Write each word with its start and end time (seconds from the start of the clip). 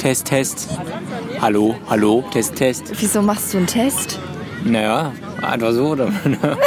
Test, 0.00 0.26
Test. 0.26 0.68
Hallo, 1.42 1.74
hallo, 1.88 2.24
Test, 2.32 2.56
Test. 2.56 2.84
Wieso 2.98 3.20
machst 3.20 3.52
du 3.52 3.58
einen 3.58 3.66
Test? 3.66 4.18
Naja, 4.64 5.12
einfach 5.42 5.72
so. 5.72 5.88
Oder? 5.88 6.08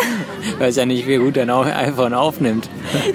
Weiß 0.59 0.75
ja 0.75 0.85
nicht, 0.85 1.07
wie 1.07 1.17
gut 1.17 1.37
dein 1.37 1.49
iPhone 1.49 2.13
aufnimmt. 2.13 2.69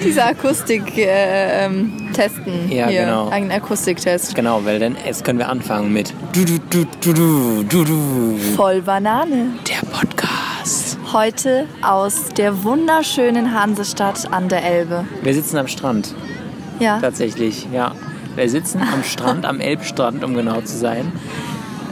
Diese 0.04 0.25
Akustik 0.25 0.99
äh, 0.99 1.67
ähm, 1.67 2.11
testen. 2.15 2.69
Ja, 2.71 2.89
Hier, 2.89 3.03
genau. 3.03 3.29
Einen 3.29 3.53
Akustiktest. 3.53 4.35
Genau, 4.35 4.65
weil 4.65 4.81
dann 4.81 4.96
jetzt 5.07 5.25
können 5.25 5.39
wir 5.39 5.49
anfangen 5.49 5.93
mit 5.93 6.12
du 6.32 6.45
du 6.45 6.59
du 7.00 7.62
du 7.62 7.85
du 7.85 8.39
Voll 8.57 8.82
Banane. 8.82 9.50
der 9.69 9.87
Podcast. 9.89 10.98
Heute 11.12 11.66
aus 11.82 12.29
der 12.37 12.64
wunderschönen 12.64 13.55
Hansestadt 13.55 14.32
an 14.32 14.48
der 14.48 14.64
Elbe. 14.64 15.05
Wir 15.23 15.32
sitzen 15.35 15.59
am 15.59 15.69
Strand, 15.69 16.12
Ja. 16.80 16.98
tatsächlich. 17.00 17.66
Ja, 17.73 17.93
wir 18.36 18.48
sitzen 18.48 18.80
am 18.80 19.02
Strand, 19.04 19.45
am 19.46 19.60
Elbstrand, 19.60 20.22
um 20.24 20.34
genau 20.34 20.60
zu 20.60 20.77
sein, 20.77 21.12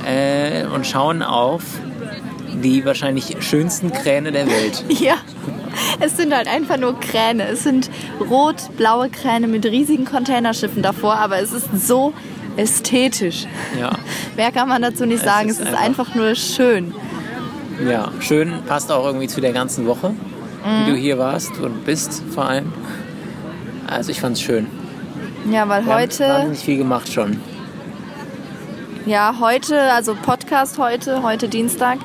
äh, 0.07 0.65
und 0.67 0.87
schauen 0.87 1.23
auf 1.23 1.63
die 2.63 2.85
wahrscheinlich 2.85 3.37
schönsten 3.41 3.93
Kräne 3.93 4.33
der 4.33 4.47
Welt. 4.47 4.85
Ja. 5.01 5.15
Es 6.01 6.17
sind 6.17 6.35
halt 6.35 6.49
einfach 6.49 6.79
nur 6.79 6.99
Kräne. 6.99 7.47
Es 7.49 7.63
sind 7.65 7.91
rot-blaue 8.31 9.11
Kräne 9.11 9.47
mit 9.47 9.67
riesigen 9.67 10.07
Containerschiffen 10.07 10.81
davor, 10.83 11.17
aber 11.17 11.39
es 11.39 11.53
ist 11.53 11.69
so 11.87 12.15
ästhetisch. 12.57 13.47
Ja, 13.79 13.93
Mehr 14.37 14.53
kann 14.53 14.69
man 14.71 14.81
dazu 14.81 15.05
nicht 15.05 15.19
Es 15.19 15.25
sagen. 15.25 15.51
ist 15.51 15.61
es 15.61 15.67
ist 15.69 15.75
einfach- 15.75 16.09
einfach 16.09 16.15
nur 16.15 16.35
schön. 16.35 16.95
ja, 17.91 18.11
schön, 18.21 18.55
passt 18.67 18.91
auch 18.91 19.05
irgendwie 19.05 19.29
zu 19.29 19.43
der 19.43 19.53
ganzen 19.53 19.87
Woche, 19.87 20.11
Mhm. 20.11 20.87
wie 20.87 20.91
du 20.93 20.97
hier 20.97 21.19
warst 21.19 21.59
und 21.59 21.85
bist 21.85 22.23
vor 22.35 22.47
allem. 22.47 22.73
Also 23.87 24.11
ich 24.11 24.21
fand's 24.21 24.41
schön. 24.41 24.67
Ja, 25.51 25.69
weil 25.69 25.87
Wir 25.87 25.95
heute. 25.95 26.25
haben 26.25 26.35
wahnsinnig 26.35 26.61
viel 26.61 26.79
gemacht 26.79 27.13
schon. 27.13 27.41
Ja, 29.05 29.37
heute, 29.39 29.81
also 29.93 30.17
Podcast 30.21 30.79
heute, 30.79 31.23
heute 31.23 31.49
Dienstag, 31.49 31.99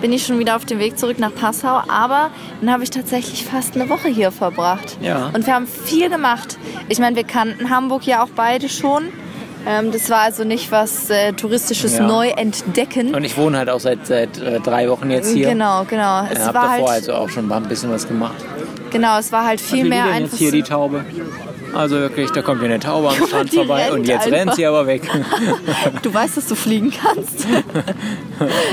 bin 0.00 0.12
ich 0.12 0.26
schon 0.26 0.40
wieder 0.40 0.56
auf 0.56 0.64
dem 0.64 0.80
Weg 0.80 0.98
zurück 0.98 1.20
nach 1.20 1.32
Passau. 1.32 1.82
Aber 1.88 2.30
dann 2.60 2.72
habe 2.72 2.82
ich 2.82 2.90
tatsächlich 2.90 3.44
fast 3.44 3.76
eine 3.76 3.88
Woche 3.88 4.08
hier 4.08 4.32
verbracht. 4.32 4.98
Ja. 5.00 5.30
Und 5.32 5.46
wir 5.46 5.54
haben 5.54 5.68
viel 5.68 6.10
gemacht. 6.10 6.58
Ich 6.88 6.98
meine, 6.98 7.14
wir 7.14 7.22
kannten 7.22 7.70
Hamburg 7.70 8.04
ja 8.06 8.24
auch 8.24 8.30
beide 8.34 8.68
schon. 8.68 9.04
Ähm, 9.68 9.92
das 9.92 10.10
war 10.10 10.20
also 10.22 10.42
nicht 10.42 10.72
was 10.72 11.10
äh, 11.10 11.32
touristisches 11.32 11.98
Ja. 11.98 12.06
Neuentdecken. 12.06 13.14
Und 13.14 13.22
ich 13.22 13.36
wohne 13.36 13.58
halt 13.58 13.70
auch 13.70 13.80
seit, 13.80 14.06
seit 14.08 14.38
äh, 14.38 14.58
drei 14.58 14.88
Wochen 14.88 15.10
jetzt 15.10 15.32
hier. 15.32 15.50
Genau, 15.50 15.84
genau. 15.88 16.24
Ich 16.32 16.38
habe 16.40 16.54
war 16.54 16.68
davor 16.70 16.90
halt, 16.90 17.08
also 17.08 17.14
auch 17.14 17.28
schon 17.28 17.52
ein 17.52 17.62
bisschen 17.64 17.90
was 17.92 18.08
gemacht. 18.08 18.34
genau, 18.90 19.18
es 19.18 19.30
war 19.30 19.46
halt 19.46 19.60
viel 19.60 19.84
mehr 19.84 20.04
einfach. 20.06 20.20
jetzt 20.32 20.38
hier 20.38 20.50
die 20.50 20.62
Taube? 20.62 21.04
Also 21.74 21.96
wirklich, 21.96 22.30
da 22.30 22.42
kommt 22.42 22.60
hier 22.60 22.68
eine 22.68 22.80
Taube 22.80 23.08
am 23.08 23.26
Strand 23.26 23.50
vorbei 23.54 23.84
rennt 23.84 23.94
und 23.94 24.08
jetzt 24.08 24.26
rennt 24.26 24.34
einfach. 24.34 24.54
sie 24.54 24.66
aber 24.66 24.86
weg. 24.86 25.02
du 26.02 26.12
weißt, 26.12 26.36
dass 26.36 26.46
du 26.46 26.54
fliegen 26.54 26.92
kannst. 26.92 27.46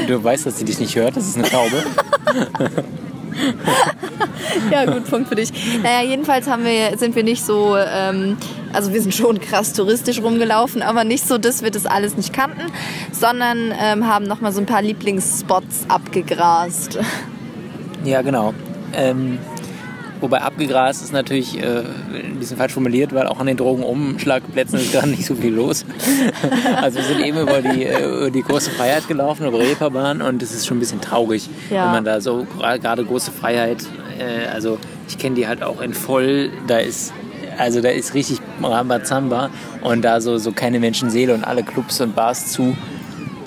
Du 0.08 0.24
weißt, 0.24 0.46
dass 0.46 0.60
sie 0.60 0.66
dich 0.66 0.80
nicht 0.80 0.96
hört, 0.96 1.18
das 1.18 1.28
ist 1.28 1.38
eine 1.38 1.50
Taube. 1.50 1.84
Ja, 4.72 4.86
gut, 4.86 5.10
Punkt 5.10 5.30
für 5.30 5.36
dich. 5.36 5.52
Naja, 5.84 6.08
jedenfalls 6.08 6.48
haben 6.48 6.64
wir, 6.64 6.98
sind 6.98 7.16
wir 7.16 7.24
nicht 7.24 7.44
so, 7.44 7.76
ähm, 7.78 8.38
also 8.74 8.94
wir 8.94 9.02
sind 9.02 9.14
schon 9.14 9.40
krass 9.40 9.74
touristisch 9.74 10.22
rumgelaufen, 10.22 10.82
aber 10.82 11.04
nicht 11.04 11.28
so, 11.28 11.38
dass 11.38 11.64
wir 11.64 11.72
das 11.72 11.86
alles 11.86 12.18
nicht 12.18 12.34
kannten, 12.34 12.72
sondern 13.12 13.74
ähm, 13.80 14.08
haben 14.08 14.26
nochmal 14.26 14.52
so 14.52 14.60
ein 14.60 14.66
paar 14.66 14.82
Lieblingsspots 14.82 15.86
abgegrast. 15.88 17.00
Ja, 18.04 18.22
genau. 18.22 18.54
Ähm, 18.94 19.40
wobei 20.22 20.42
abgegrast 20.42 21.04
ist 21.04 21.14
natürlich 21.14 21.62
äh, 21.62 21.84
ein 22.14 22.38
bisschen 22.40 22.58
falsch 22.58 22.74
formuliert, 22.74 23.14
weil 23.14 23.28
auch 23.28 23.40
an 23.40 23.48
den 23.48 23.58
Drogenumschlagplätzen 23.58 24.80
ist 24.80 24.92
gerade 24.92 25.10
nicht 25.10 25.26
so 25.26 25.36
viel 25.36 25.54
los. 25.54 25.86
also 26.82 26.98
wir 26.98 27.04
sind 27.06 27.22
eben 27.26 27.40
über 27.40 27.62
die, 27.62 27.84
äh, 27.84 28.06
über 28.06 28.32
die 28.32 28.42
große 28.42 28.72
Freiheit 28.72 29.08
gelaufen, 29.08 29.46
über 29.46 29.60
Reeperbahn 29.60 30.22
und 30.22 30.42
es 30.42 30.54
ist 30.54 30.66
schon 30.66 30.78
ein 30.78 30.80
bisschen 30.80 31.02
traurig, 31.02 31.50
Ja. 31.70 31.86
wenn 31.86 31.92
man 31.92 32.06
da 32.06 32.22
so 32.22 32.46
gerade 32.60 33.04
große 33.06 33.32
Freiheit, 33.32 33.84
äh, 34.20 34.48
also 34.48 34.78
ich 35.08 35.18
kenne 35.18 35.36
die 35.36 35.48
halt 35.48 35.64
auch 35.64 35.82
in 35.82 35.94
voll, 35.94 36.50
da 36.68 36.78
ist 36.78 37.14
also 37.58 37.80
da 37.82 37.90
ist 37.90 38.14
richtig 38.14 38.40
Rambazamba 38.62 39.50
und 39.82 40.02
da 40.04 40.20
so, 40.20 40.38
so 40.38 40.52
keine 40.52 40.80
Menschenseele 40.80 41.34
und 41.34 41.44
alle 41.46 41.64
Clubs 41.64 42.02
und 42.02 42.14
Bars 42.16 42.52
zu. 42.52 42.76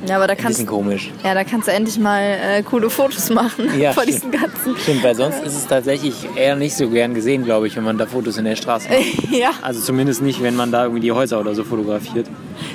Ja, 0.07 0.17
aber 0.17 0.27
da 0.29 0.33
Ein 0.35 0.39
kannst, 0.39 0.59
bisschen 0.59 0.67
komisch. 0.67 1.11
ja, 1.25 1.35
da 1.35 1.43
kannst 1.45 1.67
du 1.69 1.73
endlich 1.73 1.99
mal 1.99 2.21
äh, 2.23 2.63
coole 2.63 2.89
Fotos 2.89 3.31
machen 3.31 3.69
Ja, 3.79 3.93
von 3.93 4.05
stimmt. 4.05 4.17
diesen 4.17 4.31
ganzen. 4.31 4.77
Stimmt, 4.79 5.03
weil 5.03 5.15
sonst 5.17 5.43
ist 5.43 5.57
es 5.57 5.67
tatsächlich 5.67 6.15
eher 6.37 6.55
nicht 6.57 6.77
so 6.77 6.89
gern 6.89 7.15
gesehen, 7.15 7.45
glaube 7.45 7.67
ich, 7.67 7.77
wenn 7.77 7.85
man 7.85 7.99
da 7.99 8.07
Fotos 8.07 8.37
in 8.39 8.45
der 8.45 8.55
Straße 8.57 8.89
macht. 8.89 9.31
ja, 9.33 9.51
Also 9.63 9.81
zumindest 9.81 10.23
nicht, 10.23 10.43
wenn 10.43 10.55
man 10.57 10.71
da 10.71 10.85
irgendwie 10.85 11.01
die 11.03 11.13
Häuser 11.13 11.41
oder 11.41 11.55
so 11.55 11.65
fotografiert. 11.65 12.27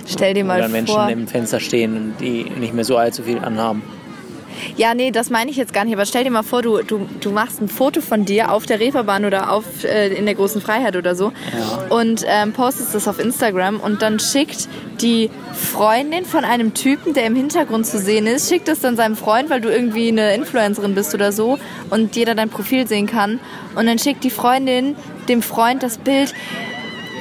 stell 0.06 0.34
dir 0.34 0.44
mal 0.44 0.60
Oder 0.60 0.68
Menschen 0.68 0.96
vor. 0.96 1.10
im 1.10 1.28
Fenster 1.28 1.60
stehen 1.60 1.96
und 1.96 2.14
die 2.20 2.44
nicht 2.60 2.74
mehr 2.74 2.84
so 2.86 2.98
allzu 2.98 3.24
viel 3.24 3.40
anhaben. 3.40 3.82
Ja, 4.78 4.94
nee, 4.94 5.12
das 5.12 5.30
meine 5.30 5.52
ich 5.52 5.58
jetzt 5.58 5.74
gar 5.74 5.86
nicht. 5.86 5.94
Aber 5.94 6.06
stell 6.06 6.24
dir 6.24 6.32
mal 6.32 6.44
vor, 6.44 6.62
du, 6.62 6.82
du, 6.84 7.08
du 7.20 7.32
machst 7.32 7.62
ein 7.62 7.70
Foto 7.70 8.02
von 8.02 8.26
dir 8.26 8.52
auf 8.52 8.66
der 8.66 8.80
Reeperbahn 8.80 9.26
oder 9.26 9.52
auf, 9.52 9.64
äh, 9.84 10.10
in 10.14 10.26
der 10.26 10.36
großen 10.36 10.62
Freiheit 10.62 10.96
oder 10.96 11.16
so 11.16 11.32
Ja. 11.58 11.96
und 11.96 12.24
ähm, 12.28 12.54
postest 12.54 12.94
das 12.96 13.08
auf 13.08 13.20
Instagram 13.20 13.80
und 13.80 14.02
dann 14.02 14.20
schickt 14.20 14.68
die 15.02 15.30
Freundin 15.54 16.26
von 16.26 16.46
einem 16.46 16.74
Typen, 16.74 17.14
der 17.14 17.26
im 17.26 17.36
Hintergrund 17.36 17.86
zu 17.86 18.00
sehen 18.00 18.28
ist, 18.28 18.50
schickt 18.50 18.68
das 18.68 18.80
dann 18.80 18.96
seinem 18.96 19.16
Freund, 19.16 19.50
weil 19.50 19.62
du 19.62 19.70
irgendwie 19.70 20.08
eine 20.10 20.34
Influencerin 20.36 20.96
bist 20.96 21.14
oder 21.14 21.32
so 21.32 21.58
und 21.90 22.16
jeder 22.16 22.36
dein 22.36 22.50
Profil 22.50 22.88
sehen 22.88 23.08
kann. 23.08 23.40
Und 23.76 23.88
dann 23.88 23.98
schickt 24.00 24.24
die 24.24 24.30
Freundin 24.30 24.96
dem 25.30 25.42
Freund 25.42 25.84
das 25.84 25.98
Bild. 25.98 26.34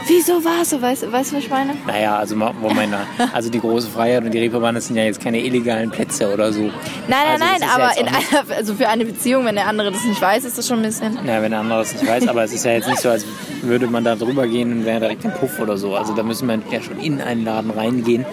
Wieso 0.09 0.45
war 0.45 0.63
es 0.63 0.71
so? 0.71 0.83
Weißt, 0.83 1.11
weißt 1.11 1.33
du, 1.33 1.37
was 1.37 1.45
ich 1.45 1.51
meine? 1.51 1.75
Naja, 1.87 2.17
also, 2.17 2.35
Moment 2.37 2.95
also 3.33 3.51
die 3.51 3.61
große 3.61 3.89
Freiheit 3.89 4.25
und 4.25 4.33
die 4.33 4.39
Reeperbahn, 4.39 4.75
das 4.75 4.87
sind 4.89 4.97
ja 4.97 5.05
jetzt 5.05 5.21
keine 5.21 5.39
illegalen 5.41 5.91
Plätze 5.91 6.33
oder 6.33 6.53
so. 6.53 6.61
Nein, 6.63 6.71
nein, 7.09 7.43
Also 7.43 7.45
nein, 7.45 7.61
ja 7.61 7.69
aber 7.75 7.89
nicht- 7.89 8.33
einer, 8.33 8.57
also 8.57 8.75
für 8.75 8.89
eine 8.89 9.05
Beziehung, 9.05 9.45
wenn 9.45 9.55
der 9.55 9.67
andere 9.69 9.93
das 9.93 10.05
nicht 10.05 10.21
weiß, 10.21 10.45
ist 10.45 10.59
das 10.59 10.67
schon 10.67 10.79
ein 10.81 10.83
bisschen. 10.83 11.19
Ja, 11.27 11.41
wenn 11.43 11.51
der 11.53 11.61
andere 11.61 11.79
das 11.81 11.93
nicht 11.93 12.07
weiß, 12.07 12.27
aber 12.29 12.43
es 12.45 12.53
ist 12.53 12.65
ja 12.65 12.73
jetzt 12.73 12.89
nicht 12.89 13.01
so, 13.01 13.11
als 13.11 13.25
würde 13.63 13.87
man 13.87 14.03
da 14.05 14.17
drüber 14.17 14.47
gehen 14.47 14.73
und 14.73 14.85
wäre 14.85 15.01
direkt 15.01 15.25
ein 15.25 15.33
Puff 15.35 15.59
oder 15.61 15.77
so. 15.77 15.95
Also 15.95 16.15
da 16.15 16.23
müssen 16.23 16.49
wir 16.49 16.59
ja 16.71 16.83
schon 16.83 16.99
in 16.99 17.21
einen 17.21 17.45
Laden 17.45 17.71
reingehen 17.71 18.25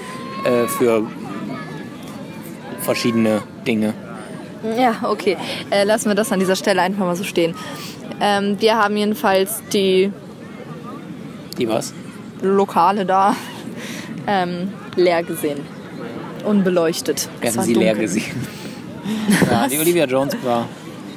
äh, 0.45 0.67
für 0.67 1.05
verschiedene 2.81 3.41
Dinge. 3.67 3.93
Ja, 4.77 4.95
okay. 5.03 5.37
Äh, 5.69 5.83
lassen 5.83 6.09
wir 6.09 6.15
das 6.15 6.31
an 6.31 6.39
dieser 6.39 6.55
Stelle 6.55 6.81
einfach 6.81 7.05
mal 7.05 7.15
so 7.15 7.23
stehen. 7.23 7.55
Ähm, 8.21 8.57
wir 8.59 8.75
haben 8.75 8.97
jedenfalls 8.97 9.61
die 9.71 10.11
Die 11.59 11.67
was? 11.69 11.93
Lokale 12.41 13.05
da 13.05 13.35
ähm, 14.27 14.73
leer 14.95 15.23
gesehen. 15.23 15.59
Unbeleuchtet. 16.45 17.27
Wir 17.41 17.51
sie 17.51 17.73
leer 17.73 17.93
dunkel. 17.93 18.01
gesehen. 18.07 18.47
Ja, 19.49 19.67
die 19.67 19.79
Olivia 19.79 20.05
Jones 20.05 20.35
war 20.43 20.67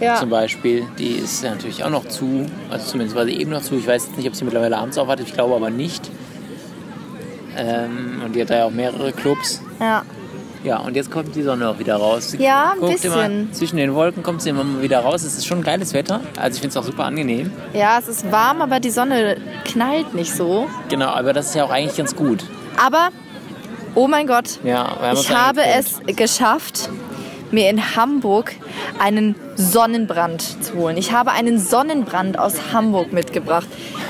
Ja. 0.01 0.17
zum 0.17 0.31
Beispiel, 0.31 0.87
die 0.99 1.13
ist 1.17 1.45
natürlich 1.45 1.85
auch 1.85 1.91
noch 1.91 2.07
zu, 2.09 2.47
also 2.71 2.87
zumindest 2.87 3.15
war 3.17 3.27
sie 3.27 3.37
eben 3.39 3.51
noch 3.51 3.61
zu. 3.63 3.75
Ich 3.77 3.87
weiß 3.87 4.17
nicht, 4.17 4.27
ob 4.27 4.35
sie 4.35 4.45
mittlerweile 4.45 4.79
abends 4.79 4.97
auf 4.97 5.09
hat, 5.09 5.21
ich 5.21 5.33
glaube 5.35 5.55
aber 5.55 5.69
nicht. 5.69 6.11
Ähm, 7.57 8.23
und 8.25 8.35
die 8.35 8.41
hat 8.41 8.49
da 8.51 8.57
ja 8.59 8.65
auch 8.65 8.71
mehrere 8.71 9.13
Clubs. 9.13 9.61
Ja. 9.79 10.03
Ja, 10.65 10.79
und 10.79 10.95
jetzt 10.95 11.11
kommt 11.11 11.35
die 11.35 11.43
Sonne 11.43 11.69
auch 11.69 11.79
wieder 11.79 11.97
raus. 11.97 12.31
Sie 12.31 12.37
Ja, 12.43 12.73
ein 12.73 12.79
guckt 12.81 13.05
Immer, 13.05 13.17
bisschen. 13.17 13.53
zwischen 13.53 13.77
den 13.79 13.95
Wolken 13.95 14.23
kommt 14.23 14.43
sie 14.43 14.51
immer 14.51 14.63
mal 14.65 14.81
wieder 14.83 15.01
raus. 15.01 15.23
Es 15.25 15.37
ist 15.37 15.47
schon 15.47 15.63
geiles 15.63 15.93
Wetter. 15.93 16.21
Also 16.41 16.55
ich 16.57 16.61
finde 16.61 16.69
es 16.69 16.77
auch 16.77 16.85
super 16.85 17.05
angenehm. 17.05 17.51
ja, 17.73 17.99
es 17.99 18.07
ist 18.09 18.31
warm, 18.31 18.63
aber 18.63 18.79
die 18.79 18.91
Sonne 18.91 19.37
knallt 19.65 20.15
nicht 20.15 20.33
so. 20.35 20.69
Genau, 20.89 21.09
aber 21.09 21.33
das 21.33 21.47
ist 21.49 21.55
ja 21.57 21.65
auch 21.65 21.71
eigentlich 21.71 21.97
ganz 21.97 22.15
gut. 22.15 22.45
Aber, 22.83 23.09
oh 23.95 24.07
mein 24.07 24.27
Gott, 24.27 24.61
Ja, 24.63 24.97
ich 25.13 25.31
habe 25.35 25.63
es 25.65 26.01
geschafft, 26.17 26.89
mir 27.51 27.69
in 27.69 27.97
Hamburg 27.97 28.53
einen 28.99 29.35
Sonnenbrand 29.57 30.65
zu 30.65 30.75
holen. 30.75 30.97
Ich 30.97 31.13
habe 31.13 31.33
einen 31.33 31.59
Sonnenbrand 31.59 32.39
aus 32.39 32.55
Hamburg 32.73 33.13
mitgebracht. 33.13 33.67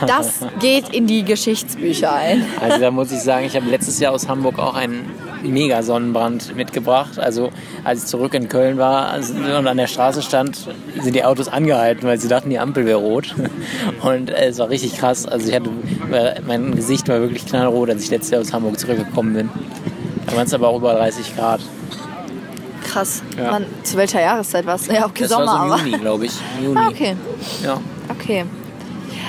Das 0.06 0.40
geht 0.60 0.90
in 0.90 1.06
die 1.06 1.24
Geschichtsbücher 1.24 2.12
ein. 2.14 2.44
Also 2.60 2.78
da 2.78 2.90
muss 2.90 3.10
ich 3.10 3.20
sagen, 3.20 3.46
ich 3.46 3.56
habe 3.56 3.68
letztes 3.70 3.98
Jahr 3.98 4.12
aus 4.12 4.28
Hamburg 4.28 4.58
auch 4.58 4.74
einen 4.74 5.10
mega 5.42 5.82
Sonnenbrand 5.82 6.54
mitgebracht. 6.56 7.18
Also 7.18 7.50
als 7.84 8.04
ich 8.04 8.06
zurück 8.06 8.34
in 8.34 8.48
Köln 8.48 8.78
war 8.78 9.14
und 9.58 9.66
an 9.66 9.76
der 9.76 9.86
Straße 9.86 10.22
stand, 10.22 10.56
sind 11.00 11.14
die 11.14 11.24
Autos 11.24 11.48
angehalten, 11.48 12.06
weil 12.06 12.18
sie 12.18 12.28
dachten, 12.28 12.50
die 12.50 12.58
Ampel 12.58 12.86
wäre 12.86 12.98
rot. 12.98 13.34
Und 14.02 14.30
äh, 14.30 14.46
es 14.46 14.58
war 14.58 14.68
richtig 14.68 14.98
krass. 14.98 15.26
Also 15.26 15.48
ich 15.48 15.54
hatte, 15.54 15.70
mein 16.46 16.74
Gesicht 16.74 17.08
war 17.08 17.20
wirklich 17.20 17.46
knallrot, 17.46 17.90
als 17.90 18.04
ich 18.04 18.10
letztes 18.10 18.30
Jahr 18.30 18.40
aus 18.40 18.52
Hamburg 18.52 18.78
zurückgekommen 18.78 19.34
bin. 19.34 19.50
Da 20.26 20.36
waren 20.36 20.46
es 20.46 20.54
aber 20.54 20.68
auch 20.68 20.78
über 20.78 20.94
30 20.94 21.36
Grad. 21.36 21.60
Krass. 22.84 23.22
Ja. 23.38 23.52
Wann, 23.52 23.66
zu 23.82 23.96
welcher 23.96 24.20
Jahreszeit 24.20 24.66
war 24.66 24.74
es? 24.74 24.86
Ja, 24.86 25.06
okay, 25.06 25.22
Das 25.22 25.30
Sommer, 25.30 25.46
war 25.46 25.78
so 25.78 25.84
im. 25.84 25.86
Juni, 25.90 25.98
glaube 26.02 26.26
ich. 26.26 26.32
Juni. 26.62 26.76
Ah, 26.78 26.88
okay. 26.88 27.16
Ja. 27.62 27.80
Okay. 28.08 28.44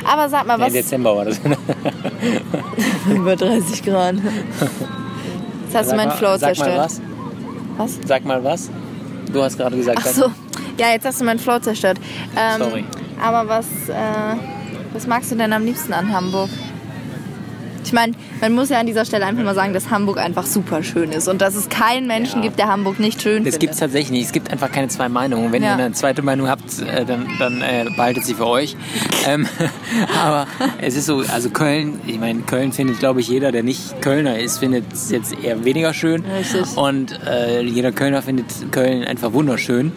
Aber 0.05 0.27
sag 0.27 0.45
mal, 0.45 0.57
Nee, 0.57 0.65
was. 0.65 0.73
Dezember 0.73 1.15
war 1.15 1.25
das. 1.25 1.39
Über 3.09 3.35
30 3.35 3.83
Grad. 3.83 4.15
Jetzt 5.73 5.79
hast 5.79 5.85
du 5.85 5.89
Sag 5.89 5.97
meinen 5.97 6.09
mal- 6.09 6.17
Flow 6.17 6.37
Sag 6.37 6.41
mal 6.41 6.55
zerstört. 6.55 6.77
was. 6.77 7.01
Was? 7.77 7.99
Sag 8.07 8.25
mal 8.25 8.43
was. 8.43 8.69
Du 9.31 9.41
hast 9.41 9.57
gerade 9.57 9.75
gesagt, 9.75 9.99
Ach 10.01 10.07
so. 10.07 10.31
Ja, 10.77 10.89
jetzt 10.91 11.05
hast 11.05 11.19
du 11.21 11.25
meinen 11.25 11.39
Flow 11.39 11.57
zerstört. 11.59 11.97
Ähm, 12.37 12.59
Sorry. 12.61 12.85
Aber 13.23 13.47
was, 13.49 13.65
äh, 13.89 13.93
was 14.93 15.07
magst 15.07 15.31
du 15.31 15.35
denn 15.35 15.51
am 15.53 15.65
liebsten 15.65 15.93
an 15.93 16.11
Hamburg? 16.13 16.49
Ich 17.83 17.93
meine, 17.93 18.13
man 18.41 18.53
muss 18.53 18.69
ja 18.69 18.79
an 18.79 18.85
dieser 18.85 19.05
Stelle 19.05 19.25
einfach 19.25 19.43
mal 19.43 19.55
sagen, 19.55 19.73
dass 19.73 19.89
Hamburg 19.89 20.17
einfach 20.17 20.45
super 20.45 20.83
schön 20.83 21.11
ist 21.11 21.27
und 21.27 21.41
dass 21.41 21.55
es 21.55 21.69
keinen 21.69 22.07
Menschen 22.07 22.37
Ja. 22.37 22.41
gibt, 22.47 22.57
der 22.59 22.67
Hamburg 22.67 22.99
nicht 22.99 23.21
schön 23.21 23.43
Das 23.43 23.55
findet. 23.55 23.59
gibt 23.59 23.73
es 23.73 23.79
tatsächlich 23.79 24.11
nicht. 24.11 24.25
Es 24.27 24.31
gibt 24.31 24.51
einfach 24.51 24.71
keine 24.71 24.87
zwei 24.87 25.09
Meinungen. 25.09 25.51
Wenn 25.51 25.63
Ja. 25.63 25.77
ihr 25.77 25.83
eine 25.85 25.93
zweite 25.93 26.21
Meinung 26.21 26.47
habt, 26.47 26.63
äh, 26.81 27.05
dann, 27.05 27.27
dann 27.39 27.61
äh, 27.61 27.85
behaltet 27.95 28.25
sie 28.25 28.33
für 28.35 28.47
euch. 28.47 28.75
ähm, 29.27 29.45
aber 30.23 30.47
es 30.81 30.95
ist 30.95 31.05
so, 31.05 31.23
also 31.31 31.49
Köln, 31.49 31.99
ich 32.07 32.19
meine, 32.19 32.41
Köln 32.41 32.71
findet, 32.71 32.99
glaube 32.99 33.19
ich, 33.19 33.27
jeder, 33.27 33.51
der 33.51 33.63
nicht 33.63 34.01
Kölner 34.01 34.39
ist, 34.39 34.59
findet 34.59 34.91
es 34.93 35.11
jetzt 35.11 35.35
eher 35.43 35.63
weniger 35.65 35.93
schön. 35.93 36.23
Richtig. 36.25 36.77
Und 36.77 37.19
äh, 37.27 37.61
jeder 37.61 37.91
Kölner 37.91 38.21
findet 38.21 38.45
Köln 38.71 39.03
einfach 39.03 39.33
wunderschön. 39.33 39.91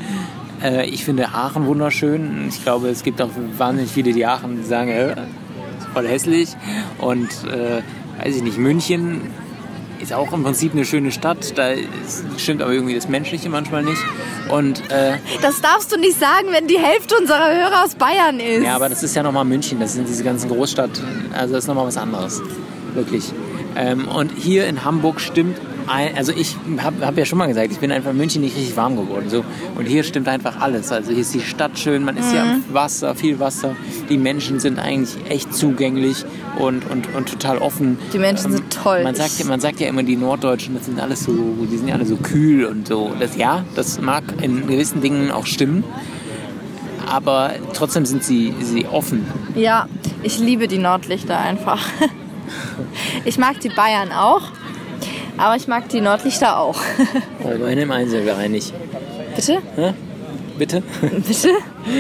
Äh, 0.62 0.86
ich 0.86 1.04
finde 1.04 1.28
Aachen 1.28 1.66
wunderschön. 1.66 2.46
Ich 2.48 2.62
glaube, 2.62 2.88
es 2.88 3.02
gibt 3.02 3.20
auch 3.22 3.30
wahnsinnig 3.58 3.90
viele, 3.92 4.12
die 4.12 4.26
Aachen 4.26 4.64
sagen, 4.64 4.90
äh, 4.90 5.14
voll 5.96 6.06
hässlich. 6.06 6.50
Und 6.98 7.30
äh, 7.50 7.80
weiß 8.22 8.36
ich 8.36 8.42
nicht, 8.42 8.58
München 8.58 9.22
ist 9.98 10.12
auch 10.12 10.30
im 10.34 10.42
Prinzip 10.42 10.74
eine 10.74 10.84
schöne 10.84 11.10
Stadt. 11.10 11.56
Da 11.56 11.68
ist, 11.70 12.22
stimmt 12.36 12.60
aber 12.60 12.72
irgendwie 12.72 12.94
das 12.94 13.08
Menschliche 13.08 13.48
manchmal 13.48 13.82
nicht. 13.82 14.02
Und 14.50 14.90
äh, 14.90 15.14
Das 15.40 15.62
darfst 15.62 15.90
du 15.90 15.98
nicht 15.98 16.18
sagen, 16.20 16.48
wenn 16.50 16.66
die 16.66 16.78
Hälfte 16.78 17.16
unserer 17.18 17.48
Hörer 17.50 17.84
aus 17.84 17.94
Bayern 17.94 18.38
ist. 18.40 18.62
ja, 18.62 18.76
aber 18.76 18.90
das 18.90 19.02
ist 19.02 19.16
ja 19.16 19.22
nochmal 19.22 19.46
München. 19.46 19.80
Das 19.80 19.94
sind 19.94 20.06
diese 20.06 20.22
ganzen 20.22 20.50
Großstadt. 20.50 20.90
Also 21.32 21.54
das 21.54 21.64
ist 21.64 21.68
nochmal 21.68 21.86
was 21.86 21.96
anderes. 21.96 22.42
Wirklich. 22.92 23.32
Ähm, 23.74 24.06
und 24.08 24.32
hier 24.36 24.66
in 24.66 24.84
Hamburg 24.84 25.18
stimmt 25.18 25.58
ein, 25.88 26.16
also 26.16 26.32
ich 26.32 26.56
habe 26.78 27.06
hab 27.06 27.16
ja 27.16 27.24
schon 27.24 27.38
mal 27.38 27.46
gesagt, 27.46 27.70
ich 27.72 27.78
bin 27.78 27.92
einfach 27.92 28.10
in 28.10 28.16
München 28.16 28.42
nicht 28.42 28.56
richtig 28.56 28.76
warm 28.76 28.96
geworden. 28.96 29.28
So. 29.28 29.44
Und 29.76 29.86
hier 29.86 30.02
stimmt 30.04 30.28
einfach 30.28 30.60
alles. 30.60 30.90
Also 30.92 31.10
hier 31.12 31.20
ist 31.20 31.34
die 31.34 31.40
Stadt 31.40 31.78
schön, 31.78 32.04
man 32.04 32.16
ist 32.16 32.30
hier 32.30 32.42
am 32.42 32.64
Wasser, 32.72 33.14
viel 33.14 33.38
Wasser. 33.40 33.76
Die 34.08 34.18
Menschen 34.18 34.60
sind 34.60 34.78
eigentlich 34.78 35.16
echt 35.28 35.54
zugänglich 35.54 36.24
und, 36.58 36.90
und, 36.90 37.14
und 37.14 37.28
total 37.28 37.58
offen. 37.58 37.98
Die 38.12 38.18
Menschen 38.18 38.52
sind 38.52 38.70
toll. 38.72 39.02
Man 39.04 39.14
sagt, 39.14 39.38
ja- 39.38 39.46
man 39.46 39.60
sagt 39.60 39.80
ja 39.80 39.88
immer, 39.88 40.02
die 40.02 40.16
Norddeutschen, 40.16 40.74
das 40.74 40.86
sind 40.86 40.98
alles 41.00 41.24
so, 41.24 41.32
die 41.70 41.76
sind 41.76 41.88
ja 41.88 41.94
alle 41.94 42.06
so 42.06 42.16
kühl 42.16 42.64
und 42.64 42.88
so. 42.88 43.12
Das, 43.20 43.36
ja, 43.36 43.64
das 43.74 44.00
mag 44.00 44.24
in 44.42 44.66
gewissen 44.66 45.00
Dingen 45.00 45.30
auch 45.30 45.46
stimmen. 45.46 45.84
Aber 47.08 47.52
trotzdem 47.72 48.04
sind 48.04 48.24
sie, 48.24 48.52
sie 48.60 48.86
offen. 48.86 49.26
Ja, 49.54 49.88
ich 50.22 50.38
liebe 50.40 50.66
die 50.68 50.78
Nordlichter 50.78 51.38
einfach. 51.38 51.80
Ich 53.24 53.38
mag 53.38 53.58
die 53.60 53.70
Bayern 53.70 54.12
auch, 54.12 54.42
aber 55.36 55.56
ich 55.56 55.68
mag 55.68 55.88
die 55.88 56.00
Nordlichter 56.00 56.58
auch. 56.58 56.80
Aber 57.42 57.68
in 57.68 57.78
dem 57.78 57.90
einen 57.90 58.08
sind 58.08 58.24
wir 58.24 58.36
einig. 58.36 58.72
Bitte? 59.34 59.58
Hä? 59.76 59.92
Bitte? 60.58 60.82
Bitte? 61.26 61.50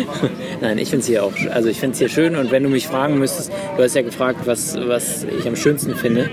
Nein, 0.60 0.78
ich 0.78 0.88
finde 0.88 1.02
es 1.02 1.06
hier 1.06 1.24
auch, 1.24 1.32
also 1.52 1.68
ich 1.68 1.78
finde 1.78 1.92
es 1.92 1.98
hier 1.98 2.08
schön 2.08 2.36
und 2.36 2.50
wenn 2.50 2.62
du 2.62 2.68
mich 2.68 2.86
fragen 2.86 3.18
müsstest, 3.18 3.52
du 3.76 3.82
hast 3.82 3.94
ja 3.94 4.02
gefragt, 4.02 4.40
was, 4.46 4.76
was 4.88 5.24
ich 5.24 5.46
am 5.46 5.56
schönsten 5.56 5.94
finde, 5.94 6.30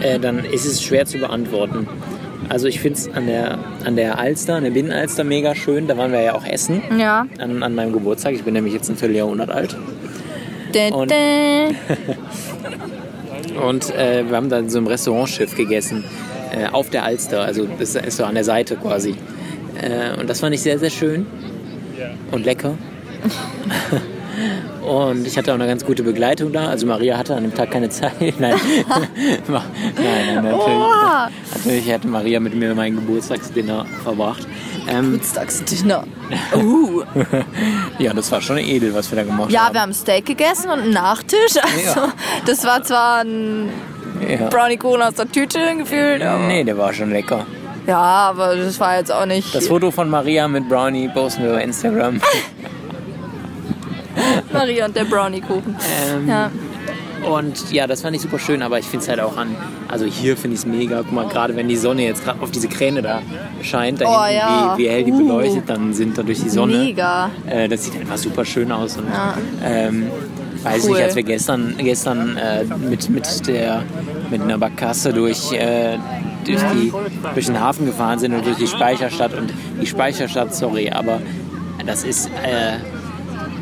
äh, 0.00 0.18
dann 0.18 0.44
ist 0.44 0.64
es 0.64 0.82
schwer 0.82 1.04
zu 1.04 1.18
beantworten. 1.18 1.86
Also 2.48 2.66
ich 2.66 2.80
finde 2.80 2.98
es 2.98 3.08
an 3.12 3.26
der, 3.26 3.58
an 3.84 3.96
der 3.96 4.18
Alster, 4.18 4.54
an 4.56 4.64
der 4.64 4.70
Binnenalster 4.70 5.24
mega 5.24 5.54
schön, 5.54 5.86
da 5.86 5.96
waren 5.96 6.10
wir 6.10 6.22
ja 6.22 6.34
auch 6.34 6.46
essen. 6.46 6.82
Ja. 6.98 7.26
An, 7.38 7.62
an 7.62 7.74
meinem 7.74 7.92
Geburtstag, 7.92 8.32
ich 8.32 8.42
bin 8.42 8.54
nämlich 8.54 8.72
jetzt 8.72 8.88
ein 8.88 8.96
Vierteljahrhundert 8.96 9.50
alt. 9.50 9.76
Und-. 10.92 11.12
Und 13.62 13.94
äh, 13.94 14.28
wir 14.28 14.36
haben 14.36 14.48
dann 14.48 14.70
so 14.70 14.78
einem 14.78 14.86
Restaurantschiff 14.86 15.56
gegessen, 15.56 16.04
äh, 16.52 16.66
auf 16.70 16.90
der 16.90 17.04
Alster, 17.04 17.42
also 17.42 17.66
das 17.78 17.94
ist 17.94 18.16
so 18.16 18.24
an 18.24 18.34
der 18.34 18.44
Seite 18.44 18.76
quasi. 18.76 19.14
Äh, 19.80 20.18
und 20.18 20.28
das 20.28 20.40
fand 20.40 20.54
ich 20.54 20.62
sehr, 20.62 20.78
sehr 20.78 20.90
schön 20.90 21.26
und 22.30 22.44
lecker. 22.44 22.74
Und 24.86 25.26
ich 25.26 25.36
hatte 25.36 25.50
auch 25.52 25.56
eine 25.56 25.66
ganz 25.66 25.84
gute 25.84 26.02
Begleitung 26.02 26.52
da. 26.52 26.68
Also 26.68 26.86
Maria 26.86 27.18
hatte 27.18 27.36
an 27.36 27.42
dem 27.42 27.54
Tag 27.54 27.70
keine 27.70 27.90
Zeit. 27.90 28.12
Nein, 28.20 28.38
nein, 28.88 29.62
nein 29.96 30.34
natürlich, 30.36 30.66
Oha. 30.66 31.30
natürlich 31.54 31.92
hatte 31.92 32.08
Maria 32.08 32.40
mit 32.40 32.54
mir 32.54 32.74
mein 32.74 32.94
Geburtstagsdinner 32.94 33.86
verbracht. 34.02 34.46
Ähm, 34.88 35.12
Geburtstagsdinner. 35.12 36.04
Uh. 36.54 37.02
ja, 37.98 38.12
das 38.14 38.30
war 38.32 38.40
schon 38.40 38.58
edel, 38.58 38.94
was 38.94 39.10
wir 39.10 39.16
da 39.16 39.24
gemacht 39.24 39.50
Ja, 39.50 39.66
haben. 39.66 39.74
wir 39.74 39.80
haben 39.82 39.92
Steak 39.94 40.26
gegessen 40.26 40.70
und 40.70 40.80
einen 40.80 40.92
Nachtisch. 40.92 41.56
Also, 41.62 42.00
Ja. 42.00 42.12
das 42.46 42.64
war 42.64 42.82
zwar 42.82 43.20
ein 43.22 43.68
ja. 44.28 44.48
Brownie 44.48 44.76
Kuchen 44.76 45.02
aus 45.02 45.14
der 45.14 45.30
Tüte 45.30 45.58
gefühlt. 45.76 46.22
aber- 46.22 46.46
Nee, 46.46 46.64
der 46.64 46.76
war 46.78 46.92
schon 46.92 47.10
lecker. 47.10 47.46
Ja, 47.86 47.98
aber 47.98 48.56
das 48.56 48.78
war 48.78 48.98
jetzt 48.98 49.10
auch 49.12 49.26
nicht. 49.26 49.54
Das 49.54 49.66
Foto 49.68 49.90
von 49.90 50.08
Maria 50.10 50.46
mit 50.48 50.68
Brownie 50.68 51.08
posten 51.08 51.42
wir 51.44 51.52
bei 51.54 51.64
Instagram. 51.64 52.20
Maria 54.52 54.86
und 54.86 54.94
der 54.96 55.04
Brownie 55.04 55.40
Kuchen. 55.40 55.76
Ähm, 56.08 56.28
Ja. 56.28 56.50
Und 57.28 57.70
ja, 57.72 57.86
das 57.86 58.02
fand 58.02 58.16
ich 58.16 58.22
super 58.22 58.38
schön, 58.38 58.62
aber 58.62 58.78
ich 58.78 58.86
finde 58.86 59.02
es 59.04 59.08
halt 59.08 59.20
auch 59.20 59.36
an, 59.36 59.54
also 59.88 60.04
hier 60.06 60.36
finde 60.36 60.54
ich 60.54 60.60
es 60.60 60.66
mega. 60.66 60.98
Guck 61.02 61.12
mal, 61.12 61.28
gerade 61.28 61.54
wenn 61.56 61.68
die 61.68 61.76
Sonne 61.76 62.02
jetzt 62.04 62.24
gerade 62.24 62.40
auf 62.42 62.50
diese 62.50 62.68
Kräne 62.68 63.02
da 63.02 63.20
scheint, 63.62 64.00
da 64.00 64.06
Oh, 64.06 64.24
hinten, 64.24 64.36
ja. 64.38 64.74
wie, 64.76 64.82
wie 64.84 64.88
hell 64.88 65.04
die 65.04 65.12
Uh. 65.12 65.18
beleuchtet 65.18 65.64
dann 65.68 65.92
sind 65.92 66.16
da 66.16 66.22
durch 66.22 66.40
die 66.42 66.48
Sonne. 66.48 66.78
Mega. 66.78 67.30
Äh, 67.46 67.68
das 67.68 67.84
sieht 67.84 67.96
einfach 68.00 68.16
super 68.16 68.44
schön 68.44 68.72
aus. 68.72 68.96
Und, 68.96 69.06
Ja. 69.08 69.34
ähm, 69.64 70.06
weiß 70.62 70.84
Cool. 70.84 70.90
nicht, 70.92 71.02
als 71.02 71.16
wir 71.16 71.22
gestern, 71.22 71.74
gestern 71.78 72.36
äh, 72.36 72.64
mit, 72.64 73.08
mit, 73.10 73.46
der, 73.46 73.82
mit 74.30 74.40
einer 74.42 74.58
Barkasse 74.58 75.12
durch, 75.12 75.52
äh, 75.52 75.98
durch, 76.44 76.60
die, 76.74 76.92
durch 77.34 77.46
den 77.46 77.60
Hafen 77.60 77.86
gefahren 77.86 78.18
sind 78.18 78.34
und 78.34 78.46
durch 78.46 78.56
die 78.56 78.66
Speicherstadt. 78.66 79.34
Und 79.34 79.52
die 79.80 79.86
Speicherstadt, 79.86 80.54
sorry, 80.54 80.90
aber 80.90 81.20
das 81.86 82.04
ist, 82.04 82.28
äh, 82.28 82.78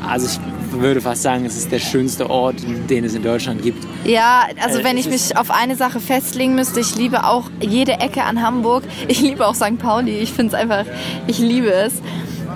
also 0.08 0.26
ich 0.26 0.38
würde 0.72 1.00
fast 1.00 1.22
sagen, 1.22 1.44
es 1.44 1.56
ist 1.56 1.72
der 1.72 1.78
schönste 1.78 2.28
Ort, 2.30 2.56
den 2.88 3.04
es 3.04 3.14
in 3.14 3.22
Deutschland 3.22 3.62
gibt. 3.62 3.84
Ja, 4.04 4.44
also 4.62 4.80
Äh, 4.80 4.84
wenn 4.84 4.96
ich 4.96 5.08
mich 5.08 5.36
auf 5.36 5.50
eine 5.50 5.76
Sache 5.76 6.00
festlegen 6.00 6.54
müsste, 6.54 6.80
ich 6.80 6.94
liebe 6.96 7.24
auch 7.24 7.44
jede 7.60 7.92
Ecke 7.92 8.24
an 8.24 8.42
Hamburg. 8.42 8.84
Ich 9.08 9.20
liebe 9.20 9.46
auch 9.46 9.54
St. 9.54 9.78
Pauli. 9.78 10.18
Ich 10.18 10.32
finde 10.32 10.54
es 10.54 10.60
einfach, 10.60 10.84
ich 11.26 11.38
liebe 11.38 11.70
es. 11.72 11.94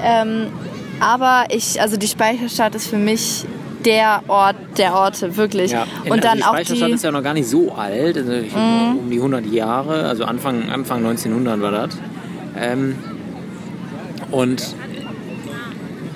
Ähm, 0.03 0.49
aber 1.00 1.44
ich, 1.50 1.81
also 1.81 1.97
die 1.97 2.06
Speicherstadt 2.09 2.75
ist 2.75 2.88
für 2.88 2.99
mich 2.99 3.44
der 3.85 4.23
Ort 4.29 4.56
der 4.79 4.94
Orte, 4.94 5.37
wirklich. 5.37 5.73
Ja. 5.73 5.87
Und 6.08 6.23
dann 6.23 6.31
also 6.31 6.37
die 6.37 6.43
auch 6.44 6.55
Speicherstadt 6.55 6.88
die. 6.88 6.93
ist 6.94 7.05
ja 7.05 7.11
noch 7.11 7.23
gar 7.23 7.35
nicht 7.35 7.49
so 7.49 7.73
alt, 7.73 8.17
also 8.17 8.32
ich, 8.32 8.55
um 8.55 9.11
die 9.11 9.17
100 9.17 9.47
Jahre, 9.47 10.05
also 10.05 10.25
Anfang, 10.25 10.69
Anfang 10.70 10.99
1900 10.99 11.61
war 11.61 11.70
das. 11.73 11.97
Ähm, 12.56 12.97
und 14.31 14.75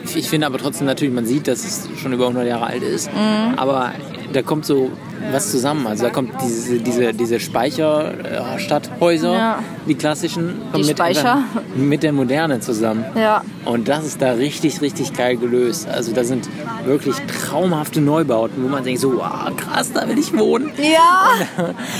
ich- 0.06 0.16
ich 0.16 0.28
finde 0.28 0.46
aber 0.46 0.58
trotzdem 0.58 0.86
natürlich, 0.86 1.12
man 1.14 1.26
sieht, 1.26 1.48
dass 1.48 1.64
es 1.64 1.88
schon 2.00 2.12
über 2.12 2.26
100 2.26 2.46
Jahre 2.46 2.66
alt 2.66 2.82
ist, 2.82 3.10
Mhm. 3.12 3.54
aber 3.56 3.92
da 4.32 4.42
kommt 4.42 4.64
so 4.64 4.90
was 5.32 5.50
zusammen. 5.50 5.86
Also 5.86 6.04
da 6.04 6.10
kommt 6.10 6.32
diese, 6.42 6.78
diese, 6.78 7.12
diese 7.12 7.40
Speicherstadthäuser, 7.40 9.32
Ja. 9.32 9.58
die 9.88 9.94
klassischen, 9.94 10.54
kommen 10.70 10.82
Die 10.82 10.88
mit, 10.88 10.96
Speicher. 10.98 11.44
mit 11.74 12.02
der 12.02 12.12
Moderne 12.12 12.60
zusammen. 12.60 13.04
Ja. 13.14 13.42
Und 13.64 13.88
das 13.88 14.04
ist 14.06 14.20
da 14.22 14.32
richtig, 14.32 14.80
richtig 14.80 15.12
geil 15.12 15.36
gelöst. 15.36 15.88
Also 15.88 16.12
da 16.12 16.24
sind 16.24 16.48
wirklich 16.84 17.16
traumhafte 17.48 18.00
Neubauten, 18.00 18.62
wo 18.62 18.68
man 18.68 18.84
denkt 18.84 19.00
so, 19.00 19.14
wow, 19.16 19.50
krass, 19.56 19.92
da 19.92 20.08
will 20.08 20.18
ich 20.18 20.36
wohnen. 20.36 20.70
Ja. 20.78 21.30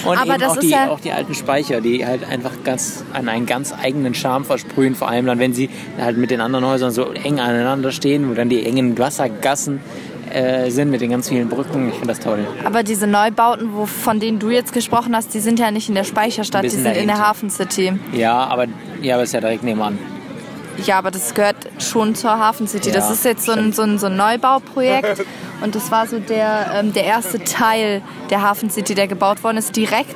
Und 0.09 0.17
Aber 0.19 0.33
eben 0.33 0.41
das 0.41 0.51
auch, 0.53 0.57
ist 0.57 0.63
die, 0.63 0.71
ja- 0.71 0.91
auch 0.91 1.01
die 1.01 1.13
alten 1.13 1.35
Speicher, 1.35 1.81
die 1.81 2.07
halt 2.07 2.25
einfach 2.29 2.53
ganz 2.65 3.05
an 3.13 3.29
einen 3.29 3.47
ganz 3.47 3.73
eigenen 3.73 4.15
Charme 4.15 4.45
versprühen. 4.45 4.95
Vor 4.95 5.09
allem 5.09 5.27
dann, 5.27 5.39
wenn 5.39 5.53
sie 5.53 5.69
halt 5.99 6.17
mit 6.19 6.31
den 6.31 6.41
anderen 6.41 6.65
Häusern 6.67 6.91
so 6.93 7.11
eng 7.13 7.41
aneinander 7.41 7.91
stehen, 7.93 8.31
wo 8.31 8.35
dann 8.35 8.49
die 8.49 8.65
engen 8.65 8.97
Wassergassen 8.99 9.81
äh, 10.33 10.71
sind 10.71 10.91
mit 10.91 11.01
den 11.01 11.11
ganz 11.11 11.29
vielen 11.29 11.49
Brücken. 11.49 11.89
Ich 11.89 11.95
finde 11.95 12.09
das 12.09 12.21
toll. 12.21 12.47
Aber 12.65 12.83
diese 12.83 13.07
Neubauten, 13.07 13.71
wo, 13.75 13.87
von 13.87 14.21
denen 14.21 14.39
du 14.39 14.51
jetzt 14.51 14.73
gesprochen 14.73 15.15
hast, 15.17 15.35
die 15.35 15.41
sind 15.41 15.59
ja 15.59 15.71
nicht 15.71 15.89
in 15.89 15.95
der 15.95 16.05
Speicherstadt, 16.05 16.65
die 16.65 16.69
sind 16.71 16.79
in 16.81 16.85
der 16.85 16.95
dahinter. 16.95 17.19
Hafen 17.19 17.51
City. 17.51 17.93
Ja, 18.13 18.45
aber 18.47 18.67
ja, 19.03 19.15
aber 19.15 19.25
ist 19.25 19.33
ja 19.33 19.41
direkt 19.41 19.63
nebenan. 19.63 19.99
Ja, 20.85 20.99
aber 20.99 21.11
das 21.11 21.33
gehört 21.35 21.57
schon 21.79 22.15
zur 22.15 22.39
Hafen 22.39 22.69
City. 22.69 22.91
das 22.91 23.07
Ja, 23.09 23.15
ist 23.15 23.25
jetzt 23.25 23.47
so 23.47 23.53
ein, 23.53 23.73
so 23.73 23.83
ein, 23.83 23.99
so 23.99 24.07
ein 24.07 24.17
Neubauprojekt. 24.17 25.25
Und 25.63 25.75
das 25.75 25.91
war 25.91 26.07
so 26.07 26.19
der, 26.19 26.67
ähm, 26.75 26.93
der 26.93 27.05
erste 27.05 27.39
Teil 27.43 28.03
der 28.29 28.43
Hafen 28.43 28.69
City, 28.69 28.95
der 28.95 29.09
gebaut 29.09 29.43
worden 29.43 29.57
ist. 29.57 29.75
Direkt, 29.75 30.15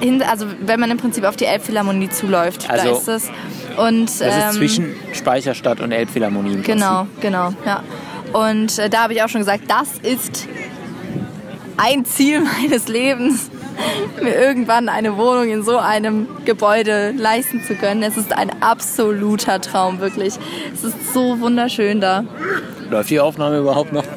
hin, 0.00 0.22
also 0.22 0.44
wenn 0.60 0.78
man 0.78 0.90
im 0.90 0.98
Prinzip 0.98 1.24
auf 1.24 1.36
die 1.36 1.46
Elbphilharmonie 1.46 2.10
zuläuft. 2.10 2.68
da 2.68 2.74
Also, 2.74 2.90
ist 2.98 3.08
es. 3.08 3.30
Und, 3.78 4.06
Das 4.06 4.20
ähm, 4.20 4.28
ist 4.50 4.54
zwischen 4.56 4.94
Speicherstadt 5.14 5.80
und 5.80 5.90
Elbphilharmonie. 5.90 6.56
Genau, 6.62 7.06
genau, 7.22 7.54
ja. 7.64 7.82
Und 8.34 8.80
äh, 8.80 8.90
da 8.90 9.04
habe 9.04 9.14
ich 9.14 9.22
auch 9.22 9.28
schon 9.28 9.42
gesagt, 9.42 9.62
das 9.68 9.88
ist 10.02 10.48
ein 11.76 12.04
Ziel 12.04 12.40
meines 12.40 12.88
Lebens, 12.88 13.48
mir 14.22 14.34
irgendwann 14.34 14.88
eine 14.88 15.16
Wohnung 15.16 15.48
in 15.48 15.62
so 15.62 15.78
einem 15.78 16.26
Gebäude 16.44 17.12
leisten 17.16 17.62
zu 17.62 17.76
können. 17.76 18.02
Es 18.02 18.16
ist 18.16 18.32
ein 18.32 18.50
absoluter 18.60 19.60
Traum, 19.60 20.00
wirklich. 20.00 20.34
Es 20.72 20.82
ist 20.82 21.14
so 21.14 21.38
wunderschön 21.38 22.00
da. 22.00 22.24
Läuft 22.90 23.10
die 23.10 23.20
Aufnahme 23.20 23.58
überhaupt 23.58 23.92
noch? 23.92 24.04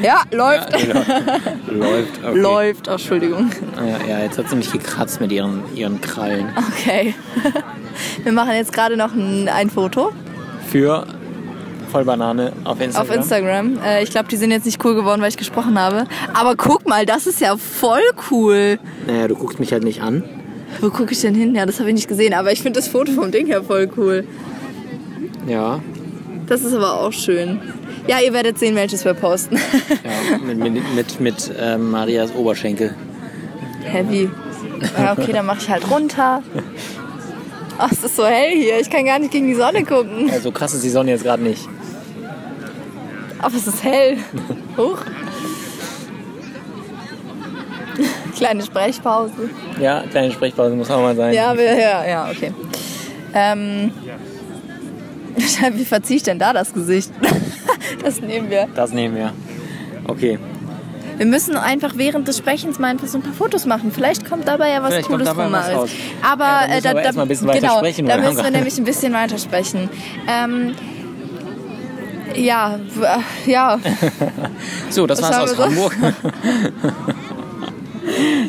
Ja, 0.00 0.22
läuft. 0.32 0.72
Läuft. 1.68 2.10
Okay. 2.24 2.38
Läuft, 2.38 2.88
oh, 2.88 2.92
Entschuldigung. 2.92 3.50
Ja, 3.76 4.16
ja, 4.16 4.24
jetzt 4.24 4.36
hat 4.36 4.48
sie 4.48 4.56
mich 4.56 4.72
gekratzt 4.72 5.20
mit 5.20 5.30
ihren, 5.30 5.62
ihren 5.76 6.00
Krallen. 6.00 6.48
Okay. 6.56 7.14
Wir 8.24 8.32
machen 8.32 8.52
jetzt 8.54 8.72
gerade 8.72 8.96
noch 8.96 9.12
ein, 9.14 9.48
ein 9.48 9.70
Foto. 9.70 10.12
Für, 10.68 11.06
Vollbanane 11.92 12.52
auf 12.64 12.80
Instagram. 12.80 13.10
auf 13.10 13.16
Instagram. 13.16 13.78
Äh, 13.84 14.02
ich 14.02 14.10
glaube, 14.10 14.28
die 14.28 14.36
sind 14.36 14.50
jetzt 14.50 14.64
nicht 14.64 14.84
cool 14.84 14.94
geworden, 14.94 15.20
weil 15.20 15.28
ich 15.28 15.36
gesprochen 15.36 15.78
habe. 15.78 16.06
Aber 16.34 16.56
guck 16.56 16.88
mal, 16.88 17.06
das 17.06 17.26
ist 17.26 17.40
ja 17.40 17.56
voll 17.56 18.00
cool. 18.30 18.78
Naja, 19.06 19.28
du 19.28 19.36
guckst 19.36 19.60
mich 19.60 19.72
halt 19.72 19.84
nicht 19.84 20.02
an. 20.02 20.24
Wo 20.80 20.88
gucke 20.88 21.12
ich 21.12 21.20
denn 21.20 21.34
hin? 21.34 21.54
Ja, 21.54 21.66
das 21.66 21.78
habe 21.78 21.90
ich 21.90 21.94
nicht 21.94 22.08
gesehen, 22.08 22.32
aber 22.34 22.50
ich 22.50 22.62
finde 22.62 22.80
das 22.80 22.88
Foto 22.88 23.12
vom 23.12 23.30
Ding 23.30 23.46
her 23.46 23.62
voll 23.62 23.90
cool. 23.96 24.24
Ja. 25.46 25.80
Das 26.46 26.62
ist 26.62 26.74
aber 26.74 27.00
auch 27.00 27.12
schön. 27.12 27.60
Ja, 28.08 28.20
ihr 28.20 28.32
werdet 28.32 28.58
sehen, 28.58 28.74
welches 28.74 29.04
wir 29.04 29.14
posten. 29.14 29.56
ja 29.56 30.38
mit 30.38 30.58
mit, 30.58 30.94
mit, 30.94 31.20
mit 31.20 31.52
ähm, 31.60 31.90
Marias 31.90 32.34
Oberschenkel. 32.34 32.94
Heavy. 33.84 34.30
Ja, 34.98 35.12
okay, 35.12 35.32
dann 35.32 35.46
mache 35.46 35.58
ich 35.60 35.68
halt 35.70 35.88
runter. 35.90 36.42
Ach, 37.78 37.92
es 37.92 38.02
ist 38.02 38.16
so 38.16 38.24
hell 38.24 38.56
hier. 38.56 38.80
Ich 38.80 38.90
kann 38.90 39.04
gar 39.04 39.18
nicht 39.18 39.30
gegen 39.30 39.46
die 39.46 39.54
Sonne 39.54 39.84
gucken. 39.84 40.30
Also 40.30 40.50
krass 40.50 40.74
ist 40.74 40.84
die 40.84 40.90
Sonne 40.90 41.10
jetzt 41.10 41.24
gerade 41.24 41.42
nicht. 41.42 41.68
Aber 43.42 43.56
es 43.56 43.66
ist 43.66 43.82
hell. 43.82 44.18
Huch. 44.76 44.98
Kleine 48.36 48.62
Sprechpause. 48.62 49.50
Ja, 49.80 50.04
kleine 50.10 50.32
Sprechpause 50.32 50.74
muss 50.74 50.90
auch 50.90 51.00
mal 51.00 51.14
sein. 51.14 51.34
Ja, 51.34 51.56
wir, 51.56 51.78
ja, 51.78 52.06
ja, 52.06 52.30
okay. 52.30 52.52
Ähm, 53.34 53.92
wie 55.74 55.84
verziehe 55.84 56.16
ich 56.16 56.22
denn 56.22 56.38
da 56.38 56.52
das 56.52 56.72
Gesicht? 56.72 57.10
das 58.02 58.20
nehmen 58.20 58.50
wir. 58.50 58.68
Das 58.74 58.92
nehmen 58.92 59.16
wir. 59.16 59.32
Okay. 60.06 60.38
Wir 61.16 61.26
müssen 61.26 61.56
einfach 61.56 61.92
während 61.96 62.26
des 62.26 62.38
Sprechens 62.38 62.78
mal 62.78 62.88
einfach 62.88 63.06
so 63.06 63.18
ein 63.18 63.22
paar 63.22 63.34
Fotos 63.34 63.66
machen. 63.66 63.92
Vielleicht 63.92 64.28
kommt 64.28 64.48
dabei 64.48 64.70
ja 64.70 64.82
was 64.82 64.90
Vielleicht 64.90 65.08
Cooles 65.08 65.28
raus. 65.28 65.90
Aber, 66.22 66.44
Ja, 66.68 66.80
dann 66.80 66.96
müssen 66.96 67.14
äh, 67.14 67.16
wir 67.16 67.26
bisschen 67.26 67.48
weiter 67.48 67.60
genau, 67.60 67.80
da 68.08 68.16
müssen 68.16 68.44
wir 68.44 68.50
nämlich 68.58 68.78
ein 68.78 68.84
bisschen 68.84 69.12
weiter 69.12 69.38
sprechen. 69.38 69.88
Ähm, 70.28 70.74
ja, 72.36 72.76
äh, 72.76 73.50
ja, 73.50 73.78
So, 74.90 75.06
das 75.06 75.22
Was 75.22 75.30
war's 75.30 75.50
aus 75.50 75.56
so? 75.56 75.64
Hamburg. 75.64 75.96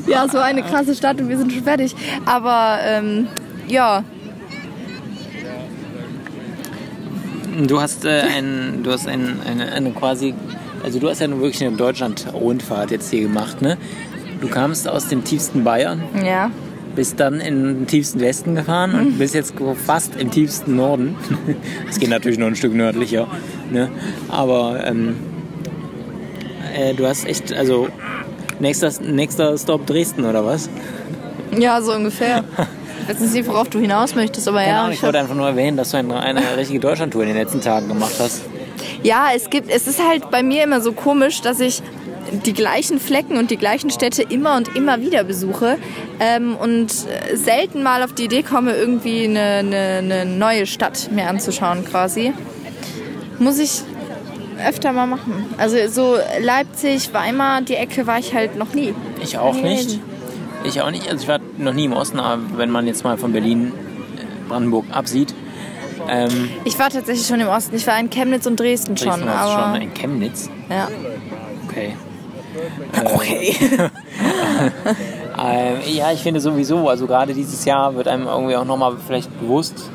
ja, 0.08 0.28
so 0.28 0.40
eine 0.40 0.64
krasse 0.64 0.96
Stadt 0.96 1.20
und 1.22 1.30
wir 1.30 1.38
sind 1.38 1.52
schon 1.52 1.64
fertig. 1.64 1.96
Aber 2.26 2.80
ähm, 2.84 3.28
ja, 3.68 4.04
Du 7.68 7.80
hast 7.80 8.04
äh, 8.06 8.22
ein, 8.22 8.82
du 8.84 8.92
hast 8.92 9.08
ein, 9.08 9.40
eine, 9.46 9.72
eine 9.72 9.92
quasi, 9.92 10.34
also 10.84 11.00
du 11.00 11.08
hast 11.10 11.22
ja 11.22 11.28
nun 11.28 11.40
wirklich 11.42 11.64
eine 11.64 11.78
Deutschland-Rundfahrt 11.78 12.90
jetzt 12.92 13.12
hier 13.12 13.22
gemacht, 13.22 13.62
ne? 13.62 13.78
Du 14.42 14.48
kamst 14.48 14.88
aus 14.88 15.08
dem 15.08 15.24
tiefsten 15.24 15.64
Bayern, 15.64 16.04
ja. 16.26 16.50
Bist 16.96 17.20
dann 17.20 17.40
in 17.40 17.64
den 17.64 17.88
tiefsten 17.88 18.20
Westen 18.20 18.56
gefahren 18.56 18.94
und 18.94 19.18
bist 19.18 19.34
jetzt 19.34 19.54
fast 19.86 20.16
im 20.16 20.32
tiefsten 20.32 20.76
Norden. 20.76 21.16
Es 21.90 22.00
geht 22.00 22.10
natürlich 22.10 22.38
noch 22.38 22.48
ein 22.48 22.56
Stück 22.56 22.74
nördlicher, 22.74 23.28
ne? 23.72 23.90
Aber 24.30 24.84
ähm, 24.86 25.16
äh, 26.76 26.94
du 26.94 27.08
hast 27.08 27.26
echt, 27.26 27.54
also 27.54 27.88
nächster, 28.60 28.92
nächster 29.02 29.58
Stop 29.58 29.86
Dresden 29.86 30.26
oder 30.26 30.46
was? 30.46 30.70
Ja, 31.58 31.82
so 31.82 31.94
ungefähr. 31.94 32.44
Ich 33.08 33.10
weiß 33.10 33.34
nicht, 33.34 33.48
worauf 33.48 33.70
du 33.70 33.80
hinaus 33.80 34.16
möchtest, 34.16 34.48
aber 34.48 34.66
ja. 34.66 34.88
Ich 34.88 34.96
ich 34.96 35.04
wollte 35.04 35.20
einfach 35.20 35.36
nur 35.36 35.48
erwähnen, 35.48 35.78
dass 35.78 35.92
du 35.92 35.98
eine, 35.98 36.20
eine 36.20 36.58
richtige 36.58 36.80
Deutschlandtour 36.80 37.24
in 37.24 37.30
den 37.30 37.38
letzten 37.38 37.62
Tagen 37.62 37.88
gemacht 37.88 38.16
hast. 38.20 38.44
Ja, 39.04 39.28
es 39.36 39.50
gibt, 39.50 39.70
es 39.70 39.88
ist 39.88 40.02
halt 40.02 40.32
bei 40.32 40.42
mir 40.42 40.64
immer 40.64 40.82
so 40.82 40.94
komisch, 40.94 41.42
dass 41.42 41.60
ich 41.60 41.82
die 42.46 42.54
gleichen 42.54 43.00
Flecken 43.00 43.38
und 43.38 43.52
die 43.52 43.58
gleichen 43.58 43.90
Städte 43.90 44.24
immer 44.24 44.58
und 44.58 44.76
immer 44.76 45.02
wieder 45.02 45.24
besuche 45.24 45.78
ähm, 46.20 46.56
und 46.56 46.92
äh, 46.92 47.36
selten 47.36 47.84
mal 47.84 48.04
auf 48.04 48.14
die 48.14 48.26
Idee 48.26 48.44
komme, 48.44 48.74
irgendwie 48.74 49.26
eine, 49.26 49.40
eine, 49.40 49.78
eine 50.00 50.26
neue 50.26 50.66
Stadt 50.66 51.10
mir 51.12 51.28
anzuschauen 51.28 51.86
quasi. 51.86 52.34
Muss 53.40 53.60
ich 53.60 53.82
öfter 54.66 54.94
mal 54.94 55.08
machen. 55.08 55.46
Also 55.58 55.76
so 55.88 56.18
Leipzig, 56.42 57.14
Weimar, 57.14 57.62
die 57.62 57.76
Ecke 57.76 58.08
war 58.08 58.20
ich 58.20 58.34
halt 58.34 58.58
noch 58.58 58.74
nie. 58.74 58.94
Ich 59.22 59.38
auch 59.38 59.56
nicht. 59.56 60.00
Ich 60.64 60.82
auch 60.82 60.92
nicht. 60.92 61.10
Also 61.10 61.24
ich 61.24 61.28
war 61.28 61.40
noch 61.58 61.74
nie 61.74 61.86
im 61.86 61.94
Osten, 61.94 62.20
aber 62.20 62.42
wenn 62.58 62.70
man 62.70 62.88
jetzt 62.88 63.04
mal 63.04 63.18
von 63.18 63.34
Berlin, 63.34 63.74
äh, 64.18 64.50
Brandenburg 64.50 64.86
absieht, 64.92 65.34
ähm, 66.10 66.50
Ich 66.66 66.78
war 66.80 66.90
tatsächlich 66.90 67.26
schon 67.26 67.40
im 67.40 67.48
Osten. 67.48 67.76
Ich 67.76 67.88
war 67.88 68.00
in 68.00 68.10
Chemnitz 68.10 68.46
und 68.46 68.60
Dresden 68.60 68.98
schon. 68.98 69.08
Dresden 69.08 69.26
du 69.26 69.32
aber 69.32 69.74
schon 69.74 69.82
in 69.82 69.94
Chemnitz. 69.94 70.50
ja. 70.70 70.88
Okay. 71.68 71.96
Okay. 73.16 73.56
Ähm, 75.36 75.78
ja, 75.88 76.12
ich 76.12 76.22
finde 76.22 76.40
sowieso, 76.40 76.88
also 76.88 77.08
gerade 77.08 77.34
dieses 77.34 77.66
Jahr 77.66 77.96
wird 77.96 78.08
einem 78.08 78.28
irgendwie 78.28 78.56
auch 78.56 78.66
nochmal 78.66 78.96
vielleicht 79.06 79.40
bewusst, 79.40 79.90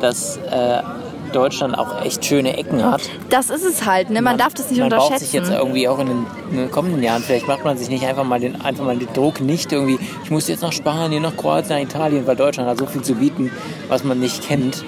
dass 0.00 0.36
äh, 0.36 0.82
Deutschland 1.30 1.78
auch 1.78 2.04
echt 2.04 2.24
schöne 2.24 2.56
Ecken 2.56 2.84
hat. 2.84 3.02
Das 3.28 3.50
ist 3.50 3.64
es 3.64 3.86
halt, 3.86 4.10
ne? 4.10 4.22
Man, 4.22 4.38
darf 4.38 4.54
das 4.54 4.70
nicht 4.70 4.78
man 4.78 4.92
unterschätzen. 4.92 5.12
baut 5.12 5.20
sich 5.20 5.32
jetzt 5.32 5.50
irgendwie 5.50 5.88
auch 5.88 5.98
in 5.98 6.06
den, 6.06 6.26
in 6.50 6.56
den 6.58 6.70
kommenden 6.70 7.02
Jahren, 7.02 7.22
vielleicht 7.22 7.46
macht 7.46 7.64
man 7.64 7.76
sich 7.78 7.88
nicht 7.88 8.04
einfach 8.04 8.24
mal 8.24 8.40
den, 8.40 8.60
einfach 8.60 8.84
mal 8.84 8.96
den 8.96 9.12
Druck 9.12 9.40
nicht 9.40 9.72
irgendwie, 9.72 9.98
ich 10.24 10.30
muss 10.30 10.48
jetzt 10.48 10.62
nach 10.62 10.72
Spanien, 10.72 11.22
nach 11.22 11.36
Kroatien, 11.36 11.76
nach 11.76 11.82
Italien, 11.82 12.26
weil 12.26 12.36
Deutschland 12.36 12.68
hat 12.68 12.78
so 12.78 12.86
viel 12.86 13.02
zu 13.02 13.14
bieten, 13.14 13.50
was 13.88 14.04
man 14.04 14.18
nicht 14.18 14.46
kennt. 14.46 14.84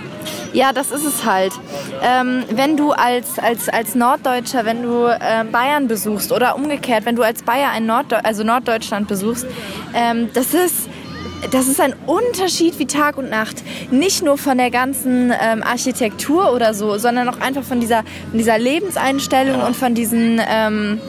Ja, 0.52 0.72
das 0.72 0.92
ist 0.92 1.04
es 1.04 1.24
halt. 1.24 1.52
Ähm, 2.02 2.44
wenn 2.50 2.76
du 2.76 2.92
als, 2.92 3.38
als, 3.38 3.68
als 3.68 3.94
Norddeutscher, 3.94 4.64
wenn 4.64 4.82
du 4.82 5.06
äh, 5.06 5.44
Bayern 5.50 5.88
besuchst 5.88 6.30
oder 6.30 6.56
umgekehrt, 6.56 7.06
wenn 7.06 7.16
du 7.16 7.22
als 7.22 7.42
Bayer 7.42 7.70
ein 7.70 7.86
Norddeu 7.86 8.18
also 8.22 8.44
Norddeutschland 8.44 9.08
besuchst, 9.08 9.46
ähm, 9.94 10.28
das 10.34 10.52
ist 10.52 10.88
das 11.50 11.68
ist 11.68 11.80
ein 11.80 11.94
Unterschied 12.06 12.78
wie 12.78 12.86
Tag 12.86 13.18
und 13.18 13.30
Nacht. 13.30 13.62
Nicht 13.90 14.22
nur 14.22 14.38
von 14.38 14.58
der 14.58 14.70
ganzen 14.70 15.32
ähm, 15.40 15.62
Architektur 15.62 16.52
oder 16.52 16.74
so, 16.74 16.98
sondern 16.98 17.28
auch 17.28 17.40
einfach 17.40 17.62
von 17.62 17.80
dieser, 17.80 18.04
von 18.30 18.38
dieser 18.38 18.58
Lebenseinstellung 18.58 19.58
Ja. 19.60 19.66
und 19.66 19.76
von 19.76 19.94
diesen 19.94 20.40
ähm, 20.46 21.00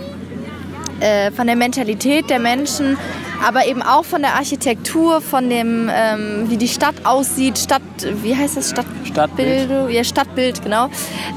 äh, 0.99 1.31
von 1.31 1.47
der 1.47 1.55
Mentalität 1.55 2.29
der 2.29 2.39
Menschen, 2.39 2.97
aber 3.45 3.65
eben 3.67 3.81
auch 3.81 4.05
von 4.05 4.21
der 4.21 4.35
Architektur, 4.35 5.21
von 5.21 5.49
dem, 5.49 5.89
ähm, 5.93 6.45
wie 6.49 6.55
die 6.55 6.67
Stadt 6.67 6.95
aussieht, 7.03 7.57
Stadt, 7.57 7.81
wie 8.21 8.35
heißt 8.35 8.55
das, 8.57 8.69
Stadt 8.69 8.85
Stadtbild. 9.03 9.67
Bild, 9.67 9.91
ja, 9.91 10.03
Stadtbild, 10.03 10.63
genau. 10.63 10.89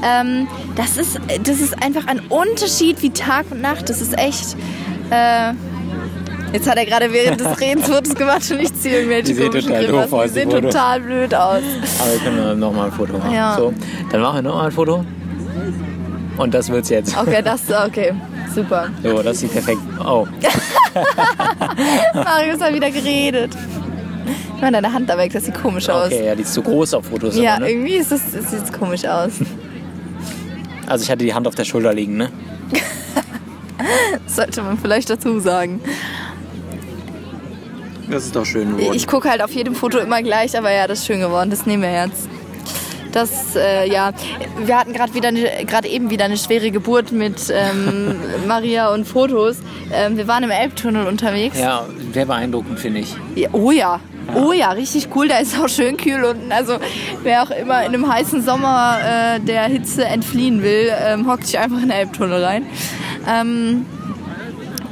Ähm, 0.05 0.47
das, 0.75 0.95
ist, 0.95 1.19
das 1.43 1.59
ist 1.59 1.73
einfach 1.83 2.07
ein 2.07 2.19
Unterschied 2.29 3.01
wie 3.01 3.09
Tag 3.09 3.47
und 3.51 3.61
Nacht. 3.61 3.89
Das 3.89 3.99
ist 4.01 4.17
echt. 4.17 4.55
Äh, 5.09 5.53
jetzt 6.53 6.69
hat 6.69 6.77
er 6.77 6.85
gerade 6.85 7.11
während 7.11 7.39
des 7.39 7.59
Redens 7.59 7.85
Fotos 7.89 8.15
gemacht 8.15 8.49
und 8.51 8.59
ich 8.59 8.73
ziehe 8.75 8.97
irgendwelche 8.97 9.23
Die 9.23 9.33
sehen 9.33 9.51
total 9.51 9.87
doof 9.87 10.13
aus, 10.13 10.23
Die 10.25 10.29
sehen 10.29 10.49
total 10.49 11.01
blöd 11.01 11.33
aus. 11.33 11.61
Aber 11.99 12.11
wir 12.11 12.19
können 12.19 12.59
noch 12.59 12.73
mal 12.73 12.85
ein 12.85 12.91
Foto 12.91 13.17
machen. 13.17 13.33
Ja. 13.33 13.55
So, 13.57 13.73
dann 14.11 14.21
machen 14.21 14.37
wir 14.37 14.41
noch 14.43 14.55
mal 14.55 14.65
ein 14.65 14.71
Foto. 14.71 15.05
Und 16.37 16.53
das 16.53 16.69
wird's 16.69 16.89
jetzt. 16.89 17.17
Okay, 17.17 17.41
das, 17.43 17.61
okay, 17.87 18.13
super. 18.53 18.89
So, 19.03 19.23
das 19.23 19.39
sieht 19.39 19.51
perfekt. 19.51 19.79
Oh, 20.05 20.27
Marius 22.13 22.61
hat 22.61 22.73
wieder 22.73 22.91
geredet. 22.91 23.55
Ich 24.55 24.61
meine, 24.61 24.81
deine 24.81 24.93
Hand 24.93 25.09
da 25.09 25.17
weg, 25.17 25.31
das 25.33 25.45
sieht 25.45 25.55
komisch 25.61 25.89
aus. 25.89 26.07
okay, 26.07 26.25
ja, 26.25 26.35
die 26.35 26.41
ist 26.41 26.53
zu 26.53 26.61
groß 26.61 26.93
auf 26.95 27.05
Fotos. 27.05 27.37
Ja, 27.37 27.55
aber, 27.55 27.65
ne? 27.65 27.71
irgendwie 27.71 27.95
ist 27.95 28.11
das, 28.11 28.21
das 28.31 28.51
sieht 28.51 28.73
komisch 28.73 29.05
aus. 29.05 29.33
Also 30.87 31.03
ich 31.03 31.11
hatte 31.11 31.23
die 31.25 31.33
Hand 31.33 31.47
auf 31.47 31.55
der 31.55 31.65
Schulter 31.65 31.93
liegen, 31.93 32.17
ne? 32.17 32.29
Sollte 34.27 34.61
man 34.61 34.77
vielleicht 34.77 35.09
dazu 35.09 35.39
sagen. 35.39 35.81
Das 38.09 38.25
ist 38.25 38.35
doch 38.35 38.45
schön 38.45 38.77
geworden. 38.77 38.95
Ich 38.95 39.07
gucke 39.07 39.29
halt 39.29 39.41
auf 39.41 39.51
jedem 39.51 39.75
Foto 39.75 39.97
immer 39.97 40.21
gleich, 40.21 40.57
aber 40.57 40.71
ja, 40.71 40.87
das 40.87 40.99
ist 40.99 41.07
schön 41.07 41.19
geworden. 41.19 41.49
Das 41.49 41.65
nehmen 41.65 41.83
wir 41.83 41.91
jetzt. 41.91 42.29
Das, 43.11 43.55
äh, 43.55 43.89
ja, 43.89 44.11
wir 44.63 44.77
hatten 44.77 44.93
gerade 44.93 45.13
wieder, 45.13 45.31
gerade 45.31 45.87
eben 45.87 46.09
wieder 46.09 46.25
eine 46.25 46.37
schwere 46.37 46.71
Geburt 46.71 47.11
mit 47.11 47.51
ähm, 47.51 48.15
Maria 48.47 48.93
und 48.93 49.07
Fotos. 49.07 49.57
Ähm, 49.91 50.17
wir 50.17 50.27
waren 50.27 50.43
im 50.43 50.51
Elbtunnel 50.51 51.07
unterwegs. 51.07 51.57
ja, 51.59 51.85
sehr 52.13 52.25
beeindruckend, 52.25 52.79
finde 52.79 52.99
ich. 53.01 53.15
Ja, 53.35 53.49
oh 53.53 53.71
ja. 53.71 53.99
Oh 54.35 54.51
ja, 54.51 54.71
richtig 54.71 55.07
cool. 55.15 55.29
Da 55.29 55.37
ist 55.37 55.57
auch 55.57 55.69
schön 55.69 55.95
kühl 55.95 56.23
unten. 56.23 56.51
Also 56.51 56.77
wer 57.23 57.43
auch 57.43 57.49
immer 57.49 57.79
in 57.85 57.93
einem 57.93 58.11
heißen 58.11 58.41
Sommer 58.43 58.99
äh, 59.01 59.39
der 59.39 59.63
Hitze 59.63 60.03
entfliehen 60.03 60.61
will, 60.63 60.91
ähm, 61.01 61.31
hockt 61.31 61.45
sich 61.45 61.57
einfach 61.57 61.77
in 61.77 61.83
den 61.83 61.91
Elbtunnel 61.91 62.43
rein. 62.43 62.65
Ähm, 63.27 63.85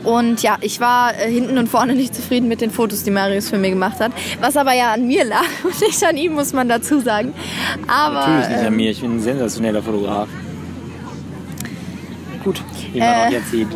und 0.06 0.42
ja, 0.44 0.58
ich 0.62 0.80
war 0.80 1.14
äh, 1.18 1.30
hinten 1.32 1.58
und 1.58 1.68
vorne 1.68 1.94
nicht 1.96 2.14
zufrieden 2.16 2.48
mit 2.48 2.62
den 2.62 2.72
Fotos, 2.72 3.04
die 3.04 3.12
Marius 3.12 3.50
für 3.50 3.58
mich 3.58 3.72
gemacht 3.72 4.00
hat. 4.00 4.12
Was 4.42 4.56
aber 4.58 4.74
ja 4.74 4.94
an 4.94 5.08
mir 5.08 5.26
lag 5.26 5.46
und 5.64 5.80
nicht 5.82 6.04
an 6.04 6.18
ihm, 6.18 6.34
muss 6.34 6.54
man 6.54 6.70
dazu 6.70 7.00
sagen. 7.02 7.34
Aber 7.88 8.28
Natürlich 8.28 8.50
nicht 8.50 8.60
an 8.60 8.66
ähm, 8.68 8.76
mir, 8.76 8.92
ich 8.92 9.02
bin 9.02 9.16
ein 9.18 9.22
sensationeller 9.22 9.82
Fotograf. 9.84 10.28
Gut, 12.44 12.62
wie 12.94 13.00
man 13.00 13.08
Äh, 13.10 13.28
auch 13.28 13.32
jetzt 13.32 13.52
sieht. 13.52 13.68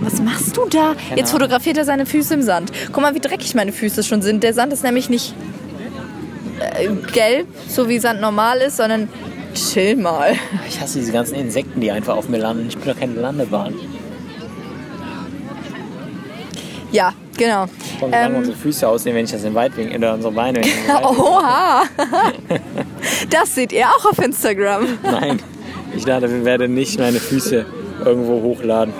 was 0.00 0.20
machst 0.22 0.56
du 0.56 0.62
da? 0.70 0.92
Jetzt 1.10 1.12
Ahnung. 1.12 1.26
fotografiert 1.42 1.76
er 1.76 1.84
seine 1.84 2.06
Füße 2.06 2.34
im 2.34 2.42
Sand. 2.42 2.72
Guck 2.92 3.02
mal, 3.02 3.14
wie 3.14 3.20
dreckig 3.20 3.54
meine 3.54 3.72
Füße 3.72 4.02
schon 4.02 4.22
sind. 4.22 4.42
Der 4.42 4.54
Sand 4.54 4.72
ist 4.72 4.82
nämlich 4.82 5.10
nicht 5.10 5.34
äh, 6.78 6.88
gelb, 7.12 7.46
so 7.68 7.88
wie 7.88 7.98
Sand 7.98 8.20
normal 8.20 8.58
ist, 8.58 8.78
sondern 8.78 9.08
chill 9.54 9.96
mal. 9.96 10.34
Ich 10.68 10.80
hasse 10.80 10.98
diese 10.98 11.12
ganzen 11.12 11.34
Insekten, 11.34 11.80
die 11.80 11.90
einfach 11.90 12.16
auf 12.16 12.28
mir 12.28 12.38
landen. 12.38 12.66
Ich 12.68 12.76
bin 12.78 12.92
doch 12.92 12.98
keine 12.98 13.14
Landebahn. 13.14 13.74
Ja, 16.96 17.12
genau. 17.36 17.66
Komm, 18.00 18.08
wie 18.08 18.14
lange 18.14 18.34
Ähm, 18.34 18.38
unsere 18.38 18.56
Füße 18.56 18.88
aussehen, 18.88 19.14
wenn 19.14 19.24
ich 19.26 19.30
das 19.32 19.44
in 19.44 19.54
Weitwinkel 19.54 19.98
oder 19.98 20.14
unsere 20.14 20.32
Beine. 20.32 20.62
Oha! 21.02 21.82
Das 23.28 23.54
seht 23.54 23.72
ihr 23.72 23.86
auch 23.86 24.04
auf 24.06 24.18
Instagram. 24.18 24.86
Nein, 25.02 25.40
Ich 25.94 26.04
dachte, 26.06 26.44
werde 26.44 26.68
nicht 26.68 26.98
meine 26.98 27.20
Füße 27.20 27.66
irgendwo 28.04 28.40
hochladen. 28.42 28.94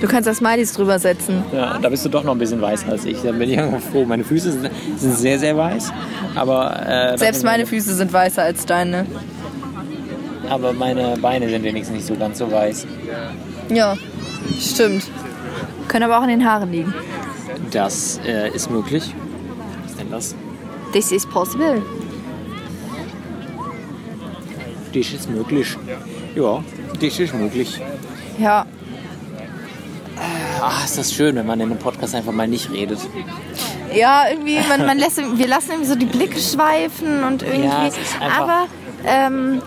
Du 0.00 0.06
kannst 0.06 0.28
da 0.28 0.34
Smileys 0.34 0.74
drüber 0.74 0.98
setzen. 0.98 1.42
Ja, 1.52 1.78
da 1.80 1.88
bist 1.88 2.04
du 2.04 2.08
doch 2.08 2.22
noch 2.22 2.32
ein 2.32 2.38
bisschen 2.38 2.60
weißer 2.60 2.88
als 2.92 3.04
ich. 3.04 3.20
Da 3.22 3.32
bin 3.32 3.50
ich 3.50 3.56
irgendwo 3.58 3.78
froh. 3.78 4.04
Meine 4.04 4.22
Füße 4.24 4.52
sind, 4.52 4.70
sind 4.96 5.16
sehr, 5.18 5.38
sehr 5.40 5.56
weiß. 5.56 5.92
Aber, 6.36 6.86
äh, 6.86 7.18
Selbst 7.18 7.42
meine 7.44 7.66
Füße 7.66 7.94
sind 7.94 8.12
weißer 8.12 8.42
als 8.42 8.64
deine. 8.66 9.06
aber 10.48 10.72
meine 10.72 11.16
Beine 11.20 11.48
sind 11.48 11.64
wenigstens 11.64 11.96
nicht 11.96 12.06
so 12.06 12.14
ganz 12.14 12.38
so 12.38 12.50
weiß. 12.52 12.86
Ja, 13.70 13.96
stimmt. 14.60 15.04
Können 15.88 16.04
aber 16.04 16.18
auch 16.18 16.22
in 16.22 16.28
den 16.28 16.48
Haaren 16.48 16.70
liegen. 16.70 16.94
Das 17.70 18.20
äh, 18.26 18.50
ist 18.50 18.70
möglich. 18.70 19.14
Was 19.82 19.90
ist 19.92 20.00
denn 20.00 20.10
das? 20.10 20.34
This 20.92 21.12
is 21.12 21.26
possible. 21.26 21.82
Das 24.92 25.12
ist 25.12 25.30
möglich. 25.30 25.76
Ja, 26.34 26.62
das 27.00 27.18
ist 27.18 27.34
möglich. 27.34 27.80
Ja, 28.38 28.66
Ach, 30.60 30.84
ist 30.84 30.96
das 30.98 31.12
schön, 31.12 31.36
wenn 31.36 31.46
man 31.46 31.60
in 31.60 31.70
einem 31.70 31.78
Podcast 31.78 32.14
einfach 32.14 32.32
mal 32.32 32.48
nicht 32.48 32.70
redet. 32.70 32.98
ja 33.94 34.24
irgendwie, 34.30 34.58
man, 34.68 34.86
man 34.86 34.98
lässt, 34.98 35.18
wir 35.18 35.46
lassen 35.46 35.72
irgendwie 35.72 35.88
so 35.88 35.96
die 35.96 36.06
Blicke 36.06 36.40
schweifen 36.40 37.22
und 37.24 37.42
irgendwie. 37.42 37.68
Ja, 37.68 37.90
aber 38.38 38.66
ähm, 39.04 39.62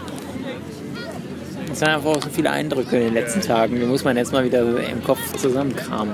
Es 1.79 1.85
waren 1.85 1.95
einfach 1.95 2.09
auch 2.09 2.21
so 2.21 2.29
viele 2.29 2.51
Eindrücke 2.51 2.97
in 2.97 3.03
den 3.05 3.13
letzten 3.13 3.39
Tagen. 3.39 3.79
Die 3.79 3.85
muss 3.85 4.03
man 4.03 4.17
jetzt 4.17 4.33
mal 4.33 4.43
wieder 4.43 4.59
im 4.63 5.01
Kopf 5.01 5.19
zusammenkramen. 5.37 6.13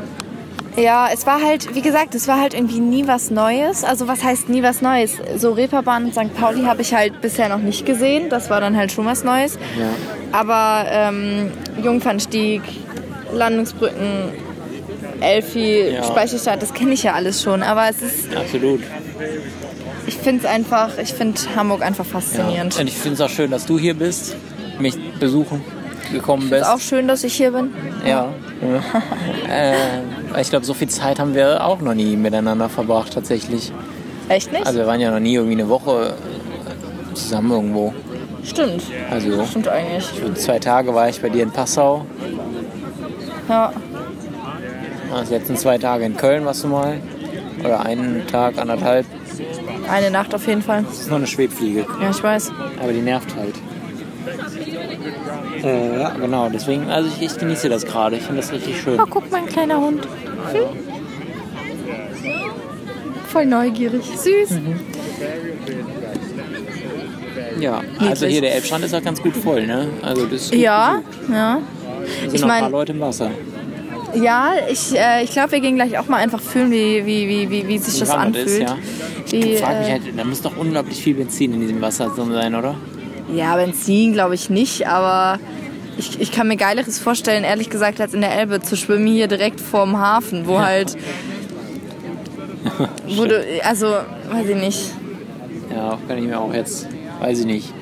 ja, 0.77 1.09
es 1.11 1.25
war 1.25 1.41
halt, 1.41 1.73
wie 1.73 1.81
gesagt, 1.81 2.13
es 2.13 2.27
war 2.27 2.39
halt 2.39 2.53
irgendwie 2.53 2.79
nie 2.79 3.07
was 3.07 3.31
Neues. 3.31 3.83
Also 3.83 4.07
was 4.07 4.23
heißt 4.23 4.47
nie 4.47 4.61
was 4.61 4.83
Neues? 4.83 5.13
So 5.37 5.53
Reeperbahn 5.53 6.05
und 6.05 6.13
St. 6.13 6.35
Pauli 6.39 6.65
habe 6.65 6.83
ich 6.83 6.93
halt 6.93 7.19
bisher 7.19 7.49
noch 7.49 7.57
nicht 7.57 7.83
gesehen. 7.83 8.29
Das 8.29 8.51
war 8.51 8.61
dann 8.61 8.77
halt 8.77 8.91
schon 8.91 9.07
was 9.07 9.23
Neues. 9.23 9.57
Ja. 9.75 9.89
Aber 10.39 10.85
ähm, 10.87 11.49
Jungfernstieg, 11.81 12.61
Landungsbrücken, 13.33 14.33
Elfi, 15.19 15.93
Ja. 15.95 16.03
Speicherstadt, 16.03 16.61
das 16.61 16.75
kenne 16.75 16.93
ich 16.93 17.01
ja 17.01 17.13
alles 17.13 17.41
schon. 17.41 17.63
Aber 17.63 17.89
es 17.89 18.03
ist, 18.03 18.35
Absolut. 18.37 18.81
ich 20.05 20.15
finde 20.15 20.45
es 20.45 20.45
einfach, 20.45 20.95
ich 20.99 21.11
finde 21.11 21.41
Hamburg 21.55 21.81
einfach 21.81 22.05
Ja. 22.05 22.11
faszinierend. 22.19 22.79
Und 22.79 22.87
ich 22.87 22.93
finde 22.95 23.15
es 23.15 23.21
auch 23.21 23.33
schön, 23.33 23.49
dass 23.49 23.65
du 23.65 23.79
hier 23.79 23.95
bist, 23.95 24.35
mich 24.79 24.95
besuchen 25.19 25.61
gekommen 26.11 26.49
bist. 26.49 26.61
Ist 26.63 26.67
auch 26.69 26.79
schön, 26.79 27.07
dass 27.07 27.23
ich 27.23 27.33
hier 27.33 27.51
bin. 27.51 27.73
Ja. 28.05 28.29
äh, 29.49 29.73
ich 30.39 30.49
glaube, 30.49 30.65
so 30.65 30.73
viel 30.73 30.89
Zeit 30.89 31.19
haben 31.19 31.33
wir 31.33 31.65
auch 31.65 31.81
noch 31.81 31.93
nie 31.93 32.15
miteinander 32.15 32.69
verbracht, 32.69 33.13
tatsächlich. 33.13 33.71
Echt 34.29 34.51
nicht? 34.51 34.65
Also 34.65 34.79
wir 34.79 34.87
waren 34.87 34.99
ja 34.99 35.11
noch 35.11 35.19
nie 35.19 35.35
irgendwie 35.35 35.53
eine 35.53 35.69
Woche 35.69 36.15
äh, 37.11 37.13
zusammen 37.15 37.51
irgendwo. 37.51 37.93
Stimmt. 38.43 38.83
Also 39.09 39.45
Stimmt 39.45 39.67
eigentlich. 39.67 40.07
zwei 40.35 40.59
Tage 40.59 40.93
war 40.93 41.09
ich 41.09 41.21
bei 41.21 41.29
dir 41.29 41.43
in 41.43 41.51
Passau. 41.51 42.05
Ja. 43.49 43.73
Die 45.27 45.33
letzten 45.33 45.55
zwei 45.55 45.77
Tage 45.77 46.05
in 46.05 46.17
Köln 46.17 46.45
warst 46.45 46.63
du 46.63 46.67
mal. 46.67 46.99
Oder 47.63 47.85
einen 47.85 48.27
Tag, 48.27 48.57
anderthalb. 48.57 49.05
Eine 49.89 50.11
Nacht 50.11 50.35
auf 50.35 50.45
jeden 50.47 50.61
Fall. 50.61 50.83
Das 50.83 51.01
ist 51.01 51.09
noch 51.09 51.17
eine 51.17 51.27
Schwebfliege. 51.27 51.85
Ja, 52.01 52.09
ich 52.09 52.21
weiß. 52.21 52.51
Aber 52.81 52.91
die 52.91 53.01
nervt 53.01 53.35
halt. 53.35 53.55
Äh, 55.65 55.99
ja, 55.99 56.09
genau. 56.11 56.49
Deswegen, 56.49 56.89
also 56.89 57.09
ich, 57.19 57.21
ich 57.25 57.37
genieße 57.37 57.67
das 57.69 57.85
gerade. 57.85 58.15
Ich 58.17 58.23
finde 58.23 58.41
das 58.41 58.51
richtig 58.51 58.79
schön. 58.81 58.99
Oh, 58.99 59.05
guck 59.09 59.31
mal, 59.31 59.39
ein 59.39 59.47
kleiner 59.47 59.79
Hund. 59.81 60.03
Hm. 60.53 60.61
Voll 63.27 63.45
neugierig. 63.45 64.03
Süß. 64.05 64.51
Mhm. 64.51 64.79
Ja, 67.59 67.81
also 67.99 68.25
hier 68.25 68.41
der 68.41 68.53
Elbstrand 68.55 68.83
ist 68.85 68.93
auch 68.93 69.03
ganz 69.03 69.21
gut 69.21 69.35
voll, 69.35 69.65
ne? 69.65 69.87
Also 70.01 70.25
das 70.25 70.51
Ja, 70.51 71.01
besucht. 71.17 71.29
ja. 71.33 71.59
Da 71.59 72.21
sind 72.21 72.35
ich 72.35 72.41
noch 72.41 72.49
ein 72.49 72.59
paar 72.61 72.69
Leute 72.69 72.91
im 72.91 72.99
Wasser. 72.99 73.31
Ja, 74.13 74.51
ich, 74.69 74.93
äh, 74.97 75.23
ich 75.23 75.31
glaube, 75.31 75.53
wir 75.53 75.59
gehen 75.61 75.75
gleich 75.75 75.97
auch 75.97 76.07
mal 76.07 76.17
einfach 76.17 76.39
fühlen, 76.41 76.71
wie, 76.71 77.05
wie, 77.05 77.27
wie, 77.27 77.49
wie, 77.49 77.67
wie 77.67 77.77
sich 77.77 77.99
das 77.99 78.09
anfühlt. 78.09 78.45
ist, 78.47 78.59
ja. 78.59 78.77
Wie, 79.29 79.53
Ich 79.53 79.59
frage 79.61 79.79
mich 79.79 79.87
äh, 79.87 79.91
halt, 79.91 80.01
da 80.17 80.23
muss 80.23 80.41
doch 80.41 80.55
unglaublich 80.55 81.01
viel 81.01 81.15
Benzin 81.15 81.53
in 81.53 81.61
diesem 81.61 81.81
Wasser 81.81 82.09
drin 82.15 82.31
sein, 82.31 82.55
oder? 82.55 82.75
Ja, 83.33 83.55
Benzin 83.55 84.13
glaube 84.13 84.35
ich 84.35 84.49
nicht, 84.49 84.87
aber 84.87 85.39
ich, 85.97 86.19
ich 86.19 86.31
kann 86.31 86.47
mir 86.47 86.57
Geileres 86.57 86.99
vorstellen, 86.99 87.43
ehrlich 87.43 87.69
gesagt, 87.69 88.01
als 88.01 88.13
in 88.13 88.21
der 88.21 88.33
Elbe 88.37 88.61
zu 88.61 88.75
schwimmen, 88.75 89.07
hier 89.07 89.27
direkt 89.27 89.61
vorm 89.61 89.97
Hafen, 89.97 90.47
wo 90.47 90.59
halt. 90.59 90.95
wo 93.07 93.25
du, 93.25 93.43
also, 93.63 93.87
weiß 93.87 94.49
ich 94.49 94.55
nicht. 94.55 94.91
Ja, 95.73 95.97
kann 96.07 96.17
ich 96.17 96.25
mir 96.25 96.39
auch 96.39 96.53
jetzt, 96.53 96.87
weiß 97.19 97.39
ich 97.39 97.45
nicht. 97.45 97.73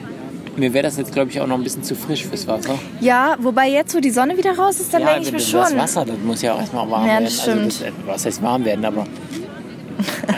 Mir 0.55 0.71
wäre 0.73 0.83
das 0.83 0.97
jetzt, 0.97 1.11
glaube 1.13 1.31
ich, 1.31 1.41
auch 1.41 1.47
noch 1.47 1.57
ein 1.57 1.63
bisschen 1.63 1.83
zu 1.83 1.95
frisch 1.95 2.25
fürs 2.25 2.47
Wasser. 2.47 2.77
Ja, 2.99 3.35
wobei 3.39 3.69
jetzt, 3.69 3.95
wo 3.95 3.99
die 3.99 4.11
Sonne 4.11 4.37
wieder 4.37 4.55
raus 4.55 4.79
ist, 4.79 4.93
dann 4.93 5.01
ja, 5.01 5.07
denke 5.13 5.23
ich 5.23 5.31
mir 5.31 5.39
das 5.39 5.49
schon. 5.49 5.77
Wasser, 5.77 6.05
das 6.05 6.15
muss 6.23 6.43
ja 6.43 6.53
auch 6.53 6.59
erstmal 6.59 6.89
warm 6.91 7.05
Ja, 7.05 7.13
werden. 7.13 7.23
das 7.23 7.41
stimmt. 7.41 7.63
Also 7.63 7.85
das, 7.85 7.93
was 8.05 8.25
heißt 8.25 8.43
warm 8.43 8.63
werden, 8.63 8.85
aber. 8.85 9.05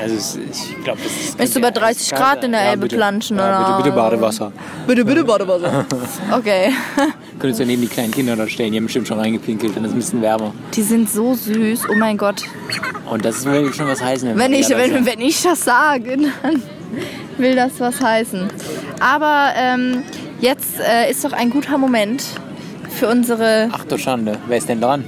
Also 0.01 0.39
ich 0.39 0.83
glaube, 0.83 0.99
das 1.03 1.11
ist. 1.11 1.37
Möchtest 1.37 1.55
du 1.55 1.61
bei 1.61 1.71
30 1.71 2.11
Grad 2.11 2.43
in 2.43 2.51
der 2.51 2.61
ja, 2.63 2.69
Elbe 2.71 2.83
bitte. 2.83 2.95
planschen, 2.95 3.37
ja, 3.37 3.47
oder? 3.47 3.77
Bitte, 3.77 3.83
bitte 3.83 3.95
Badewasser. 3.95 4.51
Bitte, 4.87 5.05
bitte, 5.05 5.23
Badewasser. 5.23 5.85
Okay. 6.31 6.71
Könntest 7.39 7.61
du 7.61 7.65
neben 7.65 7.81
die 7.81 7.87
kleinen 7.87 8.11
Kinder 8.11 8.35
dort 8.35 8.51
stellen, 8.51 8.71
die 8.71 8.77
haben 8.77 8.85
bestimmt 8.85 9.07
schon 9.07 9.19
reingepinkelt, 9.19 9.75
dann 9.75 9.83
ist 9.83 9.89
es 9.91 9.95
ein 9.95 9.99
bisschen 9.99 10.21
wärmer. 10.21 10.53
Die 10.73 10.81
sind 10.81 11.09
so 11.09 11.33
süß, 11.33 11.81
oh 11.89 11.95
mein 11.95 12.17
Gott. 12.17 12.43
Und 13.09 13.25
das 13.25 13.45
will 13.45 13.73
schon 13.73 13.87
was 13.87 14.01
heißen. 14.01 14.37
Wenn 14.37 14.53
ich, 14.53 14.69
Maria 14.69 14.77
das 14.77 14.87
wenn, 14.87 14.93
sagt. 14.93 15.05
wenn 15.05 15.21
ich 15.21 15.41
das 15.41 15.63
sage, 15.63 16.17
dann 16.41 16.63
will 17.37 17.55
das 17.55 17.79
was 17.79 18.01
heißen. 18.01 18.47
Aber 18.99 19.49
ähm, 19.55 20.03
jetzt 20.39 20.79
äh, 20.79 21.11
ist 21.11 21.23
doch 21.23 21.33
ein 21.33 21.49
guter 21.49 21.77
Moment 21.77 22.23
für 22.89 23.07
unsere. 23.07 23.69
Ach 23.71 23.85
du 23.85 23.97
Schande, 23.97 24.37
wer 24.47 24.57
ist 24.57 24.69
denn 24.69 24.81
dran? 24.81 25.03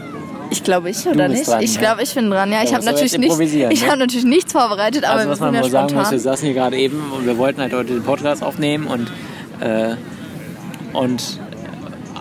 Ich 0.49 0.63
glaube 0.63 0.89
ich 0.89 1.07
oder 1.07 1.27
nicht? 1.27 1.47
dran, 1.47 1.61
ich 1.61 1.77
glaube 1.77 2.03
ich 2.03 2.13
bin 2.13 2.29
dran. 2.29 2.51
Ja, 2.51 2.63
ich 2.63 2.73
habe 2.73 2.85
natürlich 2.85 3.17
nicht. 3.17 3.39
Ich 3.39 3.81
ne? 3.81 3.87
habe 3.87 3.99
natürlich 3.99 4.25
nichts 4.25 4.51
vorbereitet, 4.51 5.03
aber 5.03 5.19
Also 5.19 5.31
was 5.31 5.39
wir 5.39 5.51
man 5.51 5.55
ja 5.55 5.69
sagen 5.69 5.95
muss, 5.95 6.11
wir 6.11 6.19
saßen 6.19 6.45
hier 6.45 6.53
gerade 6.53 6.77
eben 6.77 7.11
und 7.11 7.25
wir 7.25 7.37
wollten 7.37 7.61
halt 7.61 7.73
heute 7.73 7.93
den 7.93 8.03
Podcast 8.03 8.43
aufnehmen 8.43 8.87
und, 8.87 9.11
äh, 9.59 9.95
und 10.93 11.39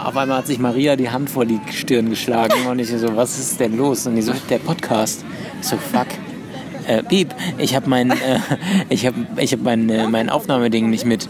auf 0.05 0.17
einmal 0.17 0.39
hat 0.39 0.47
sich 0.47 0.59
Maria 0.59 0.97
die 0.97 1.11
Hand 1.11 1.31
vor 1.31 1.45
die 1.45 1.61
Stirn 1.73 2.11
geschlagen 2.11 2.67
und 2.69 2.79
ich 2.79 2.89
so, 2.89 3.17
was 3.17 3.39
ist 3.39 3.59
denn 3.61 3.77
los? 3.77 4.07
Und 4.07 4.17
die 4.17 4.23
so, 4.23 4.33
der 4.49 4.59
Podcast. 4.59 5.25
Ich 5.61 5.69
so, 5.69 5.77
fuck. 5.77 6.07
Äh, 6.87 7.03
Piep, 7.03 7.35
ich 7.59 7.75
habe 7.75 7.89
mein, 7.89 8.11
äh, 8.11 8.39
ich 8.89 9.07
hab, 9.07 9.15
ich 9.37 9.53
hab 9.53 9.61
mein, 9.61 9.89
äh, 9.89 10.07
mein 10.07 10.31
Aufnahmeding 10.31 10.91
nicht 10.91 11.05
mit. 11.05 11.29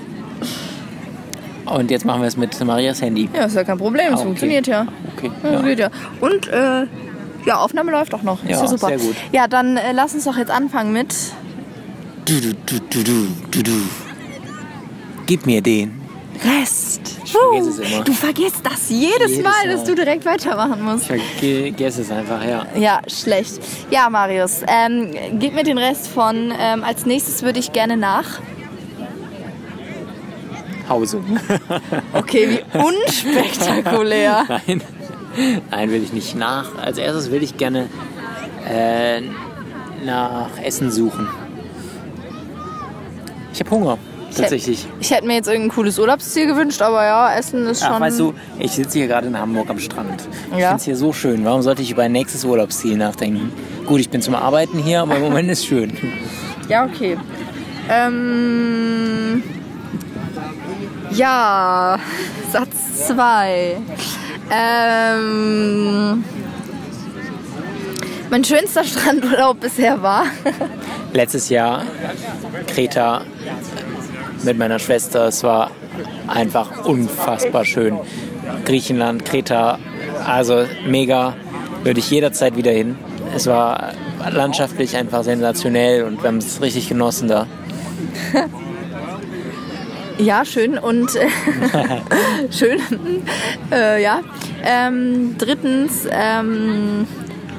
Und 1.66 1.90
jetzt 1.90 2.04
machen 2.04 2.20
wir 2.22 2.28
es 2.28 2.36
mit 2.36 2.58
Marias 2.64 3.02
Handy. 3.02 3.28
Ja, 3.34 3.44
ist 3.44 3.56
ja 3.56 3.64
kein 3.64 3.78
Problem, 3.78 4.06
es 4.06 4.10
Ah, 4.12 4.14
okay. 4.16 4.24
funktioniert 4.24 4.66
ja. 4.66 4.86
Okay. 5.16 5.30
Ja, 5.42 5.66
Ja. 5.68 5.90
Und 6.20 6.48
äh, 6.48 6.86
ja, 7.44 7.56
Aufnahme 7.58 7.90
läuft 7.92 8.14
auch 8.14 8.22
noch. 8.22 8.42
Ist 8.44 8.50
Ja, 8.50 8.60
ja 8.62 8.66
super. 8.68 8.86
sehr 8.88 8.98
gut. 8.98 9.16
Ja, 9.32 9.46
dann 9.48 9.76
äh, 9.76 9.92
lass 9.92 10.14
uns 10.14 10.24
doch 10.24 10.36
jetzt 10.36 10.50
anfangen 10.50 10.92
mit. 10.92 11.14
Du, 12.24 12.40
du, 12.40 12.54
du, 12.66 12.78
du, 12.90 13.02
du, 13.04 13.26
du, 13.50 13.62
du. 13.62 13.72
Gib 15.26 15.46
mir 15.46 15.60
den. 15.62 16.00
Rest. 16.44 17.00
Ich 17.24 17.32
vergesse 17.32 17.70
es 17.70 17.78
immer. 17.92 18.04
Du 18.04 18.12
vergisst 18.12 18.60
das 18.62 18.90
jedes, 18.90 19.30
Jedes 19.30 19.42
Mal, 19.42 19.52
dass 19.70 19.80
Mal. 19.80 19.86
du 19.86 19.94
direkt 19.94 20.24
weitermachen 20.26 20.82
musst. 20.84 21.10
Ich 21.10 21.22
vergesse 21.40 22.02
es 22.02 22.10
einfach, 22.10 22.44
ja. 22.44 22.66
Ja, 22.78 23.00
schlecht. 23.08 23.58
Ja, 23.90 24.10
Marius, 24.10 24.60
ähm, 24.68 25.12
gib 25.38 25.54
mir 25.54 25.62
den 25.64 25.78
Rest 25.78 26.08
von. 26.08 26.52
Ähm, 26.60 26.84
als 26.84 27.06
nächstes 27.06 27.42
würde 27.42 27.58
ich 27.58 27.72
gerne 27.72 27.96
nach. 27.96 28.40
Hause. 30.88 31.20
Okay, 32.12 32.48
wie 32.72 32.78
unspektakulär. 32.78 34.44
Nein. 34.66 34.80
Nein, 35.70 35.90
will 35.90 36.02
ich 36.02 36.12
nicht. 36.12 36.34
Nach. 36.34 36.76
Als 36.78 36.98
erstes 36.98 37.30
will 37.30 37.42
ich 37.42 37.56
gerne 37.56 37.88
äh, 38.68 39.20
nach 40.04 40.48
Essen 40.62 40.90
suchen. 40.90 41.28
Ich 43.52 43.60
habe 43.60 43.70
Hunger. 43.70 43.98
Tatsächlich. 44.34 44.86
Ich 45.00 45.10
hätte 45.10 45.26
mir 45.26 45.34
jetzt 45.36 45.48
irgendein 45.48 45.70
cooles 45.74 45.98
Urlaubsziel 45.98 46.46
gewünscht, 46.46 46.82
aber 46.82 47.02
ja, 47.04 47.34
Essen 47.34 47.66
ist 47.66 47.80
schon. 47.82 47.92
Ach, 47.92 48.00
weißt 48.00 48.20
du, 48.20 48.34
ich 48.58 48.72
sitze 48.72 48.98
hier 48.98 49.06
gerade 49.06 49.28
in 49.28 49.38
Hamburg 49.38 49.70
am 49.70 49.78
Strand. 49.78 50.28
Ich 50.52 50.58
Ja. 50.58 50.68
finde 50.68 50.76
es 50.76 50.84
hier 50.84 50.96
so 50.96 51.12
schön. 51.14 51.42
Warum 51.44 51.62
sollte 51.62 51.80
ich 51.80 51.90
über 51.90 52.02
ein 52.02 52.12
nächstes 52.12 52.44
Urlaubsziel 52.44 52.96
nachdenken? 52.98 53.50
Gut, 53.86 54.00
ich 54.00 54.10
bin 54.10 54.20
zum 54.20 54.34
Arbeiten 54.34 54.78
hier, 54.78 55.00
aber 55.00 55.16
im 55.16 55.22
Moment 55.22 55.50
ist 55.50 55.64
schön. 55.66 55.96
Ja, 56.68 56.84
okay. 56.84 57.16
Ähm, 57.88 59.42
ja, 61.16 61.98
Satz 62.50 63.06
2. 63.08 63.76
Ähm, 64.50 66.24
mein 68.30 68.44
schönster 68.44 68.84
Strandurlaub 68.84 69.60
bisher 69.60 70.02
war. 70.02 70.26
Letztes 71.12 71.48
Jahr 71.48 71.82
Kreta 72.66 73.22
mit 74.42 74.58
meiner 74.58 74.78
Schwester. 74.78 75.28
Es 75.28 75.42
war 75.42 75.70
einfach 76.26 76.84
unfassbar 76.84 77.64
schön. 77.64 77.98
Griechenland, 78.64 79.24
Kreta, 79.24 79.78
also 80.24 80.64
mega. 80.86 81.34
Würde 81.82 82.00
ich 82.00 82.10
jederzeit 82.10 82.56
wieder 82.56 82.72
hin. 82.72 82.98
Es 83.34 83.46
war 83.46 83.92
landschaftlich 84.30 84.96
einfach 84.96 85.22
sensationell 85.22 86.02
und 86.04 86.20
wir 86.22 86.28
haben 86.28 86.38
es 86.38 86.60
richtig 86.60 86.88
genossen 86.88 87.28
da. 87.28 87.46
Ja, 90.18 90.44
schön 90.44 90.78
und 90.78 91.14
äh, 91.14 91.28
schön. 92.50 92.80
äh, 93.70 94.02
ja. 94.02 94.20
Ähm, 94.64 95.36
drittens, 95.38 96.06
ähm, 96.10 97.06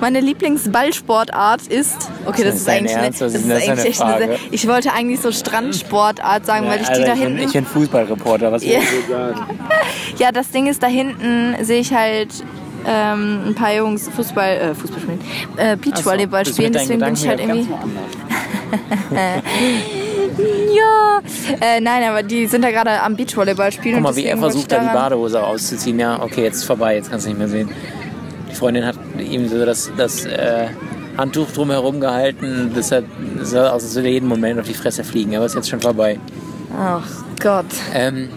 meine 0.02 0.20
Lieblingsballsportart 0.22 1.68
ist. 1.68 2.10
Okay, 2.26 2.44
das, 2.44 2.54
Das 2.54 2.62
ist 2.62 2.70
eigentlich, 2.70 2.96
Ernst? 2.96 3.22
eine, 3.22 3.32
das 3.32 3.42
ist 3.42 3.50
das 3.50 3.58
eigentlich 3.58 3.70
eine 3.70 3.84
echt 3.86 4.02
eine 4.02 4.36
Ich 4.52 4.68
wollte 4.68 4.94
eigentlich 4.94 5.20
so 5.22 5.32
Strandsportart 5.32 6.46
sagen, 6.46 6.68
weil 6.68 6.82
ich 6.82 6.88
die 6.88 6.94
Alter, 6.94 7.06
da 7.06 7.14
ich 7.14 7.20
bin, 7.20 7.30
hinten. 7.30 7.44
ich 7.48 7.54
bin 7.54 7.66
Fußballreporter, 7.66 8.52
was 8.52 8.64
Ja. 8.64 8.80
willst 8.80 8.92
du 9.08 9.12
sagen? 9.14 9.40
Ja, 10.18 10.32
das 10.32 10.50
Ding 10.50 10.66
ist, 10.68 10.82
da 10.82 10.88
hinten 10.88 11.56
sehe 11.64 11.80
ich 11.80 11.94
halt 11.94 12.30
ähm, 12.88 13.42
ein 13.50 13.56
paar 13.56 13.74
Jungs 13.76 14.10
Fußball, 14.16 14.50
äh, 14.72 14.76
Fußball 14.76 15.00
spielen, 15.00 15.22
äh, 15.58 15.76
Beachvolleyball 15.76 16.44
du 16.44 16.52
spielen, 16.52 16.74
deswegen 16.74 17.02
bin 17.02 17.14
ich 17.14 17.28
halt 17.28 17.40
irgendwie. 17.40 17.68
Ja! 20.38 21.22
Äh, 21.62 21.82
nein, 21.82 22.04
aber 22.04 22.24
die 22.24 22.48
sind 22.48 22.64
da 22.64 22.72
gerade 22.72 23.02
am 23.02 23.16
Beachvolleyball 23.16 23.72
spielen. 23.72 23.96
Guck 23.96 24.04
mal, 24.04 24.16
wie 24.16 24.26
er 24.26 24.38
versucht, 24.38 24.72
da 24.72 24.80
die 24.80 24.94
Badehose 24.94 25.44
auszuziehen. 25.44 26.00
Ja, 26.00 26.22
okay, 26.22 26.44
jetzt 26.44 26.58
ist 26.58 26.66
vorbei, 26.66 26.96
jetzt 26.96 27.10
kannst 27.10 27.26
du 27.26 27.30
nicht 27.30 27.40
mehr 27.40 27.48
sehen. 27.48 27.70
Die 28.50 28.56
Freundin 28.56 28.86
hat 28.86 28.96
ihm 29.20 29.48
so 29.48 29.66
das, 29.66 29.92
das 29.98 30.26
äh, 30.26 30.68
Handtuch 31.18 31.52
drumherum 31.52 32.00
gehalten. 32.00 32.72
Das 32.76 32.90
sah 32.90 33.70
aus, 33.72 33.84
als 33.84 33.96
würde 33.96 34.10
er 34.10 34.14
jeden 34.14 34.28
Moment 34.28 34.60
auf 34.60 34.68
die 34.68 34.74
Fresse 34.74 35.04
fliegen, 35.04 35.36
aber 35.36 35.46
ist 35.46 35.56
jetzt 35.56 35.70
schon 35.70 35.82
vorbei. 35.82 36.20
Ach 36.78 37.08
Gott. 37.42 37.66
Ähm, 37.94 38.30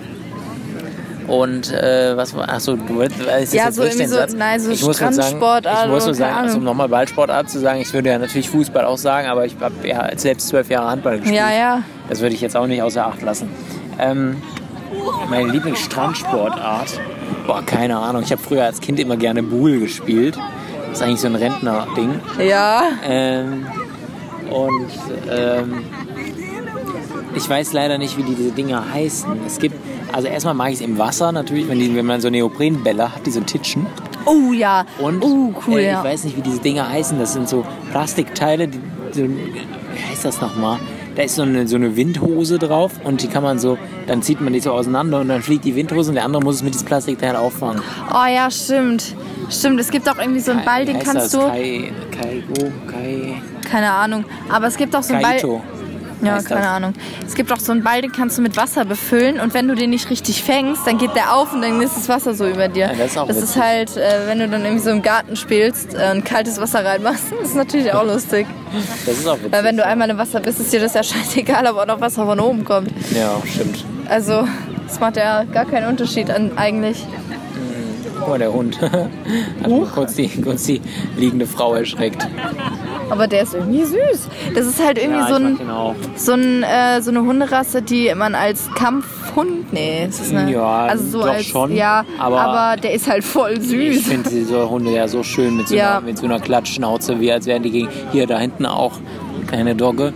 und 1.30 1.72
äh, 1.72 2.16
was 2.16 2.34
war, 2.34 2.48
achso, 2.48 2.76
du 2.76 2.96
wolltest, 2.96 3.20
ist 3.20 3.54
Ja, 3.54 3.66
jetzt 3.66 3.76
so 3.76 3.82
richtig 3.82 4.00
irgendwie 4.00 4.00
dein 4.00 4.08
so- 4.08 4.16
Satz? 4.16 4.32
nein, 4.34 4.60
so 4.60 4.70
ich 4.72 4.82
muss 4.84 4.96
sagen, 4.98 5.12
Strandsportart 5.14 5.84
ich 5.86 5.90
muss 5.90 6.04
nur 6.06 6.14
keine 6.14 6.32
sagen, 6.34 6.46
also, 6.46 6.58
um 6.58 6.64
nochmal 6.64 6.88
Ballsportart 6.88 7.48
zu 7.48 7.58
sagen, 7.60 7.80
ich 7.80 7.92
würde 7.94 8.08
ja 8.10 8.18
natürlich 8.18 8.50
Fußball 8.50 8.84
auch 8.84 8.98
sagen, 8.98 9.28
aber 9.28 9.46
ich 9.46 9.54
habe 9.60 9.74
ja 9.86 10.08
selbst 10.18 10.48
zwölf 10.48 10.68
Jahre 10.68 10.90
Handball 10.90 11.18
gespielt. 11.18 11.36
Ja, 11.38 11.52
ja. 11.52 11.82
Das 12.08 12.20
würde 12.20 12.34
ich 12.34 12.40
jetzt 12.40 12.56
auch 12.56 12.66
nicht 12.66 12.82
außer 12.82 13.06
Acht 13.06 13.22
lassen. 13.22 13.48
Ähm, 13.98 14.36
meine 15.30 15.48
Lieblingsstrandsportart, 15.52 17.00
boah, 17.46 17.62
keine 17.64 17.96
Ahnung. 17.98 18.22
Ich 18.24 18.32
habe 18.32 18.42
früher 18.42 18.64
als 18.64 18.80
Kind 18.80 18.98
immer 18.98 19.16
gerne 19.16 19.42
Buhl 19.42 19.78
gespielt. 19.78 20.36
Das 20.88 20.98
ist 20.98 21.02
eigentlich 21.04 21.20
so 21.20 21.28
ein 21.28 21.36
Rentner-Ding. 21.36 22.20
Ja. 22.44 22.82
Ähm, 23.08 23.66
und 24.50 24.88
ähm, 25.30 25.84
ich 27.36 27.48
weiß 27.48 27.72
leider 27.72 27.98
nicht, 27.98 28.18
wie 28.18 28.24
die, 28.24 28.34
diese 28.34 28.50
Dinger 28.50 28.82
heißen. 28.92 29.30
Es 29.46 29.58
gibt, 29.60 29.76
also 30.12 30.29
erstmal 30.29 30.55
mag 30.55 30.68
ich 30.68 30.77
es 30.77 30.81
im 30.81 30.99
Wasser 30.99 31.33
natürlich, 31.33 31.68
wenn, 31.68 31.79
die, 31.79 31.94
wenn 31.94 32.07
man 32.07 32.20
so 32.20 32.31
Neoprenbälle 32.31 33.14
hat, 33.14 33.27
die 33.27 33.31
so 33.31 33.40
titschen. 33.40 33.87
Oh 34.27 34.53
ja. 34.53 34.85
Und 34.99 35.23
oh, 35.23 35.53
cool, 35.66 35.79
äh, 35.79 35.83
ich 35.83 35.87
ja. 35.88 36.05
weiß 36.05 36.25
nicht, 36.25 36.37
wie 36.37 36.42
diese 36.42 36.61
Dinger 36.61 36.88
heißen. 36.88 37.18
Das 37.18 37.33
sind 37.33 37.49
so 37.49 37.64
Plastikteile, 37.90 38.68
die, 38.68 38.81
so, 39.12 39.23
wie 39.23 40.03
heißt 40.11 40.25
das 40.25 40.40
nochmal? 40.40 40.79
Da 41.16 41.23
ist 41.23 41.35
so 41.35 41.42
eine, 41.42 41.66
so 41.66 41.77
eine 41.77 41.96
Windhose 41.96 42.59
drauf 42.59 42.92
und 43.03 43.23
die 43.23 43.29
kann 43.29 43.42
man 43.42 43.59
so, 43.59 43.79
dann 44.07 44.23
zieht 44.23 44.40
man 44.40 44.53
die 44.53 44.61
so 44.61 44.70
auseinander 44.73 45.20
und 45.20 45.29
dann 45.29 45.42
fliegt 45.42 45.64
die 45.64 45.75
Windhose 45.75 46.11
und 46.11 46.14
der 46.14 46.25
andere 46.25 46.42
muss 46.42 46.57
es 46.57 46.62
mit 46.62 46.73
diesem 46.73 46.87
Plastikteil 46.87 47.35
auffangen. 47.35 47.83
Oh 48.12 48.27
ja, 48.27 48.51
stimmt. 48.51 49.16
Stimmt, 49.51 49.81
es 49.81 49.90
gibt 49.90 50.09
auch 50.09 50.18
irgendwie 50.18 50.40
so 50.40 50.53
einen 50.53 50.64
Ball, 50.64 50.85
den 50.85 51.01
kannst 51.01 51.16
das? 51.16 51.31
du. 51.33 51.38
Kai, 51.40 51.92
Kaigo, 52.12 52.73
Kai, 52.87 53.42
Keine 53.68 53.90
Ahnung. 53.90 54.25
Aber 54.49 54.68
es 54.68 54.77
gibt 54.77 54.94
auch 54.94 55.03
so 55.03 55.14
einen 55.14 55.23
Ball. 55.23 55.33
Kaito. 55.33 55.62
Ja, 56.22 56.35
heißt 56.35 56.48
keine 56.48 56.61
das. 56.61 56.70
Ahnung. 56.70 56.94
Es 57.26 57.35
gibt 57.35 57.52
auch 57.52 57.59
so 57.61 57.72
einen 57.72 57.83
Ball, 57.83 58.02
den 58.02 58.12
kannst 58.12 58.38
du 58.38 58.42
mit 58.42 58.56
Wasser 58.56 58.85
befüllen 58.85 59.40
und 59.40 59.54
wenn 59.54 59.68
du 59.68 59.74
den 59.74 59.90
nicht 59.90 60.11
richtig 60.11 60.42
fängst, 60.42 60.87
dann 60.87 60.98
geht 60.98 61.14
der 61.14 61.35
auf 61.35 61.52
und 61.52 61.62
dann 61.62 61.80
ist 61.80 61.96
das 61.96 62.09
Wasser 62.09 62.35
so 62.35 62.46
über 62.46 62.68
dir. 62.68 62.87
Ja, 62.87 62.94
das 62.94 63.12
ist 63.12 63.18
auch 63.18 63.28
ist 63.28 63.42
witzig. 63.42 63.62
halt, 63.62 63.96
äh, 63.96 64.26
wenn 64.26 64.38
du 64.38 64.48
dann 64.48 64.64
irgendwie 64.64 64.83
so 64.85 64.90
im 64.90 65.02
Garten 65.02 65.37
spielst 65.37 65.94
äh, 65.94 66.11
und 66.12 66.24
kaltes 66.24 66.61
Wasser 66.61 66.85
reinmachst, 66.85 67.24
das 67.40 67.50
ist 67.50 67.56
natürlich 67.56 67.92
auch 67.92 68.04
lustig. 68.04 68.46
Das 69.06 69.18
ist 69.18 69.26
auch 69.26 69.37
witzig. 69.38 69.52
Weil 69.52 69.64
wenn 69.64 69.76
du 69.76 69.85
einmal 69.85 70.11
im 70.11 70.18
Wasser 70.18 70.40
bist, 70.40 70.61
ist 70.61 70.72
dir 70.72 70.80
das 70.80 70.94
ja 70.94 71.02
scheißegal, 71.04 71.66
ob 71.66 71.76
auch 71.78 71.87
noch 71.87 72.00
Wasser 72.00 72.26
von 72.26 72.38
oben 72.40 72.64
kommt. 72.64 72.90
Ja, 73.14 73.37
stimmt. 73.46 73.85
Also, 74.09 74.46
das 74.87 74.98
macht 75.00 75.16
ja 75.16 75.44
gar 75.44 75.64
keinen 75.64 75.88
Unterschied 75.88 76.30
an, 76.30 76.52
eigentlich. 76.56 77.06
Mal, 78.26 78.38
der 78.38 78.52
Hund. 78.52 78.80
Hat 78.83 79.70
kurz 79.94 80.14
die, 80.14 80.28
kurz 80.28 80.64
die 80.64 80.80
liegende 81.16 81.46
Frau 81.46 81.74
erschreckt. 81.74 82.28
Aber 83.11 83.27
der 83.27 83.42
ist 83.42 83.55
irgendwie 83.55 83.85
süß. 83.85 84.29
Das 84.55 84.66
ist 84.66 84.85
halt 84.85 84.99
irgendwie 84.99 85.18
Ja, 85.20 85.27
so, 85.29 85.37
ich 85.37 85.44
ein, 85.44 85.59
so, 86.16 86.33
ein, 86.33 86.62
äh, 86.62 87.03
so 87.03 87.11
eine 87.11 87.20
Hunderasse, 87.23 87.83
die 87.83 88.12
man 88.14 88.35
als 88.35 88.70
Kampfhund. 88.75 89.73
Nee, 89.73 90.07
es 90.09 90.20
ist 90.20 90.35
eine. 90.35 90.51
Ja, 90.51 90.87
also 90.87 91.05
so 91.07 91.18
doch 91.20 91.29
als, 91.35 91.46
schon, 91.46 91.75
Ja, 91.75 92.05
aber- 92.18 92.40
aber, 92.40 92.81
der 92.81 92.92
ist 92.94 93.09
halt 93.09 93.25
voll 93.25 93.55
Ich 93.61 93.68
süß. 93.68 94.07
finde 94.07 94.31
diese 94.31 94.68
Hunde 94.70 94.92
ja 94.92 95.09
so 95.09 95.23
schön 95.23 95.57
mit 95.57 95.68
so, 95.68 95.75
Ja. 95.77 95.99
einer, 95.99 96.07
mit 96.07 96.18
so 96.18 96.25
einer 96.25 96.38
Klatschschnauze, 96.40 97.20
wie 97.20 97.31
als 97.33 97.46
wären 97.46 97.62
die 97.62 97.70
gegen. 97.70 97.88
Hier, 98.12 98.27
da 98.27 98.38
hinten 98.38 98.64
auch. 98.66 98.92
Kleine 99.46 99.75
Dogge. 99.75 100.12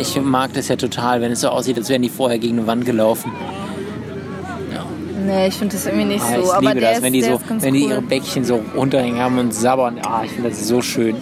Ich 0.00 0.20
mag 0.20 0.52
das 0.54 0.68
ja 0.68 0.76
total, 0.76 1.20
wenn 1.20 1.32
es 1.32 1.40
so 1.40 1.48
aussieht, 1.48 1.76
als 1.78 1.88
wären 1.88 2.02
die 2.02 2.08
vorher 2.08 2.38
gegen 2.38 2.58
eine 2.58 2.66
Wand 2.66 2.84
gelaufen. 2.84 3.32
Nee, 5.26 5.46
ich 5.48 5.54
finde 5.54 5.74
das 5.74 5.86
irgendwie 5.86 6.04
nicht 6.04 6.22
Ah, 6.22 6.34
so. 6.36 6.42
ich 6.42 6.52
aber 6.52 6.68
liebe 6.74 6.80
das, 6.82 6.96
ist, 6.98 7.02
wenn 7.02 7.12
die, 7.14 7.22
so, 7.22 7.40
wenn 7.60 7.72
die 7.72 7.84
ihre 7.86 8.02
Bäckchen 8.02 8.44
so 8.44 8.60
runterhängen 8.76 9.18
haben 9.20 9.38
und 9.38 9.54
sabbern. 9.54 9.98
Ah, 10.04 10.20
ich 10.24 10.32
finde 10.32 10.50
das 10.50 10.68
so 10.68 10.82
schön. 10.82 11.16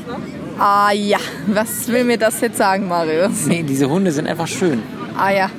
Ah 0.65 0.93
ja, 0.93 1.19
was 1.49 1.89
will 1.89 2.05
mir 2.05 2.17
das 2.17 2.41
jetzt 2.41 2.57
sagen, 2.57 2.87
Marius? 2.87 3.47
Nee, 3.47 3.65
diese 3.65 3.91
Hunde 3.91 4.13
sind 4.13 4.29
einfach 4.29 4.47
schön. 4.47 4.81
Ah 5.19 5.31
ja. 5.33 5.51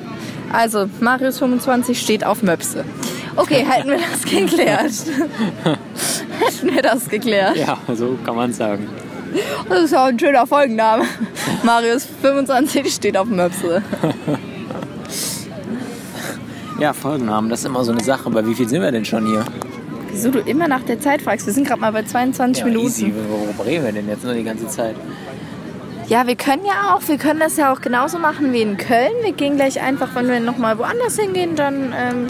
Also, 0.50 0.86
Marius 1.02 1.40
25 1.40 2.00
steht 2.00 2.26
auf 2.26 2.42
Möpse. 2.42 2.86
Okay, 3.36 3.66
halten 3.70 3.90
wir 3.90 3.98
das 3.98 4.24
geklärt. 4.24 4.94
hätten 6.40 6.74
wir 6.74 6.82
das 6.82 7.10
geklärt. 7.10 7.58
Ja, 7.58 7.78
so 7.94 8.18
kann 8.26 8.38
man 8.38 8.54
sagen. 8.54 8.88
Das 9.68 9.82
ist 9.82 9.94
auch 9.94 10.06
ein 10.06 10.18
schöner 10.18 10.48
Folgenname. 10.48 11.04
Marius 11.64 12.08
25 12.22 12.94
steht 12.94 13.18
auf 13.18 13.28
Möpse. 13.28 13.82
Ja, 16.80 16.92
Folgennamen, 16.92 17.52
das 17.52 17.60
ist 17.60 17.66
immer 17.68 17.84
so 17.86 17.92
eine 17.92 18.04
Sache. 18.04 18.30
Bei 18.32 18.46
wie 18.46 18.56
viel 18.56 18.68
sind 18.68 18.82
wir 18.82 18.92
denn 18.92 19.06
schon 19.06 19.28
hier? 19.28 19.46
Wieso 20.14 20.32
du 20.32 20.40
immer 20.40 20.68
nach 20.68 20.84
der 20.84 21.00
Zeit 21.00 21.22
fragst? 21.22 21.46
Wir 21.48 21.54
sind 21.54 21.68
gerade 21.68 21.82
mal 21.82 21.92
bei 21.92 22.04
22 22.04 22.60
Ja, 22.62 22.66
Minuten. 22.68 22.86
easy. 22.88 23.14
Worüber 23.30 23.66
reden 23.66 23.86
wir 23.86 23.92
denn 23.92 24.08
jetzt 24.08 24.24
nur 24.24 24.34
die 24.34 24.44
ganze 24.44 24.68
Zeit? 24.68 24.96
Ja, 26.08 26.28
wir 26.28 26.36
können 26.36 26.64
ja 26.66 26.94
auch, 26.94 27.02
wir 27.08 27.18
können 27.18 27.40
das 27.40 27.58
ja 27.58 27.74
auch 27.74 27.82
genauso 27.82 28.20
machen 28.20 28.54
wie 28.54 28.62
in 28.62 28.78
Köln. 28.78 29.12
Wir 29.24 29.32
gehen 29.32 29.56
gleich 29.56 29.82
einfach, 29.82 30.14
wenn 30.16 30.28
wir 30.28 30.40
nochmal 30.40 30.78
woanders 30.78 31.18
hingehen, 31.18 31.56
dann 31.56 31.94
ähm, 31.98 32.28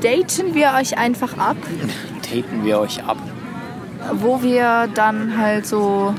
daten 0.00 0.54
wir 0.54 0.72
euch 0.80 0.98
einfach 0.98 1.36
ab, 1.38 1.56
Taten 2.22 2.64
wir 2.64 2.80
euch 2.80 3.04
ab. 3.04 3.18
wo 4.14 4.42
wir 4.42 4.88
dann 4.94 5.36
halt 5.38 5.66
so 5.66 6.14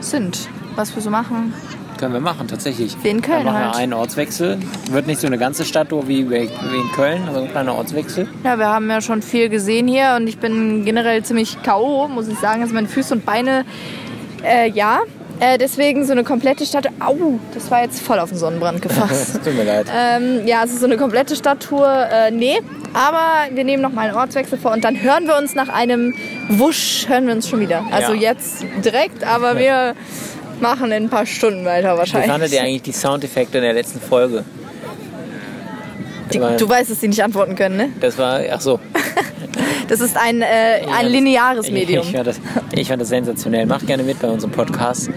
sind, 0.00 0.48
was 0.76 0.94
wir 0.94 1.02
so 1.02 1.10
machen. 1.10 1.52
Können 1.98 2.12
wir 2.12 2.20
machen, 2.20 2.48
tatsächlich. 2.48 2.96
Wie 3.02 3.08
in 3.08 3.22
Köln 3.22 3.44
Dann 3.44 3.46
machen 3.46 3.58
wir 3.60 3.66
halt. 3.66 3.76
einen 3.76 3.92
Ortswechsel. 3.92 4.58
Wird 4.90 5.06
nicht 5.06 5.20
so 5.20 5.26
eine 5.26 5.38
ganze 5.38 5.64
Stadttour 5.64 6.08
wie, 6.08 6.28
wie 6.30 6.36
in 6.36 6.92
Köln, 6.94 7.22
aber 7.28 7.38
ein 7.42 7.50
kleiner 7.50 7.74
Ortswechsel. 7.74 8.28
Ja, 8.42 8.58
wir 8.58 8.68
haben 8.68 8.88
ja 8.90 9.00
schon 9.00 9.22
viel 9.22 9.48
gesehen 9.48 9.86
hier 9.88 10.14
und 10.16 10.26
ich 10.26 10.38
bin 10.38 10.84
generell 10.84 11.22
ziemlich 11.22 11.62
K.O., 11.62 12.08
muss 12.08 12.28
ich 12.28 12.38
sagen. 12.38 12.62
Also 12.62 12.74
meine 12.74 12.88
Füße 12.88 13.14
und 13.14 13.24
Beine, 13.24 13.64
äh, 14.44 14.68
ja. 14.70 15.00
Äh, 15.40 15.58
deswegen 15.58 16.04
so 16.04 16.12
eine 16.12 16.22
komplette 16.22 16.64
Stadt. 16.64 16.86
Au, 17.00 17.40
das 17.54 17.68
war 17.68 17.82
jetzt 17.82 18.00
voll 18.00 18.20
auf 18.20 18.28
den 18.28 18.38
Sonnenbrand 18.38 18.80
gefasst. 18.82 19.34
Tut 19.44 19.56
mir 19.56 19.64
leid. 19.64 19.86
Ähm, 19.92 20.46
ja, 20.46 20.60
also 20.60 20.76
so 20.78 20.86
eine 20.86 20.96
komplette 20.96 21.34
Stadttour, 21.34 21.88
äh, 21.88 22.30
nee. 22.30 22.60
Aber 22.92 23.52
wir 23.52 23.64
nehmen 23.64 23.82
noch 23.82 23.92
mal 23.92 24.06
einen 24.08 24.16
Ortswechsel 24.16 24.56
vor 24.58 24.70
und 24.72 24.84
dann 24.84 25.00
hören 25.02 25.26
wir 25.26 25.36
uns 25.36 25.56
nach 25.56 25.68
einem 25.68 26.14
Wusch, 26.50 27.06
hören 27.08 27.26
wir 27.26 27.34
uns 27.34 27.48
schon 27.48 27.58
wieder. 27.58 27.82
Also 27.90 28.12
Ja. 28.12 28.30
jetzt 28.32 28.64
direkt, 28.84 29.24
aber 29.26 29.58
wir 29.58 29.94
machen 30.64 30.86
in 30.92 31.04
ein 31.04 31.08
paar 31.10 31.26
Stunden 31.26 31.64
weiter 31.64 31.94
Wie 31.94 31.98
wahrscheinlich. 31.98 32.30
fandet 32.30 32.52
ihr 32.52 32.62
eigentlich 32.62 32.82
die 32.82 32.92
Soundeffekte 32.92 33.58
in 33.58 33.64
der 33.64 33.74
letzten 33.74 34.00
Folge? 34.00 34.44
Die, 36.32 36.40
Weil- 36.40 36.56
du 36.56 36.68
weißt, 36.68 36.90
dass 36.90 37.00
die 37.00 37.08
nicht 37.08 37.22
antworten 37.22 37.54
können, 37.54 37.76
ne? 37.76 37.88
Das 38.00 38.16
war, 38.18 38.40
ach 38.50 38.60
so. 38.60 38.80
Das 39.86 40.00
ist 40.00 40.16
ein, 40.16 40.40
äh, 40.40 40.46
ein 40.98 41.08
lineares 41.08 41.70
Medium. 41.78 42.04
Ich, 42.04 42.08
ich, 42.08 42.16
fand 42.16 42.26
das, 42.26 42.40
ich 42.72 42.88
fand 42.88 43.02
das 43.02 43.08
sensationell. 43.10 43.66
Macht 43.66 43.86
gerne 43.86 44.02
mit 44.02 44.18
bei 44.18 44.28
unserem 44.28 44.50
Podcast. 44.50 45.10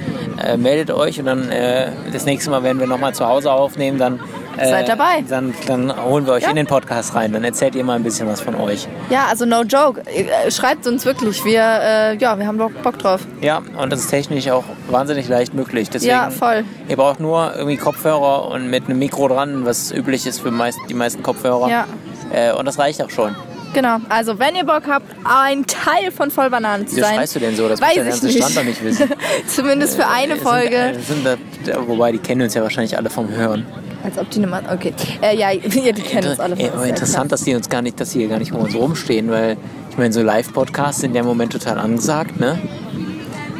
Äh, 0.45 0.57
meldet 0.57 0.91
euch 0.91 1.17
und 1.21 1.25
dann 1.25 1.49
äh, 1.49 1.87
das 2.11 2.25
nächste 2.25 2.49
Mal, 2.51 2.63
wenn 2.63 2.77
wir 2.77 2.85
nochmal 2.85 3.15
zu 3.15 3.25
Hause 3.25 3.49
aufnehmen, 3.49 3.97
dann, 3.97 4.19
Seid 4.57 4.89
dabei. 4.89 5.23
Dann, 5.29 5.53
dann 5.67 6.03
holen 6.05 6.25
wir 6.25 6.33
euch 6.33 6.43
Ja. 6.43 6.49
in 6.49 6.55
den 6.55 6.67
Podcast 6.67 7.15
rein. 7.15 7.31
Dann 7.33 7.43
erzählt 7.43 7.75
ihr 7.75 7.83
mal 7.83 7.95
ein 7.95 8.03
bisschen 8.03 8.27
was 8.27 8.41
von 8.41 8.55
euch. 8.55 8.87
Ja, 9.09 9.25
also 9.29 9.45
no 9.45 9.61
joke. 9.63 10.01
Äh, 10.05 10.49
Schreibt 10.51 10.87
uns 10.87 11.05
wirklich. 11.05 11.43
Wir, 11.45 11.61
äh, 11.61 12.17
ja, 12.17 12.37
wir 12.37 12.47
haben 12.47 12.57
Bock, 12.57 12.97
drauf. 12.99 13.21
Ja, 13.41 13.61
und 13.77 13.91
das 13.91 13.99
ist 14.01 14.09
technisch 14.09 14.49
auch 14.49 14.63
wahnsinnig 14.89 15.27
leicht 15.27 15.53
möglich. 15.53 15.89
Deswegen, 15.89 16.11
Ja, 16.11 16.29
voll. 16.29 16.63
Ihr 16.89 16.95
braucht 16.97 17.19
nur 17.19 17.53
irgendwie 17.55 17.77
Kopfhörer 17.77 18.49
und 18.49 18.69
mit 18.69 18.85
einem 18.85 18.99
Mikro 18.99 19.27
dran, 19.27 19.65
was 19.65 19.91
üblich 19.91 20.25
ist 20.25 20.39
für 20.41 20.51
meist, 20.51 20.79
die 20.89 20.93
meisten 20.93 21.21
Kopfhörer. 21.23 21.69
Ja. 21.69 21.85
Äh, 22.33 22.53
und 22.53 22.65
das 22.65 22.79
reicht 22.79 23.01
auch 23.03 23.09
schon. 23.09 23.35
Genau. 23.73 23.97
Also, 24.09 24.39
wenn 24.39 24.55
ihr 24.55 24.63
Bock 24.65 24.83
habt, 24.89 25.05
ein 25.25 25.65
Teil 25.67 26.11
von 26.11 26.31
Vollbananen 26.31 26.87
zu 26.87 26.95
Wieso 26.95 27.05
sein. 27.05 27.15
schreist 27.17 27.35
du 27.35 27.39
denn 27.39 27.55
so? 27.55 27.67
Das 27.67 27.81
weiß 27.81 27.87
muss 27.87 27.95
der 27.95 28.03
ich 28.05 28.09
ganze 28.11 28.25
nicht. 28.27 28.37
Stand 28.37 28.57
doch 28.57 28.63
nicht 28.63 28.83
wissen. 28.83 29.09
Zumindest 29.47 29.95
für 29.97 30.07
eine 30.07 30.33
Äh, 30.35 30.37
Folge. 30.37 30.93
Sind, 31.05 31.25
äh, 31.25 31.35
sind 31.65 31.75
da, 31.75 31.87
wobei, 31.87 32.11
die 32.13 32.17
kennen 32.17 32.41
uns 32.43 32.53
ja 32.53 32.63
wahrscheinlich 32.63 32.97
alle 32.97 33.09
vom 33.09 33.29
Hören. 33.29 33.65
Als 34.03 34.17
ob 34.17 34.29
die 34.29 34.37
eine 34.39 34.47
Mann. 34.47 34.65
Okay. 34.71 34.93
Äh, 35.21 35.37
ja, 35.37 35.51
ja, 35.51 35.91
die 35.91 36.01
kennen 36.01 36.29
uns 36.29 36.39
alle 36.39 36.55
Äh, 36.55 36.69
aber 36.69 36.87
interessant, 36.87 37.31
dass 37.31 37.43
die 37.43 37.55
uns 37.55 37.69
gar 37.69 37.81
nicht, 37.81 37.99
dass 37.99 38.11
die 38.11 38.19
hier 38.19 38.27
gar 38.27 38.39
nicht 38.39 38.51
um 38.51 38.61
uns 38.61 38.75
rumstehen, 38.75 39.29
weil 39.29 39.57
ich 39.89 39.97
meine, 39.97 40.13
so 40.13 40.21
Live-Podcasts 40.21 41.01
sind 41.01 41.15
ja 41.15 41.21
im 41.21 41.27
Moment 41.27 41.51
total 41.53 41.77
angesagt, 41.79 42.39
ne? 42.39 42.59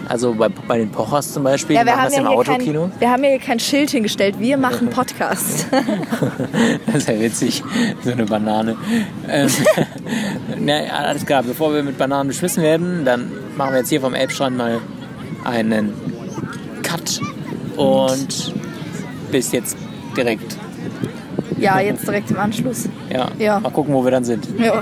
Also 0.10 0.34
bei, 0.36 0.47
bei 0.47 0.78
den 0.78 0.89
Pochers 0.89 1.34
zum 1.34 1.43
Beispiel, 1.43 1.76
Ja, 1.76 1.82
die 1.82 1.88
wir 1.88 1.95
machen 1.95 2.02
haben, 2.04 2.10
das 2.12 2.15
ja 2.15 2.21
im 2.21 2.28
Autokino. 2.28 2.82
kein, 2.84 3.00
wir 3.02 3.10
haben 3.12 3.23
ja 3.26 3.30
hier 3.32 3.39
kein 3.39 3.60
Schild 3.60 3.89
hingestellt. 3.89 4.39
Wir 4.39 4.58
machen 4.58 4.89
Podcast. 4.89 5.67
Das 6.86 6.95
ist 6.95 7.10
ja 7.10 7.19
witzig, 7.19 7.62
so 8.04 8.12
eine 8.12 8.26
Banane. 8.26 8.78
Ähm, 9.28 9.50
na, 10.60 10.86
ja, 10.86 10.91
alles 10.93 11.26
klar, 11.26 11.43
bevor 11.43 11.73
wir 11.73 11.84
mit 11.84 11.97
Bananen 11.97 12.30
beschmissen 12.30 12.63
werden, 12.63 13.04
dann 13.04 13.32
machen 13.58 13.73
wir 13.73 13.80
jetzt 13.80 13.89
hier 13.89 14.00
vom 14.00 14.13
Elbstrand 14.13 14.56
mal 14.56 14.80
einen 15.43 15.93
Cut 16.84 17.19
und 17.76 18.54
bis 19.30 19.52
jetzt 19.52 19.76
direkt. 20.17 20.58
ja, 21.58 21.80
jetzt 21.80 22.06
direkt 22.08 22.32
im 22.32 22.38
Anschluss. 22.39 22.89
Ja, 23.10 23.30
Ja. 23.38 23.60
mal 23.60 23.69
gucken, 23.71 23.93
wo 23.93 24.03
wir 24.03 24.12
dann 24.12 24.23
sind. 24.25 24.47
Ja. 24.60 24.82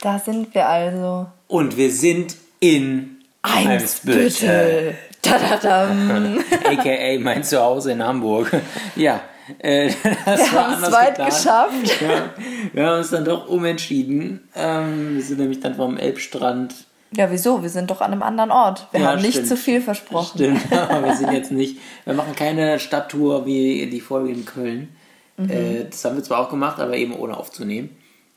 Da 0.00 0.18
sind 0.18 0.54
wir 0.54 0.66
also. 0.68 1.26
Und 1.48 1.76
wir 1.76 1.90
sind 1.90 2.36
in 2.60 3.16
Eimsbüttel. 3.42 4.94
Tadadam. 5.22 6.38
a.k.a. 6.64 7.18
mein 7.20 7.42
Zuhause 7.42 7.92
in 7.92 8.02
Hamburg. 8.02 8.50
Ja, 8.96 9.20
äh, 9.58 9.88
das 10.24 10.52
Wir 10.52 10.52
haben 10.66 10.82
es 10.84 10.92
weit 10.92 11.08
geplant. 11.16 11.30
geschafft. 11.34 12.00
Ja, 12.00 12.30
wir 12.72 12.86
haben 12.86 12.98
uns 12.98 13.10
dann 13.10 13.24
doch 13.24 13.48
umentschieden. 13.48 14.48
Ähm, 14.54 15.16
wir 15.16 15.22
sind 15.22 15.38
nämlich 15.40 15.60
dann 15.60 15.74
vom 15.74 15.96
Elbstrand. 15.96 16.74
Ja, 17.16 17.30
wieso? 17.30 17.62
Wir 17.62 17.70
sind 17.70 17.90
doch 17.90 18.00
an 18.02 18.12
einem 18.12 18.22
anderen 18.22 18.50
Ort. 18.50 18.88
Wir 18.92 19.00
Ja, 19.00 19.06
haben 19.12 19.22
nicht 19.22 19.32
stimmt. 19.32 19.48
zu 19.48 19.56
viel 19.56 19.80
versprochen. 19.80 20.32
Stimmt, 20.34 20.72
aber 20.72 21.02
wir 21.04 21.16
sind 21.16 21.32
jetzt 21.32 21.50
nicht. 21.50 21.78
Wir 22.04 22.14
machen 22.14 22.34
keine 22.36 22.78
Stadttour 22.78 23.46
wie 23.46 23.86
die 23.86 24.00
Folge 24.00 24.30
in 24.32 24.44
Köln. 24.44 24.94
Mhm. 25.36 25.50
Äh, 25.50 25.84
das 25.84 26.04
haben 26.04 26.16
wir 26.16 26.22
zwar 26.22 26.40
auch 26.40 26.50
gemacht, 26.50 26.78
aber 26.78 26.96
eben 26.96 27.14
ohne 27.14 27.36
aufzunehmen. 27.36 27.96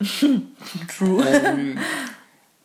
True. 0.96 1.24
Ähm, 1.26 1.78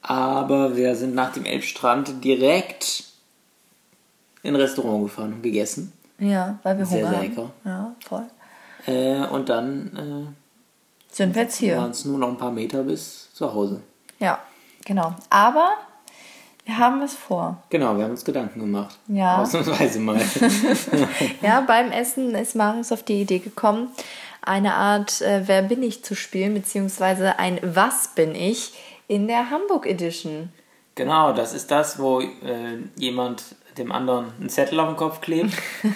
aber 0.01 0.75
wir 0.75 0.95
sind 0.95 1.15
nach 1.15 1.33
dem 1.33 1.45
Elbstrand 1.45 2.23
direkt 2.23 3.03
in 4.43 4.53
ein 4.53 4.61
Restaurant 4.61 5.03
gefahren 5.03 5.33
und 5.33 5.41
gegessen. 5.43 5.91
Ja, 6.19 6.59
weil 6.63 6.77
wir 6.77 6.85
Sehr, 6.85 6.99
Hunger 6.99 7.09
sehr 7.09 7.17
haben. 7.19 7.29
lecker. 7.29 7.51
Ja, 7.65 7.95
voll. 8.07 8.23
Äh, 8.87 9.25
und 9.27 9.49
dann 9.49 10.35
Sind 11.09 11.35
wir 11.35 11.41
jetzt 11.43 11.61
äh, 11.61 11.71
waren 11.75 11.81
hier? 11.85 11.91
es 11.91 12.05
nur 12.05 12.19
noch 12.19 12.29
ein 12.29 12.37
paar 12.37 12.51
Meter 12.51 12.83
bis 12.83 13.33
zu 13.33 13.51
Hause. 13.53 13.81
Ja, 14.19 14.39
genau. 14.85 15.13
Aber 15.29 15.71
wir 16.65 16.77
haben 16.79 17.01
was 17.01 17.13
vor. 17.13 17.57
Genau, 17.69 17.95
wir 17.95 18.03
haben 18.05 18.11
uns 18.11 18.25
Gedanken 18.25 18.59
gemacht. 18.59 18.97
Ja. 19.07 19.41
Ausnahmsweise 19.41 19.99
mal. 19.99 20.19
Ja, 21.41 21.61
beim 21.61 21.91
Essen 21.91 22.33
ist 22.35 22.55
Marius 22.55 22.91
auf 22.91 23.03
die 23.03 23.21
Idee 23.21 23.39
gekommen, 23.39 23.89
eine 24.41 24.73
Art 24.75 25.21
äh, 25.21 25.43
Wer 25.45 25.61
bin 25.63 25.81
ich 25.83 26.03
zu 26.03 26.15
spielen, 26.15 26.53
beziehungsweise 26.53 27.39
ein 27.39 27.59
Was 27.63 28.09
bin 28.15 28.35
ich 28.35 28.73
in 29.07 29.27
der 29.27 29.49
Hamburg 29.49 29.85
Edition. 29.85 30.49
genau, 30.95 31.33
das 31.33 31.53
ist 31.53 31.69
das, 31.71 31.99
wo 31.99 32.21
äh, 32.21 32.27
jemand 32.95 33.43
dem 33.77 33.91
anderen 33.91 34.31
einen 34.39 34.49
Zettel 34.49 34.79
auf 34.79 34.87
den 34.89 34.97
Kopf 34.97 35.21
klebt. 35.21 35.53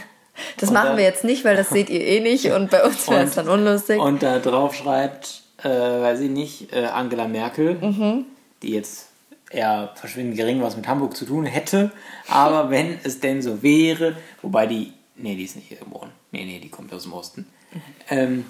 Das 0.57 0.69
Und 0.69 0.75
machen 0.75 0.87
dann- 0.89 0.97
wir 0.97 1.03
jetzt 1.03 1.25
nicht, 1.25 1.43
weil 1.43 1.57
das 1.57 1.69
seht 1.69 1.89
ihr 1.89 1.99
eh 1.99 2.21
nicht 2.21 2.45
und 2.53 2.71
bei 2.71 2.81
uns 2.85 3.09
wäre 3.09 3.23
es 3.23 3.35
dann 3.35 3.49
unlustig. 3.49 3.99
Und 3.99 4.23
da 4.23 4.39
drauf 4.39 4.73
schreibt, 4.73 5.41
äh, 5.61 5.67
weiß 5.67 6.21
ich 6.21 6.29
nicht, 6.29 6.71
äh, 6.71 6.85
Angela 6.85 7.27
Merkel, 7.27 7.73
Mhm. 7.75 8.25
die 8.63 8.71
jetzt 8.71 9.08
eher 9.49 9.91
verschwindend 9.95 10.37
gering 10.37 10.61
was 10.61 10.77
mit 10.77 10.87
Hamburg 10.87 11.15
zu 11.15 11.25
tun 11.25 11.45
hätte. 11.45 11.91
Aber 12.27 12.69
wenn 12.69 12.99
es 13.03 13.19
denn 13.19 13.41
so 13.41 13.61
wäre, 13.61 14.15
wobei 14.41 14.67
die, 14.67 14.93
nee, 15.15 15.35
die 15.35 15.43
ist 15.43 15.55
nicht 15.55 15.67
hier 15.67 15.77
geboren. 15.77 16.11
Nee, 16.31 16.45
nee, 16.45 16.59
die 16.59 16.69
kommt 16.69 16.93
aus 16.93 17.03
dem 17.03 17.13
Osten. 17.13 17.47
Mhm. 17.71 17.81
Ähm, 18.09 18.45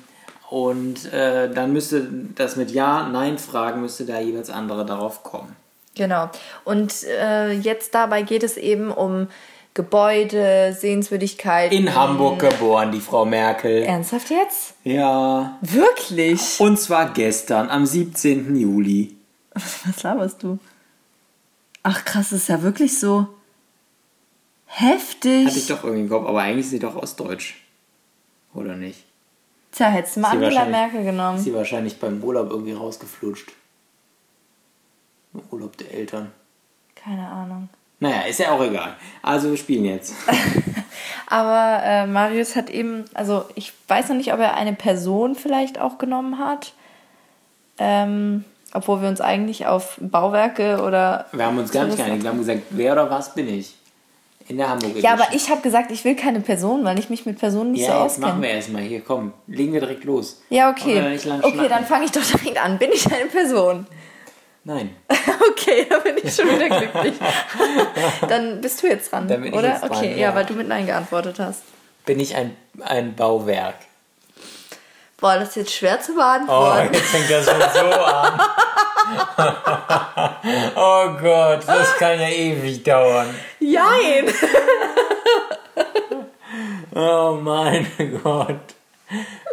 und 0.50 1.14
äh, 1.14 1.52
dann 1.54 1.74
müsste 1.74 2.08
das 2.36 2.56
mit 2.56 2.72
Ja, 2.72 3.08
Nein 3.08 3.38
fragen, 3.38 3.82
müsste 3.82 4.06
da 4.06 4.20
jeweils 4.20 4.50
andere 4.50 4.86
darauf 4.86 5.24
kommen. 5.24 5.56
Genau. 5.96 6.30
Und 6.64 7.04
äh, 7.04 7.52
jetzt 7.52 7.94
dabei 7.94 8.24
geht 8.24 8.44
es 8.44 8.58
eben 8.58 8.90
um 8.90 9.28
Gebäude, 9.74 10.76
Sehenswürdigkeiten. 10.78 11.78
In 11.78 11.94
Hamburg 11.94 12.40
geboren, 12.40 12.92
die 12.92 13.00
Frau 13.00 13.26
Merkel. 13.26 13.84
Ernsthaft 13.84 14.30
jetzt? 14.30 14.74
Ja. 14.84 15.58
Wirklich? 15.62 16.60
Und 16.60 16.80
zwar 16.80 17.14
gestern, 17.14 17.70
am 17.70 17.86
17. 17.86 18.56
Juli. 18.56 19.16
Was 19.54 20.04
laberst 20.04 20.42
du? 20.42 20.58
Ach 21.84 22.06
krass, 22.06 22.32
ist 22.32 22.50
ja 22.50 22.62
wirklich 22.62 23.00
so 23.00 23.28
heftig. 24.66 25.48
Hatte 25.48 25.60
ich 25.60 25.68
doch 25.68 25.84
irgendwie 25.84 26.04
im 26.04 26.10
Kopf, 26.10 26.28
aber 26.28 26.42
eigentlich 26.42 26.66
ist 26.66 26.72
sie 26.72 26.80
doch 26.80 26.96
ostdeutsch. 26.96 27.56
Oder 28.54 28.76
nicht? 28.76 29.04
Tja, 29.72 29.88
hättest 29.88 30.16
du 30.18 30.22
mal 30.22 30.32
Sie 30.32 30.38
Angela 30.38 30.66
Merkel 30.66 31.00
Ist 31.02 31.06
genommen. 31.06 31.38
sie 31.40 31.54
wahrscheinlich 31.54 32.00
beim 32.00 32.24
Urlaub 32.24 32.50
irgendwie 32.50 32.74
rausgeflutscht. 32.74 33.52
Im 35.34 35.42
Urlaub 35.52 35.78
der 35.78 35.94
Eltern. 35.94 36.32
Keine 36.96 37.28
Ahnung. 37.28 37.70
Naja, 38.00 38.22
ist 38.22 38.40
ja 38.40 38.52
auch 38.52 38.64
egal. 38.64 38.96
Also 39.22 39.50
wir 39.52 39.58
spielen 39.58 39.86
jetzt. 39.86 40.14
Aber 41.28 41.84
äh, 41.84 42.08
Marius 42.08 42.56
hat 42.56 42.70
eben, 42.70 43.06
also 43.14 43.46
ich 43.56 43.74
weiß 43.88 44.10
noch 44.10 44.16
nicht, 44.16 44.34
ob 44.34 44.40
er 44.40 44.56
eine 44.56 44.74
Person 44.74 45.36
vielleicht 45.36 45.80
auch 45.80 45.98
genommen 46.00 46.40
hat. 46.40 46.74
Ähm, 47.78 48.44
obwohl 48.74 49.02
wir 49.02 49.10
uns 49.10 49.22
eigentlich 49.22 49.66
auf 49.68 49.98
Bauwerke 50.00 50.82
oder. 50.84 51.26
Wir 51.32 51.46
haben 51.46 51.58
uns 51.58 51.72
gar 51.72 51.86
nicht 51.86 51.98
geeinigt. 51.98 52.24
Wir 52.24 52.30
haben 52.30 52.40
gesagt, 52.40 52.62
wer 52.72 52.94
oder 52.94 53.10
was 53.10 53.34
bin 53.34 53.48
ich? 53.48 53.76
In 54.48 54.58
der 54.58 54.70
Hamburg 54.70 54.96
Ja, 54.98 55.14
aber 55.14 55.28
ich 55.34 55.50
habe 55.52 55.62
gesagt, 55.62 55.92
ich 55.92 56.04
will 56.06 56.16
keine 56.16 56.40
Person, 56.40 56.84
weil 56.84 56.98
ich 56.98 57.10
mich 57.12 57.24
mit 57.28 57.38
Personen 57.38 57.72
nicht 57.72 57.86
so 57.86 57.92
Ja, 57.92 58.04
jetzt 58.04 58.18
machen 58.18 58.30
auskenne. 58.32 58.42
wir 58.48 58.50
erstmal. 58.50 58.82
Hier, 58.82 59.02
komm. 59.02 59.32
Legen 59.46 59.74
wir 59.74 59.80
direkt 59.80 60.06
los. 60.06 60.42
Ja, 60.50 60.72
okay. 60.72 61.20
Okay, 61.44 61.68
dann 61.70 61.86
fange 61.86 62.06
ich 62.06 62.12
doch 62.12 62.24
direkt 62.24 62.60
an. 62.60 62.80
Bin 62.80 62.90
ich 62.92 63.06
eine 63.14 63.26
Person? 63.26 63.86
Nein. 64.64 64.90
Okay, 65.52 65.86
da 65.90 66.00
bin 66.00 66.16
ich 66.22 66.34
schon 66.34 66.48
wieder 66.48 66.68
glücklich. 66.68 67.14
Dann 68.28 68.62
bist 68.62 68.82
du 68.84 68.88
jetzt 68.88 69.12
dran, 69.12 69.28
Dann 69.28 69.42
bin 69.42 69.52
ich 69.54 69.58
oder? 69.58 69.70
jetzt 69.70 69.82
dran, 69.82 69.92
okay, 69.92 70.12
ja. 70.12 70.30
ja, 70.30 70.36
weil 70.36 70.46
du 70.46 70.54
mit 70.54 70.68
Nein 70.68 70.86
geantwortet 70.86 71.40
hast. 71.40 71.64
Bin 72.06 72.20
ich 72.20 72.36
ein, 72.36 72.56
ein 72.82 73.16
Bauwerk? 73.16 73.76
Boah, 75.20 75.36
das 75.40 75.50
ist 75.50 75.56
jetzt 75.56 75.74
schwer 75.74 76.00
zu 76.00 76.14
Oh, 76.14 76.16
beantworten. 76.16 76.94
jetzt 76.94 77.08
fängt 77.10 77.30
das 77.30 77.46
schon 77.46 77.60
so 77.60 77.92
an. 78.02 78.42
oh 80.76 81.10
Gott, 81.22 81.64
das 81.68 81.96
kann 81.98 82.20
ja 82.20 82.30
ewig 82.30 82.84
dauern. 82.84 83.34
Jein! 83.60 84.34
Oh 86.96 87.38
mein 87.42 87.86
Gott. 88.24 88.60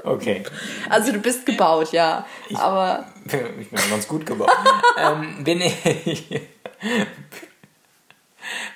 Okay. 0.02 0.42
Also 0.88 1.12
du 1.12 1.18
bist 1.18 1.44
gebaut, 1.44 1.92
ja. 1.92 2.24
Aber 2.54 3.04
Ich 3.26 3.32
bin 3.70 3.90
ganz 3.90 4.08
gut 4.08 4.24
gebaut. 4.24 4.50
ähm, 4.98 5.44
bin 5.44 5.60
ich. 5.60 6.40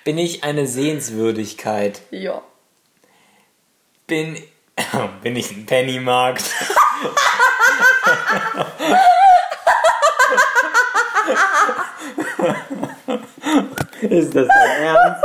Bin 0.05 0.19
ich 0.19 0.45
eine 0.45 0.67
Sehenswürdigkeit? 0.67 2.03
ja. 2.11 2.43
Bin. 4.07 4.41
Bin 5.23 5.37
ich 5.37 5.51
ein 5.51 5.67
Pennymarkt? 5.67 6.45
Ist 14.03 14.35
das 14.35 14.49
dein 14.49 14.83
Ernst? 14.83 15.23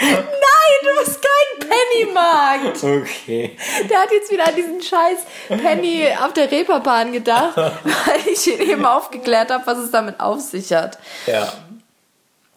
Nein, 0.00 0.78
du 0.82 1.04
bist 1.04 1.20
kein 1.22 1.68
Pennymarkt! 1.68 2.84
Okay. 2.84 3.56
Der 3.88 4.00
hat 4.00 4.12
jetzt 4.12 4.30
wieder 4.30 4.46
an 4.48 4.54
diesen 4.54 4.82
scheiß 4.82 5.18
Penny 5.48 6.08
auf 6.22 6.32
der 6.34 6.50
Reeperbahn 6.50 7.12
gedacht, 7.12 7.56
weil 7.56 8.20
ich 8.30 8.46
ihn 8.46 8.60
eben 8.60 8.84
aufgeklärt 8.84 9.50
habe, 9.50 9.66
was 9.66 9.78
es 9.78 9.90
damit 9.90 10.20
auf 10.20 10.40
sich 10.40 10.72
hat. 10.72 10.98
Ja. 11.26 11.52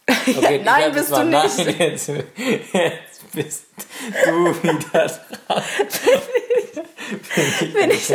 Okay, 0.09 0.61
Nein, 0.63 0.79
ich 0.79 0.85
hab 0.85 0.93
bist 0.93 1.11
du 1.11 1.23
nicht. 1.23 1.57
Nein, 1.57 1.75
jetzt, 1.79 2.07
jetzt 2.73 3.12
bist 3.33 3.65
du 4.25 4.63
wieder 4.63 5.07
dran. 5.47 5.63
Bin 7.73 7.91
ich 7.91 8.07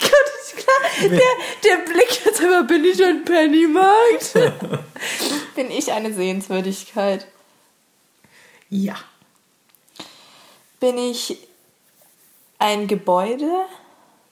Gott, 0.00 0.28
ist 0.40 0.56
klar. 0.56 0.80
Der, 1.00 1.36
der 1.64 1.76
Blick 1.84 2.24
jetzt 2.24 2.40
immer, 2.40 2.64
bin 2.64 2.84
ich 2.84 3.02
ein 3.04 3.24
Pennymarkt? 3.24 4.34
bin 5.54 5.70
ich 5.70 5.92
eine 5.92 6.12
Sehenswürdigkeit? 6.12 7.26
Ja. 8.68 8.96
Bin 10.80 10.98
ich 10.98 11.38
ein 12.58 12.86
Gebäude, 12.86 13.66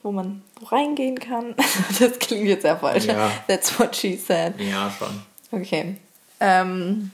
wo 0.03 0.11
man 0.11 0.41
reingehen 0.65 1.19
kann? 1.19 1.55
Das 1.99 2.19
klingt 2.19 2.47
jetzt 2.47 2.63
sehr 2.63 2.77
falsch. 2.77 3.05
Ja. 3.05 3.31
That's 3.47 3.77
what 3.79 3.95
she 3.95 4.17
said. 4.17 4.59
Ja, 4.59 4.91
schon. 4.97 5.21
Okay. 5.51 5.97
Ähm, 6.39 7.11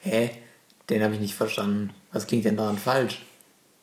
Hä? 0.00 0.30
Den 0.90 1.02
habe 1.02 1.14
ich 1.14 1.20
nicht 1.20 1.34
verstanden. 1.34 1.90
Was 2.12 2.26
klingt 2.26 2.44
denn 2.44 2.56
daran 2.56 2.78
falsch? 2.78 3.22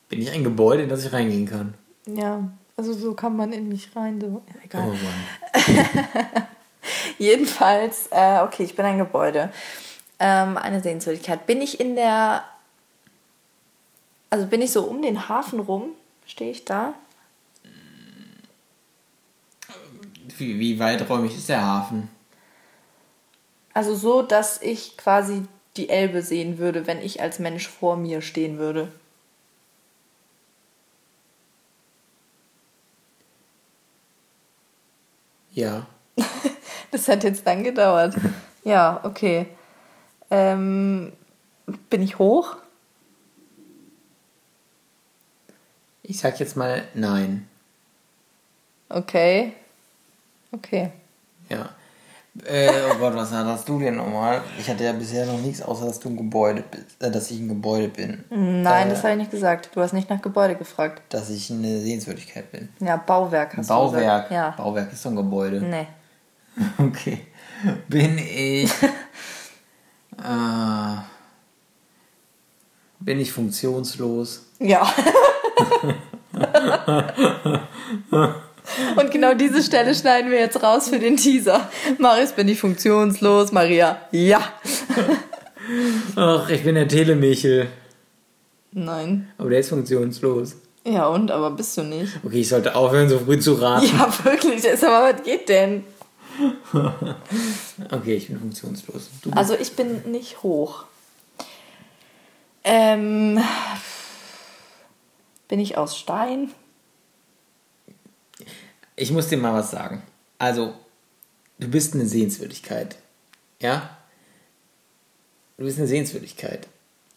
Bin 0.08 0.20
ich 0.20 0.30
ein 0.30 0.44
Gebäude, 0.44 0.82
in 0.84 0.88
das 0.88 1.04
ich 1.04 1.12
reingehen 1.12 1.46
kann? 1.46 1.74
ja, 2.06 2.48
also 2.76 2.94
so 2.94 3.14
kann 3.14 3.36
man 3.36 3.52
in 3.52 3.68
mich 3.68 3.94
rein. 3.94 4.20
So. 4.20 4.42
Ja, 4.48 4.54
egal. 4.64 4.88
Oh 4.88 4.94
Mann. 4.94 6.46
Jedenfalls, 7.18 8.08
äh, 8.10 8.40
okay, 8.40 8.62
ich 8.64 8.74
bin 8.74 8.86
ein 8.86 8.98
Gebäude. 8.98 9.50
Ähm, 10.18 10.56
eine 10.56 10.80
Sehenswürdigkeit. 10.80 11.46
Bin 11.46 11.60
ich 11.60 11.78
in 11.78 11.94
der. 11.94 12.44
Also 14.30 14.46
bin 14.46 14.62
ich 14.62 14.70
so 14.70 14.84
um 14.84 15.02
den 15.02 15.28
Hafen 15.28 15.60
rum? 15.60 15.90
Stehe 16.24 16.50
ich 16.50 16.64
da? 16.64 16.94
Wie, 20.40 20.58
wie 20.58 20.78
weiträumig 20.78 21.36
ist 21.36 21.48
der 21.48 21.64
Hafen? 21.64 22.08
Also 23.74 23.94
so, 23.94 24.22
dass 24.22 24.60
ich 24.60 24.96
quasi 24.96 25.44
die 25.76 25.88
Elbe 25.88 26.22
sehen 26.22 26.58
würde, 26.58 26.86
wenn 26.86 27.00
ich 27.00 27.22
als 27.22 27.38
Mensch 27.38 27.68
vor 27.68 27.96
mir 27.96 28.22
stehen 28.22 28.58
würde. 28.58 28.88
Ja. 35.52 35.86
Das 36.92 37.06
hat 37.06 37.22
jetzt 37.22 37.46
lang 37.46 37.62
gedauert. 37.62 38.16
Ja, 38.64 38.98
okay. 39.04 39.46
Ähm, 40.28 41.12
bin 41.88 42.02
ich 42.02 42.18
hoch? 42.18 42.56
Ich 46.02 46.18
sag 46.18 46.40
jetzt 46.40 46.56
mal 46.56 46.82
nein. 46.94 47.48
Okay. 48.88 49.52
Okay. 50.52 50.90
Ja. 51.48 51.70
Äh, 52.44 52.70
oh 52.90 52.94
Gott, 52.98 53.14
was 53.16 53.32
hattest 53.32 53.68
du 53.68 53.80
denn 53.80 53.96
nochmal? 53.96 54.40
Ich 54.58 54.70
hatte 54.70 54.84
ja 54.84 54.92
bisher 54.92 55.26
noch 55.26 55.40
nichts, 55.40 55.60
außer 55.60 55.86
dass 55.86 55.98
du 55.98 56.10
ein 56.10 56.16
Gebäude 56.16 56.62
bist, 56.70 57.02
äh, 57.02 57.10
dass 57.10 57.28
ich 57.30 57.40
ein 57.40 57.48
Gebäude 57.48 57.88
bin. 57.88 58.24
Nein, 58.30 58.86
äh, 58.86 58.90
das 58.90 59.02
habe 59.02 59.14
ich 59.14 59.18
nicht 59.18 59.30
gesagt. 59.32 59.70
Du 59.74 59.80
hast 59.80 59.92
nicht 59.92 60.08
nach 60.08 60.22
Gebäude 60.22 60.54
gefragt. 60.54 61.02
Dass 61.08 61.28
ich 61.28 61.50
eine 61.50 61.80
Sehenswürdigkeit 61.80 62.50
bin. 62.52 62.68
Ja, 62.78 62.96
Bauwerk 62.96 63.56
hast 63.56 63.68
du 63.68 63.74
Bauwerk. 63.74 64.00
gesagt. 64.00 64.30
Ja. 64.30 64.50
Bauwerk 64.50 64.92
ist 64.92 65.04
doch 65.04 65.10
ein 65.10 65.16
Gebäude. 65.16 65.60
Nee. 65.60 65.86
Okay. 66.78 67.26
Bin 67.88 68.18
ich. 68.18 68.70
äh, 68.82 68.86
bin 73.00 73.20
ich 73.20 73.32
funktionslos? 73.32 74.46
Ja. 74.58 74.86
Und 78.96 79.10
genau 79.10 79.34
diese 79.34 79.62
Stelle 79.62 79.94
schneiden 79.94 80.30
wir 80.30 80.38
jetzt 80.38 80.62
raus 80.62 80.88
für 80.88 80.98
den 80.98 81.16
Teaser. 81.16 81.68
Marius, 81.98 82.32
bin 82.32 82.48
ich 82.48 82.60
funktionslos? 82.60 83.52
Maria, 83.52 84.00
ja. 84.12 84.40
Ach, 86.16 86.48
ich 86.48 86.64
bin 86.64 86.74
der 86.74 86.88
Telemichel. 86.88 87.68
Nein. 88.72 89.30
Aber 89.38 89.50
der 89.50 89.60
ist 89.60 89.68
funktionslos. 89.68 90.56
Ja, 90.84 91.06
und? 91.08 91.30
Aber 91.30 91.50
bist 91.50 91.76
du 91.76 91.82
nicht? 91.82 92.18
Okay, 92.24 92.40
ich 92.40 92.48
sollte 92.48 92.74
aufhören, 92.74 93.08
so 93.08 93.18
früh 93.18 93.38
zu 93.38 93.54
raten. 93.54 93.86
Ja, 93.86 94.12
wirklich. 94.24 94.62
Mal, 94.62 95.14
was 95.14 95.22
geht 95.22 95.48
denn? 95.48 95.84
Okay, 97.90 98.14
ich 98.14 98.28
bin 98.28 98.38
funktionslos. 98.38 99.10
Du 99.22 99.30
Also, 99.32 99.54
ich 99.54 99.72
bin 99.72 100.10
nicht 100.10 100.42
hoch. 100.42 100.84
Ähm. 102.64 103.42
Bin 105.48 105.58
ich 105.58 105.76
aus 105.76 105.98
Stein? 105.98 106.52
Ich 109.00 109.10
muss 109.10 109.28
dir 109.28 109.38
mal 109.38 109.54
was 109.54 109.70
sagen. 109.70 110.02
Also, 110.38 110.74
du 111.58 111.68
bist 111.68 111.94
eine 111.94 112.04
Sehenswürdigkeit. 112.04 112.96
Ja? 113.58 113.96
Du 115.56 115.64
bist 115.64 115.78
eine 115.78 115.86
Sehenswürdigkeit. 115.86 116.68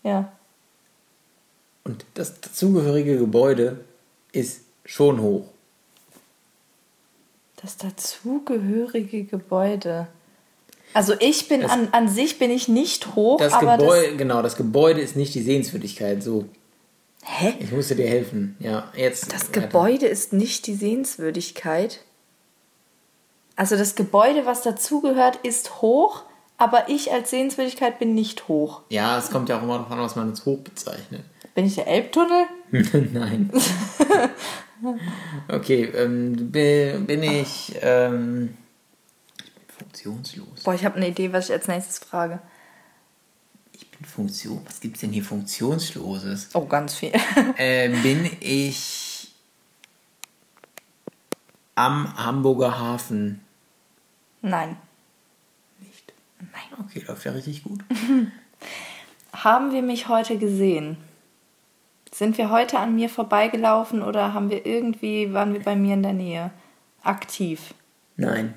Ja. 0.02 0.32
Und 1.84 2.06
das 2.13 2.39
dazugehörige 2.39 3.17
Gebäude 3.17 3.84
ist 4.32 4.62
schon 4.86 5.19
hoch. 5.22 5.46
Das 7.62 7.76
dazugehörige 7.76 9.26
Gebäude. 9.26 10.08
Also 10.93 11.15
ich 11.19 11.50
bin 11.50 11.62
Das- 11.62 11.72
an, 11.72 11.89
an 11.91 12.08
sich 12.08 12.39
bin 12.39 12.50
ich 12.50 12.69
nicht 12.69 13.15
hoch, 13.15 13.39
Das 13.39 13.52
aber 13.52 13.78
Gebäude, 13.78 14.15
genau, 14.15 14.41
das 14.41 14.56
Gebäude 14.56 15.02
ist 15.02 15.17
nicht 15.17 15.36
die 15.36 15.41
Sehenswürdigkeit. 15.41 16.24
So, 16.24 16.46
das. 16.46 16.50
Hä? 17.25 17.53
ich 17.59 17.71
musste 17.71 17.95
dir 17.95 18.07
helfen. 18.07 18.55
Ja, 18.59 18.91
jetzt. 18.95 19.31
Das 19.33 19.49
weiter. 19.49 19.62
Gebäude 19.62 20.05
ist 20.07 20.33
nicht 20.33 20.67
die 20.67 20.75
Sehenswürdigkeit. 20.75 22.01
Also 23.55 23.77
das 23.77 23.95
Gebäude, 23.95 24.45
was 24.45 24.62
dazugehört, 24.63 25.38
ist 25.43 25.81
hoch, 25.81 26.23
aber 26.57 26.89
ich 26.89 27.12
als 27.12 27.29
Sehenswürdigkeit 27.29 27.99
bin 27.99 28.13
nicht 28.15 28.47
hoch. 28.47 28.81
Ja, 28.89 29.17
es 29.17 29.29
kommt 29.29 29.49
ja 29.49 29.57
auch 29.59 29.63
immer 29.63 29.79
davon, 29.79 29.99
was 29.99 30.15
man 30.15 30.29
als 30.29 30.45
hoch 30.45 30.59
bezeichnet. 30.59 31.21
Bin 31.55 31.65
ich 31.65 31.75
der 31.75 31.88
Elbtunnel? 31.88 32.45
Nein. 33.13 33.51
okay, 35.47 35.83
ähm, 35.95 36.51
bi- 36.51 36.97
bin 37.05 37.21
ich. 37.23 37.75
Ähm, 37.81 38.57
ich 39.38 39.51
bin 39.53 39.63
funktionslos. 39.77 40.63
Boah, 40.63 40.73
ich 40.73 40.83
habe 40.83 40.95
eine 40.95 41.07
Idee, 41.09 41.31
was 41.31 41.45
ich 41.49 41.53
als 41.53 41.67
nächstes 41.67 41.99
frage. 41.99 42.39
Funktion. 44.06 44.62
Was 44.65 44.79
gibt's 44.79 45.01
denn 45.01 45.12
hier 45.12 45.23
Funktionsloses? 45.23 46.49
Oh, 46.53 46.65
ganz 46.65 46.95
viel. 46.95 47.12
Äh, 47.58 47.89
bin 48.01 48.29
ich 48.39 49.32
am 51.75 52.15
Hamburger 52.17 52.79
Hafen 52.79 53.41
Nein. 54.41 54.77
nicht? 55.79 56.13
Nein. 56.39 56.86
Okay, 56.86 57.03
läuft 57.08 57.25
ja 57.25 57.32
richtig 57.32 57.63
gut. 57.63 57.84
Haben 59.34 59.71
wir 59.71 59.82
mich 59.82 60.08
heute 60.08 60.38
gesehen? 60.38 60.97
Sind 62.13 62.38
wir 62.38 62.51
heute 62.51 62.77
an 62.77 62.93
mir 62.93 63.10
vorbeigelaufen 63.10 64.03
oder 64.03 64.36
haben 64.36 64.51
wir 64.51 64.67
irgendwie, 64.67 65.34
waren 65.34 65.53
wir 65.53 65.62
bei 65.63 65.75
mir 65.75 65.95
in 65.95 66.03
der 66.03 66.13
Nähe? 66.13 66.51
Aktiv. 67.01 67.73
Nein. 68.15 68.53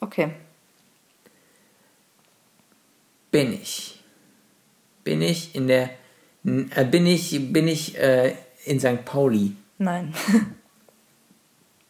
Okay. 0.00 0.32
Bin 3.30 3.54
ich. 3.54 3.97
Bin 5.08 5.22
ich 5.22 5.54
in 5.54 5.68
der. 5.68 5.88
Äh, 6.44 6.84
bin 6.84 7.06
ich, 7.06 7.50
bin 7.50 7.66
ich 7.66 7.96
äh, 7.98 8.34
in 8.66 8.78
St. 8.78 9.06
Pauli? 9.06 9.56
Nein. 9.78 10.12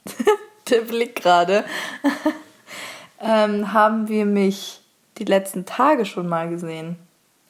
Der 0.70 0.82
Blick 0.82 1.16
gerade. 1.16 1.64
ähm, 3.20 3.72
haben 3.72 4.06
wir 4.06 4.24
mich 4.24 4.82
die 5.18 5.24
letzten 5.24 5.66
Tage 5.66 6.06
schon 6.06 6.28
mal 6.28 6.48
gesehen? 6.48 6.94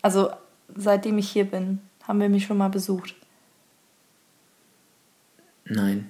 Also 0.01 0.31
seitdem 0.75 1.19
ich 1.19 1.29
hier 1.31 1.45
bin, 1.45 1.83
haben 2.07 2.19
wir 2.19 2.31
mich 2.31 2.47
schon 2.47 2.57
mal 2.57 2.71
besucht. 2.71 3.15
Nein. 5.67 6.09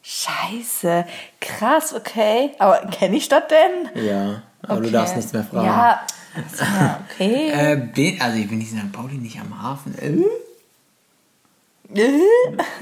Scheiße, 0.00 1.04
krass, 1.38 1.92
okay. 1.92 2.52
Aber 2.58 2.78
kenne 2.86 3.18
ich 3.18 3.28
das 3.28 3.42
denn? 3.48 4.06
Ja, 4.06 4.42
aber 4.62 4.76
du 4.76 4.86
Okay. 4.86 4.92
darfst 4.92 5.16
nichts 5.16 5.34
mehr 5.34 5.44
fragen. 5.44 5.66
Ja, 5.66 6.06
ja 6.58 7.04
okay. 7.10 7.50
Äh, 7.50 7.76
bin, 7.76 8.20
also 8.20 8.38
ich 8.38 8.48
bin 8.48 8.58
nicht 8.58 8.72
in 8.72 8.78
St. 8.78 8.92
Pauli, 8.92 9.14
nicht 9.16 9.38
am 9.38 9.62
Hafen. 9.62 9.96
Äh, 9.98 10.22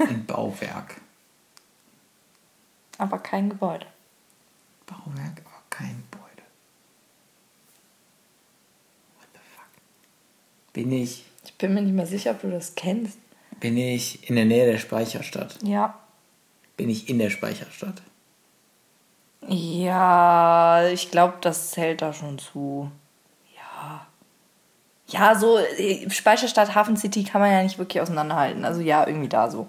ein 0.09 0.25
Bauwerk. 0.25 0.99
Aber 2.97 3.19
kein 3.19 3.49
Gebäude. 3.49 3.85
Bauwerk, 4.85 5.41
aber 5.45 5.63
kein 5.69 6.03
Gebäude. 6.09 6.43
What 9.17 9.27
the 9.33 9.39
fuck? 9.55 9.67
Bin 10.73 10.91
ich, 10.91 11.25
Ich 11.43 11.53
bin 11.55 11.73
mir 11.73 11.81
nicht 11.81 11.93
mehr 11.93 12.07
sicher, 12.07 12.31
ob 12.31 12.41
du 12.41 12.49
das 12.49 12.75
kennst. 12.75 13.17
bin 13.59 13.77
ich 13.77 14.27
in 14.29 14.35
der 14.35 14.45
Nähe 14.45 14.65
der 14.71 14.79
Speicherstadt? 14.79 15.57
Ja. 15.63 15.99
Bin 16.77 16.89
ich 16.89 17.07
in 17.09 17.19
der 17.19 17.29
Speicherstadt? 17.29 18.01
Ja, 19.47 20.87
ich 20.87 21.11
glaube, 21.11 21.35
das 21.41 21.71
zählt 21.71 22.01
da 22.01 22.11
schon 22.13 22.39
zu. 22.39 22.89
Ja. 25.07 25.35
So 25.35 25.57
äh, 25.59 26.09
Speicherstadt, 26.09 26.75
Hafen 26.75 26.97
City 26.97 27.23
kann 27.23 27.41
man 27.41 27.51
ja 27.51 27.63
nicht 27.63 27.77
wirklich 27.77 28.01
auseinanderhalten. 28.01 28.65
Also 28.65 28.81
ja, 28.81 29.05
irgendwie 29.05 29.29
da 29.29 29.49
so. 29.49 29.67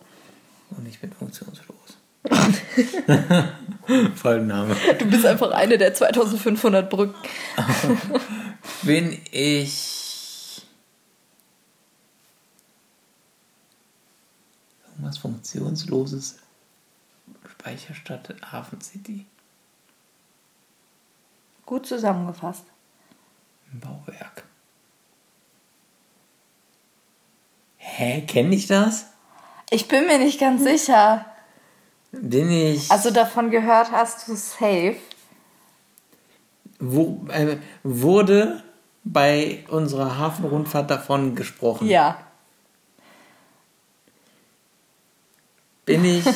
Und 0.71 0.87
ich 0.89 0.99
bin 1.01 1.13
funktionslos. 1.13 1.77
Folgenname. 4.17 4.77
Du 4.99 5.05
bist 5.07 5.25
einfach 5.25 5.53
eine 5.53 5.79
der 5.79 5.95
2500 5.95 6.91
Brücken. 6.91 7.15
Bin 8.83 9.21
ich. 9.31 10.63
Irgendwas 14.89 15.19
Funktionsloses? 15.19 16.39
Speicherstadt 17.49 18.35
Hafen 18.51 18.81
City. 18.81 19.27
Gut 21.65 21.87
zusammengefasst. 21.87 22.65
Ein 23.73 23.81
Bauwerk. 23.81 24.45
Hä, 27.99 28.21
kenne 28.27 28.55
ich 28.55 28.67
das? 28.67 29.07
Ich 29.71 29.89
bin 29.89 30.07
mir 30.07 30.19
nicht 30.19 30.39
ganz 30.39 30.63
sicher. 30.63 31.25
Bin 32.13 32.51
ich. 32.51 32.91
Also 32.91 33.11
davon 33.11 33.51
gehört 33.51 33.91
hast 33.91 34.29
du 34.29 34.37
safe. 34.37 34.97
Wo, 36.79 37.27
äh, 37.31 37.57
wurde 37.83 38.63
bei 39.03 39.65
unserer 39.71 40.19
Hafenrundfahrt 40.19 40.91
davon 40.91 41.35
gesprochen? 41.35 41.89
Ja. 41.89 42.19
Bin 45.87 46.05
ich 46.19 46.27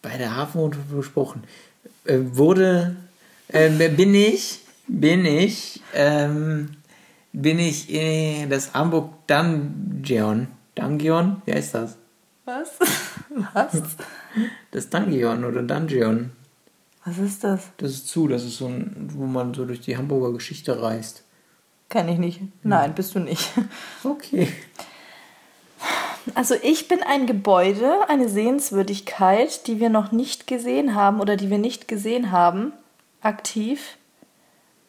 bei 0.00 0.16
der 0.16 0.34
Hafenrundfahrt 0.34 0.90
gesprochen? 0.90 1.44
Äh, 2.06 2.20
wurde, 2.20 2.96
äh, 3.48 3.68
bin 3.90 4.14
ich, 4.14 4.60
bin 4.86 5.26
ich, 5.26 5.82
ähm, 5.92 6.78
bin 7.36 7.58
ich 7.58 7.90
in 7.90 8.48
das 8.48 8.72
Hamburg 8.72 9.12
Dungeon, 9.26 10.48
Dungeon, 10.74 11.42
wie 11.44 11.52
heißt 11.52 11.74
das? 11.74 11.98
Was? 12.46 12.70
Was? 13.52 13.82
Das 14.70 14.88
Dungeon 14.88 15.44
oder 15.44 15.62
Dungeon. 15.62 16.32
Was 17.04 17.18
ist 17.18 17.44
das? 17.44 17.68
Das 17.76 17.90
ist 17.90 18.08
zu, 18.08 18.26
das 18.26 18.42
ist 18.42 18.56
so 18.56 18.66
ein, 18.66 19.10
wo 19.12 19.26
man 19.26 19.52
so 19.52 19.66
durch 19.66 19.80
die 19.80 19.96
Hamburger 19.96 20.32
Geschichte 20.32 20.80
reist. 20.80 21.24
Kenn 21.90 22.08
ich 22.08 22.18
nicht. 22.18 22.40
Nein, 22.62 22.94
bist 22.94 23.14
du 23.14 23.20
nicht. 23.20 23.52
Okay. 24.02 24.48
Also 26.34 26.56
ich 26.60 26.88
bin 26.88 27.02
ein 27.04 27.26
Gebäude, 27.26 28.08
eine 28.08 28.28
Sehenswürdigkeit, 28.28 29.66
die 29.68 29.78
wir 29.78 29.90
noch 29.90 30.10
nicht 30.10 30.46
gesehen 30.46 30.94
haben 30.94 31.20
oder 31.20 31.36
die 31.36 31.50
wir 31.50 31.58
nicht 31.58 31.86
gesehen 31.86 32.32
haben, 32.32 32.72
aktiv. 33.20 33.96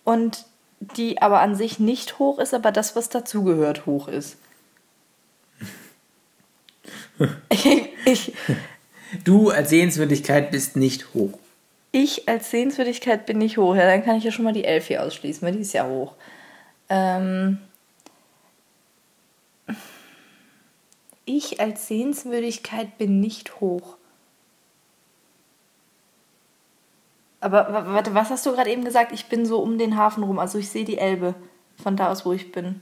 Und 0.04 0.47
die 0.80 1.22
aber 1.22 1.42
an 1.42 1.56
sich 1.56 1.80
nicht 1.80 2.20
hoch 2.20 2.40
ist, 2.40 2.54
aber 2.54 2.72
das, 2.72 2.96
was 2.96 3.10
dazugehört, 3.10 3.86
hoch 3.86 4.08
ist. 4.08 4.38
ich, 7.50 7.66
ich, 8.06 8.34
Du 9.24 9.50
als 9.50 9.70
Sehenswürdigkeit 9.70 10.52
bist 10.52 10.76
nicht 10.76 11.14
hoch. 11.14 11.38
ich 11.92 12.28
als 12.28 12.52
Sehenswürdigkeit 12.52 13.26
bin 13.26 13.38
nicht 13.38 13.58
hoch. 13.58 13.76
Ja, 13.76 13.86
dann 13.86 14.04
kann 14.04 14.18
ich 14.18 14.24
ja 14.24 14.32
schon 14.32 14.46
mal 14.46 14.54
die 14.54 14.66
Elf 14.66 14.88
hier 14.88 15.04
ausschließen, 15.04 15.46
weil 15.46 15.54
die 15.56 15.62
ist 15.62 15.74
ja 15.74 15.88
hoch. 15.88 16.14
Ähm, 16.90 17.60
ich 21.26 21.60
als 21.60 21.88
Sehenswürdigkeit 21.88 22.98
bin 22.98 23.20
nicht 23.20 23.60
hoch. 23.60 23.97
Aber 27.40 27.72
wa- 27.72 27.86
warte, 27.94 28.14
was 28.14 28.30
hast 28.30 28.46
du 28.46 28.52
gerade 28.52 28.72
eben 28.72 28.84
gesagt? 28.84 29.12
Ich 29.12 29.28
bin 29.28 29.46
so 29.46 29.60
um 29.62 29.78
den 29.78 29.96
Hafen 29.98 30.24
rum, 30.24 30.40
also 30.40 30.58
ich 30.58 30.70
sehe 30.70 30.86
die 30.86 30.98
Elbe 30.98 31.36
von 31.82 31.96
da 31.96 32.12
aus, 32.12 32.26
wo 32.26 32.34
ich 32.34 32.52
bin. 32.52 32.82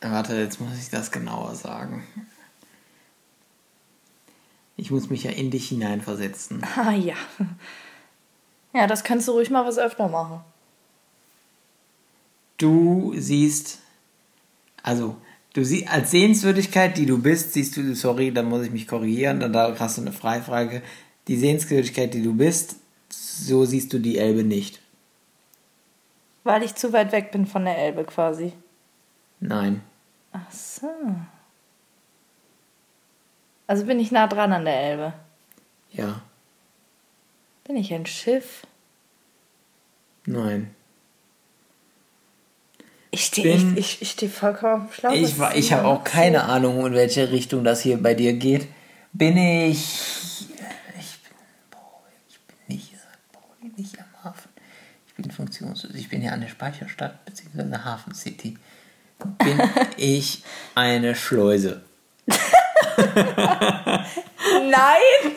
Warte, 0.00 0.36
jetzt 0.36 0.60
muss 0.60 0.78
ich 0.78 0.90
das 0.90 1.10
genauer 1.10 1.54
sagen. 1.54 2.04
Ich 4.76 4.90
muss 4.90 5.10
mich 5.10 5.24
ja 5.24 5.30
in 5.30 5.50
dich 5.50 5.68
hineinversetzen. 5.68 6.64
Ah 6.76 6.92
ja. 6.92 7.14
Ja, 8.74 8.86
das 8.86 9.04
kannst 9.04 9.28
du 9.28 9.32
ruhig 9.32 9.50
mal 9.50 9.66
was 9.66 9.78
öfter 9.78 10.08
machen. 10.08 10.40
Du 12.58 13.12
siehst, 13.16 13.80
also, 14.82 15.16
du 15.54 15.64
siehst, 15.64 15.88
als 15.88 16.10
Sehenswürdigkeit, 16.10 16.96
die 16.96 17.06
du 17.06 17.18
bist, 17.20 17.52
siehst 17.52 17.76
du, 17.76 17.94
sorry, 17.94 18.32
dann 18.32 18.46
muss 18.48 18.62
ich 18.64 18.70
mich 18.70 18.86
korrigieren, 18.86 19.40
dann 19.40 19.52
da 19.52 19.74
hast 19.78 19.98
du 19.98 20.02
eine 20.02 20.12
Freifrage. 20.12 20.82
Die 21.28 21.36
Sehenswürdigkeit, 21.36 22.14
die 22.14 22.22
du 22.22 22.34
bist, 22.34 22.76
so 23.38 23.64
siehst 23.64 23.92
du 23.92 23.98
die 23.98 24.18
Elbe 24.18 24.42
nicht. 24.44 24.80
Weil 26.44 26.62
ich 26.62 26.74
zu 26.74 26.92
weit 26.92 27.12
weg 27.12 27.30
bin 27.30 27.46
von 27.46 27.64
der 27.64 27.78
Elbe 27.78 28.04
quasi. 28.04 28.52
Nein. 29.40 29.82
Ach 30.32 30.50
so. 30.50 30.88
Also 33.66 33.84
bin 33.86 34.00
ich 34.00 34.10
nah 34.10 34.26
dran 34.26 34.52
an 34.52 34.64
der 34.64 34.80
Elbe. 34.80 35.12
Ja. 35.92 36.20
Bin 37.64 37.76
ich 37.76 37.92
ein 37.94 38.06
Schiff? 38.06 38.66
Nein. 40.26 40.74
Ich 43.10 43.26
stehe 43.26 43.54
ich, 43.56 43.76
ich, 43.76 44.02
ich 44.02 44.10
steh 44.12 44.28
vollkommen 44.28 44.88
schlau. 44.92 45.12
Ich, 45.12 45.38
wa- 45.38 45.52
ich 45.54 45.72
habe 45.72 45.86
auch 45.86 46.02
keine 46.02 46.44
Ahnung, 46.44 46.86
in 46.86 46.94
welche 46.94 47.30
Richtung 47.30 47.62
das 47.62 47.82
hier 47.82 48.02
bei 48.02 48.14
dir 48.14 48.32
geht. 48.32 48.66
Bin 49.12 49.36
ich. 49.36 50.46
Ich 50.98 51.18
bin. 51.20 51.36
Boah, 51.70 52.02
ich 52.28 52.38
bin 52.40 52.56
nicht. 52.76 52.92
Boah, 53.32 53.40
nicht 53.76 53.98
am 53.98 54.24
Hafen. 54.24 54.48
Ich 55.06 55.11
bin 55.22 55.30
funktionslos. 55.30 55.94
Ich 55.94 56.08
bin 56.08 56.26
an 56.28 56.40
der 56.40 56.48
Speicherstadt 56.48 57.24
bzw. 57.24 57.78
Hafen 57.84 58.14
City. 58.14 58.58
Bin 59.38 59.60
ich 59.96 60.42
eine 60.74 61.14
Schleuse? 61.14 61.82
Nein! 64.70 65.32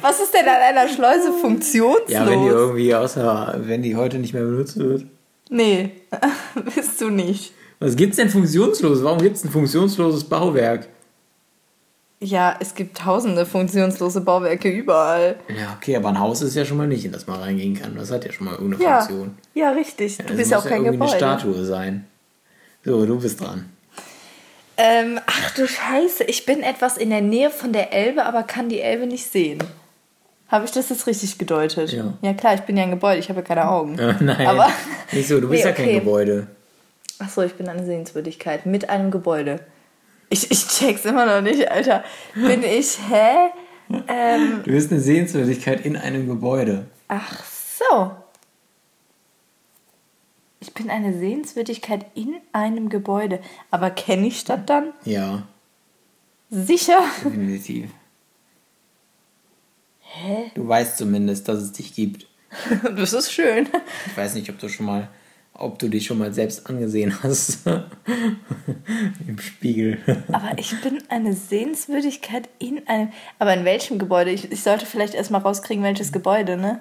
Was 0.00 0.20
ist 0.20 0.32
denn 0.34 0.46
an 0.46 0.60
einer 0.60 0.88
Schleuse 0.88 1.32
funktionslos? 1.32 2.10
Ja, 2.10 2.26
wenn 2.26 2.42
die 2.42 2.48
irgendwie 2.48 2.94
außer. 2.94 3.56
Wenn 3.60 3.82
die 3.82 3.96
heute 3.96 4.18
nicht 4.18 4.34
mehr 4.34 4.44
benutzt 4.44 4.78
wird. 4.78 5.06
nee, 5.48 5.92
bist 6.74 7.00
du 7.00 7.08
nicht. 7.10 7.52
Was 7.78 7.96
gibt's 7.96 8.16
denn 8.16 8.28
funktionslos? 8.28 9.02
Warum 9.02 9.18
gibt's 9.20 9.42
ein 9.44 9.50
funktionsloses 9.50 10.24
Bauwerk? 10.24 10.88
Ja, 12.22 12.54
es 12.60 12.74
gibt 12.74 12.98
tausende 12.98 13.46
funktionslose 13.46 14.20
Bauwerke 14.20 14.68
überall. 14.68 15.36
Ja, 15.48 15.74
okay, 15.78 15.96
aber 15.96 16.10
ein 16.10 16.18
Haus 16.20 16.42
ist 16.42 16.54
ja 16.54 16.66
schon 16.66 16.76
mal 16.76 16.86
nicht, 16.86 17.04
in 17.06 17.12
das 17.12 17.26
man 17.26 17.40
reingehen 17.40 17.80
kann. 17.80 17.96
Das 17.96 18.10
hat 18.10 18.26
ja 18.26 18.32
schon 18.32 18.44
mal 18.46 18.52
irgendeine 18.56 18.84
Ja, 18.84 18.98
Funktion. 19.00 19.38
ja 19.54 19.70
richtig. 19.70 20.18
Du 20.18 20.24
Es 20.24 20.36
bist 20.36 20.50
ja 20.50 20.58
auch 20.58 20.64
kein 20.64 20.84
irgendwie 20.84 20.92
Gebäude. 20.98 21.12
eine 21.26 21.38
Statue 21.38 21.64
sein. 21.64 22.06
So, 22.84 23.06
du 23.06 23.18
bist 23.20 23.40
dran. 23.40 23.70
Ähm, 24.76 25.18
ach 25.26 25.50
du 25.54 25.66
Scheiße, 25.66 26.24
ich 26.24 26.44
bin 26.46 26.62
etwas 26.62 26.96
in 26.98 27.08
der 27.10 27.20
Nähe 27.22 27.50
von 27.50 27.72
der 27.72 27.92
Elbe, 27.92 28.24
aber 28.26 28.42
kann 28.42 28.68
die 28.68 28.80
Elbe 28.80 29.06
nicht 29.06 29.26
sehen. 29.30 29.58
Habe 30.48 30.64
ich 30.66 30.72
das 30.72 30.88
jetzt 30.90 31.06
richtig 31.06 31.38
gedeutet? 31.38 31.92
Ja. 31.92 32.12
Ja 32.22 32.34
klar, 32.34 32.54
ich 32.54 32.62
bin 32.62 32.76
ja 32.76 32.82
ein 32.84 32.90
Gebäude, 32.90 33.18
ich 33.18 33.28
habe 33.30 33.40
ja 33.40 33.46
keine 33.46 33.68
Augen. 33.70 33.98
Äh, 33.98 34.14
nein, 34.20 34.46
Aber 34.46 34.68
nicht 35.12 35.28
so, 35.28 35.40
du 35.40 35.48
bist 35.48 35.64
Nee, 35.64 35.70
ja 35.70 35.74
kein 35.74 35.84
okay. 35.86 35.98
Gebäude. 36.00 36.46
ach 37.18 37.28
so, 37.30 37.40
ich 37.42 37.54
bin 37.54 37.68
eine 37.68 37.84
Sehenswürdigkeit 37.84 38.66
mit 38.66 38.90
einem 38.90 39.10
Gebäude. 39.10 39.60
Ich, 40.30 40.50
ich 40.50 40.66
check's 40.68 41.04
immer 41.04 41.26
noch 41.26 41.40
nicht, 41.42 41.70
Alter. 41.70 42.04
Bin 42.34 42.62
ich, 42.62 42.98
hä? 43.08 43.50
Ähm, 44.08 44.62
Du 44.64 44.70
bist 44.70 44.90
eine 44.92 45.00
Sehenswürdigkeit 45.00 45.84
in 45.84 45.96
einem 45.96 46.26
Gebäude. 46.28 46.86
ach 47.08 47.44
so. 47.44 48.12
Ich 50.60 50.72
bin 50.74 50.90
eine 50.90 51.18
Sehenswürdigkeit 51.18 52.06
in 52.14 52.36
einem 52.52 52.88
Gebäude. 52.90 53.40
Aber 53.70 53.90
kenne 53.90 54.26
ich 54.28 54.44
das 54.44 54.60
dann? 54.66 54.92
Ja, 55.04 55.46
Sicher? 56.50 57.00
definitiv. 57.24 57.90
Hä? 60.00 60.50
Du 60.54 60.66
weißt 60.66 60.98
zumindest, 60.98 61.48
dass 61.48 61.58
es 61.60 61.72
dich 61.72 61.94
gibt. 61.94 62.26
Das 62.96 63.12
ist 63.12 63.32
schön. 63.32 63.68
Ich 64.06 64.16
weiß 64.16 64.34
nicht, 64.34 64.50
ob 64.50 64.58
du 64.58 64.68
schon 64.68 64.86
mal, 64.86 65.08
ob 65.60 65.78
du 65.78 65.88
dich 65.88 66.06
schon 66.06 66.18
mal 66.18 66.32
selbst 66.32 66.68
angesehen 66.68 67.22
hast. 67.22 67.60
Im 69.26 69.38
Spiegel. 69.38 69.98
Aber 70.32 70.58
ich 70.58 70.80
bin 70.80 71.02
eine 71.08 71.34
Sehenswürdigkeit 71.34 72.48
in 72.58 72.86
einem. 72.88 73.12
Aber 73.38 73.54
in 73.54 73.64
welchem 73.64 73.98
Gebäude? 73.98 74.30
Ich, 74.30 74.50
ich 74.50 74.62
sollte 74.62 74.86
vielleicht 74.86 75.14
erstmal 75.14 75.42
rauskriegen, 75.42 75.84
welches 75.84 76.12
Gebäude, 76.12 76.56
ne? 76.56 76.80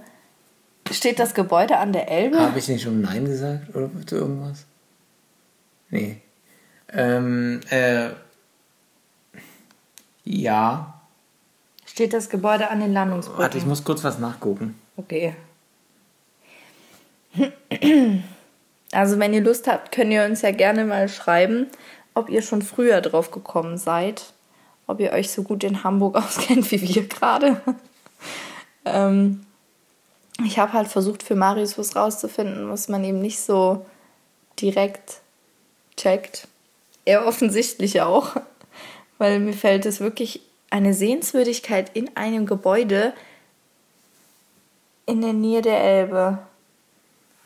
Steht 0.92 1.20
das 1.20 1.34
Gebäude 1.34 1.78
an 1.78 1.94
der 1.94 2.10
Elbe? 2.10 2.40
Habe 2.40 2.58
ich 2.58 2.68
nicht 2.68 2.82
schon 2.82 3.02
Nein 3.02 3.26
gesagt 3.26 3.76
oder 3.76 3.90
zu 4.06 4.16
irgendwas? 4.16 4.66
Nee. 5.90 6.22
Ähm, 6.92 7.62
äh. 7.70 8.10
Ja. 10.24 11.02
Steht 11.86 12.14
das 12.14 12.30
Gebäude 12.30 12.70
an 12.70 12.80
den 12.80 12.94
Landungsbrücken? 12.94 13.42
Warte, 13.42 13.58
ich 13.58 13.66
muss 13.66 13.84
kurz 13.84 14.04
was 14.04 14.20
nachgucken. 14.20 14.76
Okay. 14.96 15.36
Also, 18.92 19.20
wenn 19.20 19.34
ihr 19.34 19.42
Lust 19.42 19.68
habt, 19.68 19.92
könnt 19.92 20.12
ihr 20.12 20.26
uns 20.26 20.42
ja 20.42 20.52
gerne 20.52 20.86
mal 20.86 21.08
schreiben, 21.10 21.68
ob 22.14 22.30
ihr 22.30 22.42
schon 22.42 22.62
früher 22.62 23.02
drauf 23.02 23.32
gekommen 23.32 23.78
seid. 23.78 24.34
Ob 24.88 25.00
ihr 25.00 25.12
euch 25.12 25.32
so 25.32 25.44
gut 25.44 25.64
in 25.64 25.84
Hamburg 25.84 26.16
auskennt 26.24 26.72
wie 26.72 26.82
wir 26.82 27.08
gerade. 27.08 27.62
ähm, 28.86 29.46
ich 30.46 30.58
habe 30.58 30.74
halt 30.74 30.88
versucht, 30.88 31.24
für 31.24 31.36
Marius 31.36 31.78
was 31.78 31.96
rauszufinden, 31.96 32.70
was 32.70 32.88
man 32.88 33.04
eben 33.04 33.22
nicht 33.22 33.40
so 33.40 33.86
direkt 34.60 35.22
checkt. 35.98 36.48
Er 37.06 37.26
offensichtlich 37.26 38.02
auch. 38.02 38.36
Weil 39.18 39.40
mir 39.40 39.54
fällt 39.54 39.86
es 39.86 40.00
wirklich 40.00 40.42
eine 40.70 40.94
Sehenswürdigkeit 40.94 41.92
in 41.94 42.16
einem 42.16 42.46
Gebäude 42.46 43.14
in 45.06 45.22
der 45.22 45.34
Nähe 45.34 45.62
der 45.62 45.84
Elbe. 45.84 46.40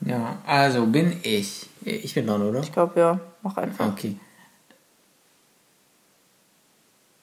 Ja, 0.06 0.42
also 0.46 0.86
bin 0.86 1.20
ich. 1.24 1.68
Ich 1.86 2.14
bin 2.14 2.28
dran, 2.28 2.42
oder? 2.42 2.62
Ich 2.62 2.72
glaube, 2.72 3.00
ja. 3.00 3.20
Mach 3.42 3.58
einfach. 3.58 3.88
Okay. 3.88 4.18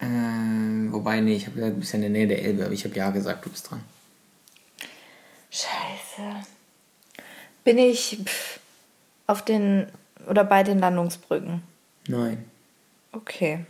Ähm, 0.00 0.88
wobei, 0.90 1.20
nee, 1.20 1.36
ich 1.36 1.46
habe 1.46 1.56
gesagt, 1.56 1.76
du 1.76 1.80
bist 1.80 1.92
ja 1.92 1.96
in 1.96 2.02
der 2.02 2.10
Nähe 2.10 2.26
der 2.26 2.42
Elbe, 2.42 2.64
aber 2.64 2.72
ich 2.72 2.84
habe 2.84 2.94
ja 2.94 3.10
gesagt, 3.10 3.44
du 3.44 3.50
bist 3.50 3.70
dran. 3.70 3.82
Scheiße. 5.50 6.46
Bin 7.64 7.78
ich 7.78 8.18
pff, 8.24 8.60
auf 9.26 9.44
den 9.44 9.86
oder 10.26 10.44
bei 10.44 10.62
den 10.62 10.78
Landungsbrücken? 10.78 11.62
Nein. 12.06 12.44
Okay. 13.12 13.64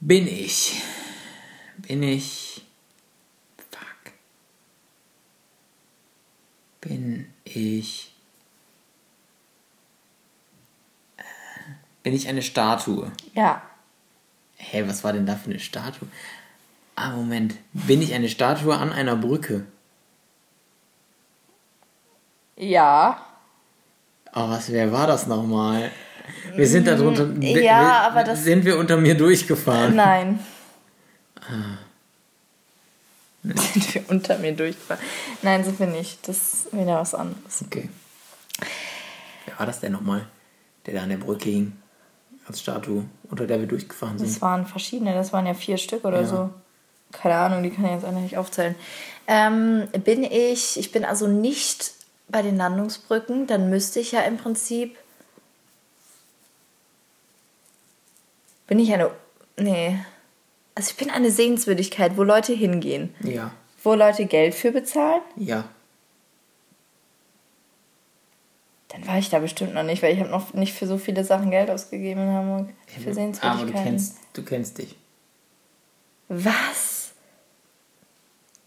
Bin 0.00 0.26
ich. 0.26 0.80
Bin 1.78 2.02
ich. 2.02 2.62
Bin 6.88 7.26
ich. 7.44 8.10
Äh, 11.18 11.22
Bin 12.02 12.14
ich 12.14 12.28
eine 12.28 12.42
Statue? 12.42 13.12
Ja. 13.34 13.62
Hä, 14.56 14.84
was 14.86 15.04
war 15.04 15.12
denn 15.12 15.26
da 15.26 15.36
für 15.36 15.50
eine 15.50 15.58
Statue? 15.60 16.08
Ah, 16.96 17.10
Moment. 17.10 17.54
Bin 17.72 18.00
ich 18.02 18.14
eine 18.14 18.28
Statue 18.28 18.74
an 18.76 18.90
einer 18.92 19.16
Brücke? 19.16 19.66
Ja. 22.56 23.24
Oh, 24.34 24.48
was, 24.48 24.72
wer 24.72 24.90
war 24.90 25.06
das 25.06 25.26
nochmal? 25.26 25.90
Wir 26.54 26.66
sind 26.66 26.86
da 26.88 26.96
drunter. 26.96 27.26
Mm, 27.26 27.40
ja, 27.42 28.00
aber 28.08 28.24
das- 28.24 28.42
Sind 28.44 28.64
wir 28.64 28.78
unter 28.78 28.96
mir 28.96 29.14
durchgefahren? 29.16 29.94
Nein. 29.94 30.40
Sind 33.42 33.94
wir 33.94 34.10
unter 34.10 34.38
mir 34.38 34.52
durchgefahren. 34.52 35.02
Nein, 35.42 35.64
sind 35.64 35.78
wir 35.78 35.86
nicht. 35.86 36.26
Das 36.28 36.36
ist 36.36 36.72
wieder 36.72 36.96
was 36.98 37.14
anderes. 37.14 37.62
Okay. 37.64 37.88
Wer 39.46 39.58
war 39.58 39.66
das 39.66 39.80
denn 39.80 39.92
nochmal? 39.92 40.26
Der 40.86 40.94
da 40.94 41.02
an 41.02 41.08
der 41.10 41.16
Brücke 41.18 41.48
hing. 41.48 41.72
Als 42.46 42.60
Statue, 42.60 43.04
unter 43.30 43.46
der 43.46 43.60
wir 43.60 43.66
durchgefahren 43.66 44.18
sind. 44.18 44.28
Das 44.30 44.40
waren 44.40 44.66
verschiedene, 44.66 45.12
das 45.12 45.32
waren 45.34 45.46
ja 45.46 45.52
vier 45.54 45.76
Stück 45.76 46.04
oder 46.04 46.22
Ja. 46.22 46.26
so. 46.26 46.50
Keine 47.12 47.36
Ahnung, 47.36 47.62
die 47.62 47.70
kann 47.70 47.84
ich 47.84 47.90
jetzt 47.92 48.04
alle 48.04 48.20
nicht 48.20 48.38
aufzählen. 48.38 48.74
Ähm, 49.26 49.86
bin 50.04 50.24
ich, 50.24 50.78
ich 50.78 50.90
bin 50.90 51.04
also 51.04 51.26
nicht 51.26 51.92
bei 52.28 52.40
den 52.42 52.56
Landungsbrücken, 52.56 53.46
dann 53.46 53.68
müsste 53.70 54.00
ich 54.00 54.12
ja 54.12 54.20
im 54.22 54.38
Prinzip. 54.38 54.96
Bin 58.66 58.78
ich 58.78 58.92
eine. 58.92 59.10
Nee. 59.58 59.98
Also 60.78 60.92
ich 60.92 60.96
bin 60.96 61.10
eine 61.10 61.32
Sehenswürdigkeit, 61.32 62.16
wo 62.16 62.22
Leute 62.22 62.52
hingehen. 62.52 63.12
Ja. 63.24 63.50
Wo 63.82 63.94
Leute 63.94 64.26
Geld 64.26 64.54
für 64.54 64.70
bezahlen. 64.70 65.22
Ja. 65.34 65.64
Dann 68.86 69.04
war 69.08 69.18
ich 69.18 69.28
da 69.28 69.40
bestimmt 69.40 69.74
noch 69.74 69.82
nicht, 69.82 70.04
weil 70.04 70.14
ich 70.14 70.20
habe 70.20 70.30
noch 70.30 70.54
nicht 70.54 70.72
für 70.72 70.86
so 70.86 70.96
viele 70.96 71.24
Sachen 71.24 71.50
Geld 71.50 71.68
ausgegeben 71.68 72.20
in 72.20 72.32
Hamburg. 72.32 72.68
Für 72.86 73.00
Aber 73.00 73.04
du 73.06 73.14
Sehenswürdigkeiten. 73.14 73.74
kennst, 73.74 74.18
du 74.34 74.44
kennst 74.44 74.78
dich. 74.78 74.94
Was? 76.28 77.10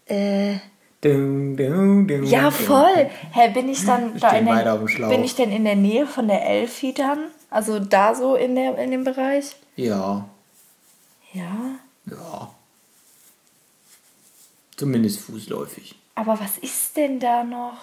Äh. 0.04 0.56
Dum, 1.00 1.56
dum, 1.56 2.06
dum, 2.06 2.24
Ja, 2.24 2.50
voll. 2.50 3.08
Hä, 3.32 3.48
bin 3.54 3.70
ich 3.70 3.86
dann 3.86 4.18
da 4.18 4.32
in 4.36 4.44
der, 4.44 4.76
bin 5.08 5.24
ich 5.24 5.34
denn 5.34 5.50
in 5.50 5.64
der 5.64 5.76
Nähe 5.76 6.06
von 6.06 6.28
der 6.28 6.46
Elfi 6.46 6.92
dann? 6.92 7.28
Also 7.48 7.78
da 7.78 8.14
so 8.14 8.34
in 8.34 8.54
der 8.54 8.76
in 8.76 8.90
dem 8.90 9.04
Bereich? 9.04 9.56
Ja. 9.76 10.28
Ja. 11.32 11.78
Ja. 12.06 12.50
Zumindest 14.76 15.20
fußläufig. 15.20 15.94
Aber 16.14 16.38
was 16.40 16.58
ist 16.58 16.96
denn 16.96 17.20
da 17.20 17.44
noch? 17.44 17.76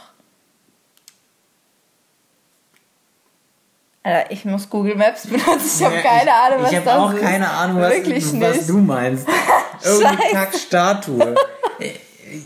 Alter, 4.03 4.31
ich 4.31 4.45
muss 4.45 4.69
Google 4.69 4.95
Maps 4.95 5.27
benutzen. 5.27 5.59
Ich 5.79 5.83
habe 5.83 5.95
Ja, 5.95 6.01
keine 6.01 6.33
Ahnung, 6.33 6.61
was 6.63 6.71
ich, 6.71 6.77
ich 6.77 6.83
das 6.83 6.93
habe 6.93 7.03
auch 7.03 7.13
ist. 7.13 7.21
keine 7.21 7.49
Ahnung, 7.49 7.81
was, 7.81 7.91
Wirklich 7.93 8.25
was 8.25 8.31
nicht. 8.57 8.69
du 8.69 8.77
meinst. 8.77 9.27
Irgendeine. 9.83 10.17
Kackstatue. 10.31 11.35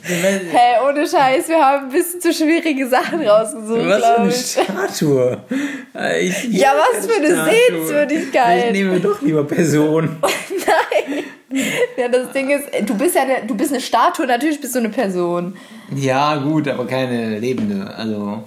Hey, 0.05 0.77
ohne 0.87 1.05
Scheiß, 1.05 1.49
wir 1.49 1.57
haben 1.61 1.87
ein 1.87 1.91
bisschen 1.91 2.21
zu 2.21 2.31
schwierige 2.33 2.87
Sachen 2.87 3.21
rausgesucht, 3.27 3.85
Was 3.85 3.99
für 4.05 4.15
eine 4.17 4.29
ich. 4.29 4.51
Statue. 4.51 5.43
Äh, 5.93 6.21
Ich 6.27 6.43
Ja, 6.45 6.71
was 6.93 7.05
für 7.05 7.15
eine 7.17 7.25
Statue. 7.27 7.51
Sehenswürdigkeit. 7.51 8.65
Ich 8.67 8.71
nehme 8.71 9.01
doch 9.01 9.21
lieber 9.21 9.43
Person. 9.43 10.23
Ja, 11.97 12.07
das 12.07 12.31
Ding 12.31 12.49
ist, 12.49 12.89
du 12.89 12.97
bist 12.97 13.15
ja 13.15 13.21
eine, 13.21 13.45
du 13.45 13.55
bist 13.55 13.71
eine 13.71 13.81
Statue, 13.81 14.25
natürlich 14.25 14.59
bist 14.59 14.75
du 14.75 14.79
eine 14.79 14.89
Person. 14.89 15.55
Ja, 15.95 16.35
gut, 16.37 16.67
aber 16.67 16.87
keine 16.87 17.39
lebende. 17.39 17.93
Also. 17.95 18.43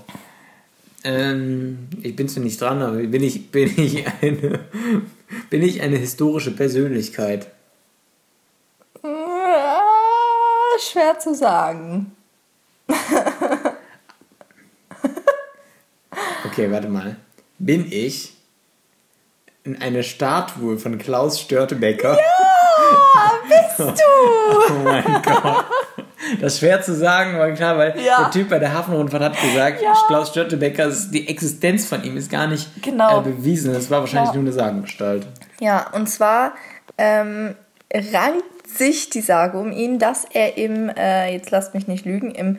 Ähm, 1.05 1.88
ich 2.03 2.16
bin 2.16 2.28
zwar 2.28 2.42
nicht 2.42 2.61
dran, 2.61 2.82
aber 2.82 2.97
bin 2.97 3.22
ich, 3.22 3.51
bin 3.51 3.72
ich 3.76 4.05
eine. 4.22 4.61
Bin 5.51 5.62
ich 5.62 5.82
eine 5.82 5.97
historische 5.97 6.53
Persönlichkeit? 6.53 7.49
Ah, 9.03 9.80
Schwer 10.78 11.18
zu 11.18 11.34
sagen. 11.34 12.12
Okay, 16.47 16.70
warte 16.70 16.88
mal. 16.88 17.16
Bin 17.59 17.90
ich 17.90 18.34
in 19.64 19.80
eine 19.82 20.03
Statue 20.03 20.78
von 20.78 20.97
Klaus 20.99 21.40
Störtebecker? 21.40 22.16
Bist 23.49 23.78
du? 23.78 23.93
Oh 24.68 24.82
mein 24.84 25.05
Gott. 25.22 25.64
Das 26.41 26.55
ist 26.55 26.59
schwer 26.61 26.80
zu 26.82 26.95
sagen, 26.95 27.34
aber 27.37 27.53
klar, 27.53 27.76
weil 27.78 27.95
Ja. 28.01 28.22
der 28.24 28.30
Typ 28.30 28.49
bei 28.51 28.59
der 28.59 28.72
Hafenrundfahrt 28.72 29.22
hat 29.22 29.41
gesagt, 29.41 29.80
Ja. 29.82 29.95
Klaus 30.09 30.30
Störtebecker, 30.30 30.91
die 31.12 31.28
Existenz 31.28 31.87
von 31.87 32.03
ihm 32.03 32.16
ist 32.16 32.30
gar 32.30 32.47
nicht 32.47 32.68
Genau. 32.82 33.20
äh, 33.20 33.22
bewiesen. 33.22 33.72
Das 33.72 33.91
war 33.91 34.01
wahrscheinlich 34.01 34.30
Ja. 34.30 34.34
nur 34.34 34.43
eine 34.45 34.53
Sagengestalt. 34.53 35.26
Ja, 35.61 35.87
und 35.93 36.09
zwar 36.09 36.53
ähm, 36.99 37.55
rankt 37.93 38.68
sich 38.68 39.11
die 39.11 39.20
Sage 39.20 39.59
um 39.59 39.70
ihn, 39.72 39.99
dass 39.99 40.24
er 40.24 40.57
im, 40.59 40.89
äh, 40.89 41.32
jetzt 41.32 41.51
lasst 41.51 41.74
mich 41.74 41.87
nicht 41.87 42.05
lügen, 42.05 42.30
im 42.32 42.59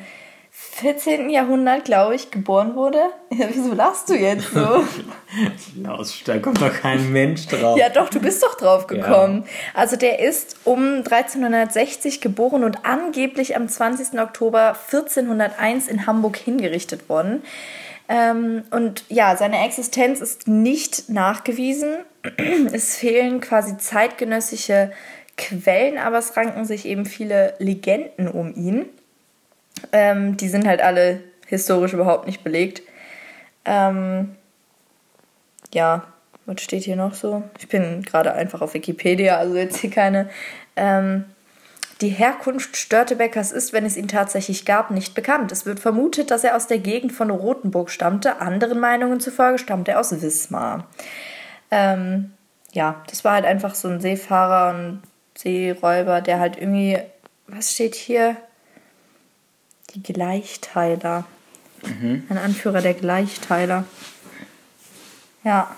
14. 0.79 1.31
Jahrhundert, 1.31 1.85
glaube 1.85 2.13
ich, 2.13 2.29
geboren 2.29 2.75
wurde. 2.75 2.99
Ja, 3.31 3.47
wieso 3.51 3.73
lachst 3.73 4.09
du 4.09 4.13
jetzt 4.13 4.51
so? 4.53 4.83
Klaus, 5.83 6.21
da 6.23 6.37
kommt 6.37 6.61
doch 6.61 6.71
kein 6.71 7.11
Mensch 7.11 7.47
drauf. 7.47 7.79
Ja, 7.79 7.89
doch, 7.89 8.09
du 8.09 8.19
bist 8.19 8.43
doch 8.43 8.53
drauf 8.53 8.85
gekommen. 8.85 9.45
Also 9.73 9.95
der 9.95 10.19
ist 10.19 10.57
um 10.65 10.97
1360 10.97 12.21
geboren 12.21 12.63
und 12.63 12.85
angeblich 12.85 13.55
am 13.55 13.67
20. 13.67 14.19
Oktober 14.19 14.77
1401 14.91 15.87
in 15.87 16.05
Hamburg 16.05 16.37
hingerichtet 16.37 17.09
worden. 17.09 17.41
Ähm, 18.07 18.61
und 18.69 19.03
ja, 19.09 19.35
seine 19.35 19.65
Existenz 19.65 20.21
ist 20.21 20.47
nicht 20.47 21.09
nachgewiesen. 21.09 21.97
Es 22.71 22.97
fehlen 22.97 23.41
quasi 23.41 23.77
zeitgenössische 23.77 24.91
Quellen, 25.37 25.97
aber 25.97 26.17
es 26.17 26.35
ranken 26.37 26.65
sich 26.65 26.85
eben 26.85 27.05
viele 27.05 27.55
Legenden 27.57 28.27
um 28.27 28.53
ihn. 28.53 28.85
Ähm, 29.91 30.37
die 30.37 30.49
sind 30.49 30.67
halt 30.67 30.81
alle 30.81 31.21
historisch 31.45 31.93
überhaupt 31.93 32.27
nicht 32.27 32.43
belegt. 32.43 32.81
Ähm, 33.65 34.35
ja, 35.73 36.05
was 36.45 36.61
steht 36.61 36.83
hier 36.83 36.95
noch 36.95 37.13
so? 37.13 37.43
Ich 37.59 37.67
bin 37.67 38.03
gerade 38.03 38.33
einfach 38.33 38.61
auf 38.61 38.73
Wikipedia, 38.73 39.37
also 39.37 39.55
jetzt 39.55 39.77
hier 39.77 39.89
keine. 39.89 40.29
Ähm, 40.75 41.25
die 42.01 42.09
Herkunft 42.09 42.77
Störtebeckers 42.77 43.51
ist, 43.51 43.73
wenn 43.73 43.85
es 43.85 43.97
ihn 43.97 44.07
tatsächlich 44.07 44.65
gab, 44.65 44.91
nicht 44.91 45.15
bekannt. 45.15 45.51
Es 45.51 45.65
wird 45.65 45.79
vermutet, 45.79 46.29
dass 46.29 46.43
er 46.43 46.55
aus 46.55 46.67
der 46.67 46.77
Gegend 46.77 47.11
von 47.11 47.31
Rothenburg 47.31 47.89
stammte. 47.89 48.39
Anderen 48.39 48.79
Meinungen 48.79 49.19
zufolge 49.19 49.57
stammte 49.57 49.91
er 49.91 49.99
aus 49.99 50.21
Wismar. 50.21 50.87
Ähm, 51.71 52.31
ja, 52.71 53.01
das 53.09 53.25
war 53.25 53.33
halt 53.33 53.45
einfach 53.45 53.73
so 53.73 53.87
ein 53.87 53.99
Seefahrer 53.99 54.77
und 54.77 55.01
Seeräuber, 55.35 56.21
der 56.21 56.39
halt 56.39 56.57
irgendwie, 56.57 56.99
was 57.47 57.73
steht 57.73 57.95
hier? 57.95 58.37
Die 59.97 60.13
Gleichteiler. 60.13 61.25
Ein 61.83 62.37
Anführer 62.37 62.81
der 62.81 62.93
Gleichteiler. 62.93 63.85
Ja, 65.43 65.75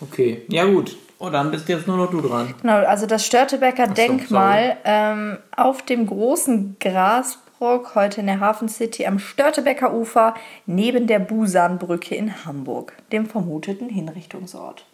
Okay, 0.00 0.42
ja 0.48 0.64
gut. 0.64 0.96
Oh, 1.18 1.30
dann 1.30 1.50
bist 1.50 1.68
jetzt 1.68 1.88
nur 1.88 1.96
noch 1.96 2.10
du 2.10 2.20
dran. 2.20 2.54
genau. 2.62 2.76
Also 2.76 3.06
das 3.06 3.26
Störtebecker 3.26 3.88
so, 3.88 3.94
Denkmal 3.94 4.76
ähm, 4.84 5.38
auf 5.56 5.82
dem 5.82 6.06
großen 6.06 6.76
Grasbrock, 6.78 7.96
heute 7.96 8.20
in 8.20 8.28
der 8.28 8.38
Hafen 8.38 8.68
City, 8.68 9.04
am 9.06 9.18
Störtebecker 9.18 9.92
Ufer, 9.92 10.34
neben 10.66 11.08
der 11.08 11.18
Busanbrücke 11.18 12.14
in 12.14 12.44
Hamburg, 12.44 12.92
dem 13.10 13.26
vermuteten 13.26 13.88
Hinrichtungsort. 13.88 14.84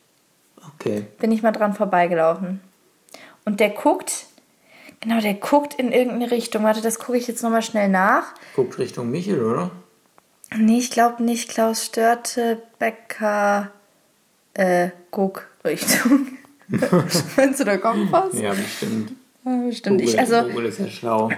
Okay. 0.77 1.05
Bin 1.19 1.31
ich 1.31 1.43
mal 1.43 1.53
dran 1.53 1.75
vorbeigelaufen. 1.75 2.61
Und 3.45 3.61
der 3.61 3.69
guckt, 3.69 4.25
genau, 5.01 5.21
der 5.21 5.35
guckt 5.35 5.75
in 5.75 5.93
irgendeine 5.93 6.31
Richtung. 6.31 6.65
Warte, 6.65 6.81
das 6.81 6.99
gucke 6.99 7.19
ich 7.19 7.27
jetzt 7.27 7.43
nochmal 7.43 7.63
schnell 7.63 7.89
nach. 7.89 8.35
Guckt 8.55 8.79
Richtung 8.79 9.11
Michel, 9.11 9.43
oder? 9.43 9.71
Nee, 10.57 10.79
ich 10.79 10.91
glaube 10.91 11.23
nicht. 11.23 11.51
Klaus 11.51 11.85
Störtebecker. 11.87 13.71
Äh, 14.55 14.91
guck 15.11 15.49
Richtung. 15.65 16.39
Meinst 17.37 17.61
du, 17.61 17.65
da 17.65 17.77
kommt 17.77 18.11
was? 18.13 18.39
Ja, 18.39 18.53
bestimmt. 18.53 19.13
Ja, 19.45 19.57
bestimmt. 19.67 20.01
Ich, 20.01 20.13
Google, 20.13 20.21
also, 20.21 20.43
Google 20.49 20.67
ist 20.67 20.79
ja 20.79 20.89
schlau. 20.89 21.31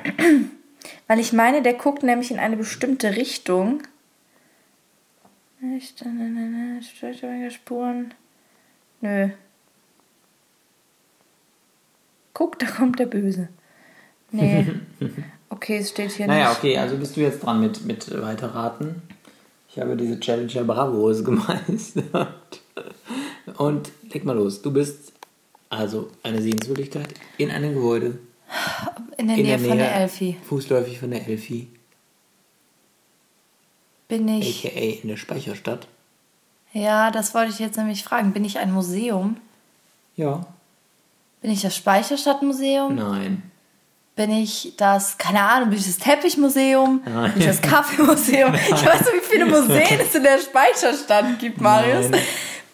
weil 1.07 1.19
ich 1.19 1.33
meine, 1.33 1.63
der 1.63 1.75
guckt 1.75 2.03
nämlich 2.03 2.31
in 2.31 2.39
eine 2.39 2.57
bestimmte 2.57 3.17
Richtung. 3.17 3.83
Störtebecker 6.81 7.51
Spuren. 7.51 8.15
Nö. 9.01 9.31
Guck, 12.37 12.59
da 12.59 12.67
kommt 12.67 12.99
der 12.99 13.07
Böse. 13.07 13.49
Nee. 14.31 14.67
Okay, 15.49 15.79
es 15.79 15.91
steht 15.91 16.11
hier 16.11 16.27
Naja, 16.27 16.49
nicht. 16.49 16.59
okay, 16.59 16.77
also 16.77 16.97
bist 16.97 17.17
du 17.17 17.21
jetzt 17.21 17.41
dran 17.43 17.61
mit, 17.61 17.85
mit 17.87 18.11
Weiterraten. 18.21 19.01
Ich 19.71 19.79
habe 19.79 19.97
diese 19.97 20.19
Challenger 20.19 20.65
Bravos 20.65 21.25
gemeistert. 21.25 22.61
Und 23.57 23.93
leg 24.13 24.25
mal 24.25 24.35
los. 24.37 24.61
Du 24.61 24.73
bist 24.73 25.13
also 25.71 26.11
eine 26.25 26.43
Sehenswürdigkeit 26.43 27.15
in 27.39 27.53
einem 27.53 27.75
Gebäude. 27.75 28.19
In 29.17 29.29
der 29.29 29.37
in 29.37 29.43
Nähe 29.45 29.57
der 29.57 29.59
von 29.61 29.69
Nähe, 29.69 29.87
der 29.87 29.95
Elfi. 29.95 30.37
Fußläufig 30.49 30.99
von 30.99 31.13
der 31.13 31.27
Elfi. 31.29 31.69
Bin 34.09 34.29
ich. 34.29 34.67
A.k.a. 34.67 35.01
in 35.03 35.09
der 35.09 35.17
Speicherstadt. 35.17 35.87
Ja, 36.73 37.13
das 37.13 37.35
wollte 37.35 37.53
ich 37.53 37.61
jetzt 37.61 37.77
nämlich 37.79 38.03
fragen. 38.03 38.33
Bin 38.33 38.45
ich 38.45 38.59
ein 38.59 38.73
Museum? 38.73 39.37
Ja. 40.17 40.45
Bin 41.47 41.53
ich 41.53 41.63
das 41.63 41.77
Speicherstadtmuseum? 41.77 42.97
Nein. 42.97 43.41
Bin 44.17 44.33
ich 44.33 44.73
das, 44.77 45.17
keine 45.17 45.43
Ahnung, 45.43 45.71
bin 45.71 45.79
ich 45.79 45.87
das 45.87 45.97
Teppichmuseum? 45.99 47.03
Nein. 47.05 47.33
Bin 47.35 47.41
ich 47.41 47.47
das 47.47 47.63
Kaffeemuseum? 47.63 48.53
Ich 48.53 48.85
weiß 48.85 49.01
nicht, 49.03 49.15
wie 49.15 49.31
viele 49.31 49.47
Museen 49.47 50.01
es 50.01 50.13
in 50.13 50.25
der 50.25 50.41
Speicherstadt 50.41 51.39
gibt, 51.39 51.61
Marius. 51.61 52.09
Nein. 52.11 52.21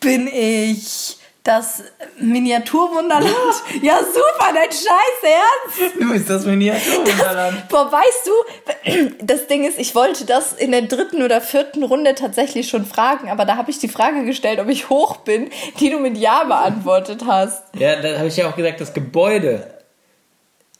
Bin 0.01 0.27
ich 0.27 1.12
Das 1.45 1.82
Miniaturwunderland. 2.20 3.34
Ja, 3.82 3.99
super, 3.99 4.53
dein 4.55 4.70
Scheiß 4.70 5.80
Ernst. 5.80 5.95
Du 6.01 6.12
bist 6.12 6.30
das 6.30 6.47
Miniaturwunderland. 6.47 7.68
Boah, 7.68 7.90
weißt 7.90 8.26
du, 8.28 9.24
das 9.24 9.49
Ding 9.49 9.64
ist, 9.64 9.78
ich 9.78 9.95
wollte 9.97 10.24
das 10.24 10.53
in 10.53 10.70
der 10.70 10.82
dritten 10.82 11.20
oder 11.22 11.40
vierten 11.40 11.82
Runde 11.82 12.14
tatsächlich 12.14 12.68
schon 12.68 12.86
fragen, 12.86 13.28
aber 13.28 13.45
da 13.45 13.57
habe 13.57 13.72
ich 13.72 13.80
die 13.80 13.88
Frage 13.88 14.24
gestellt, 14.24 14.61
ob 14.61 14.68
ich 14.68 14.88
hoch 14.88 15.16
bin, 15.18 15.51
die 15.80 15.90
du 15.90 15.99
mit 15.99 16.16
Ja 16.16 16.45
beantwortet 16.45 17.22
hast. 17.26 17.64
Ja, 17.76 17.97
da 18.01 18.18
habe 18.18 18.28
ich 18.28 18.36
ja 18.36 18.49
auch 18.49 18.55
gesagt, 18.55 18.80
das 18.80 18.95
Gebäude. 18.95 19.66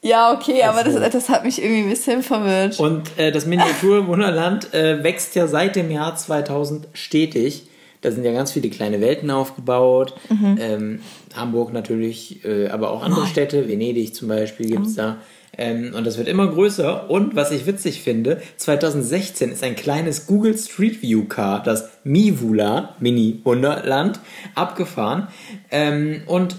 Ja, 0.01 0.33
okay, 0.33 0.63
aber 0.63 0.79
Also. 0.79 0.99
das, 0.99 1.11
das 1.13 1.29
hat 1.29 1.45
mich 1.45 1.61
irgendwie 1.63 1.83
ein 1.83 1.91
bisschen 1.91 2.23
verwirrt. 2.23 2.79
Und 2.79 3.19
äh, 3.19 3.33
das 3.33 3.47
Miniaturwunderland 3.47 4.73
äh, 4.75 5.03
wächst 5.03 5.35
ja 5.35 5.49
seit 5.49 5.75
dem 5.75 5.91
Jahr 5.91 6.15
2000 6.17 6.87
stetig. 6.93 7.69
Da 8.03 8.11
sind 8.11 8.25
ja 8.25 8.33
ganz 8.33 8.53
viele 8.53 8.69
kleine 8.69 9.01
Welten 9.01 9.31
aufgebaut. 9.31 10.15
Ähm, 10.61 11.01
Hamburg 11.35 11.73
natürlich, 11.73 12.45
äh, 12.45 12.69
aber 12.69 12.91
auch 12.91 13.03
andere 13.03 13.27
Städte, 13.27 13.69
Venedig 13.69 14.15
zum 14.15 14.29
Beispiel 14.29 14.67
gibt 14.67 14.87
es 14.87 14.97
da. 14.97 15.19
Ähm, 15.57 15.93
und 15.95 16.07
das 16.07 16.19
wird 16.19 16.29
immer 16.29 16.49
größer. 16.49 17.11
Und 17.11 17.37
was 17.37 17.51
ich 17.53 17.67
witzig 17.67 18.03
finde, 18.03 18.41
2016 18.57 19.51
ist 19.51 19.63
ein 19.63 19.77
kleines 19.77 20.27
Google 20.27 20.57
Street 20.57 21.03
View 21.03 21.27
Car, 21.27 21.63
das 21.63 21.91
Mivula, 22.05 22.97
Mini 23.01 23.41
Wunderland, 23.45 24.19
abgefahren. 24.55 25.29
Ähm, 25.71 26.23
und 26.27 26.57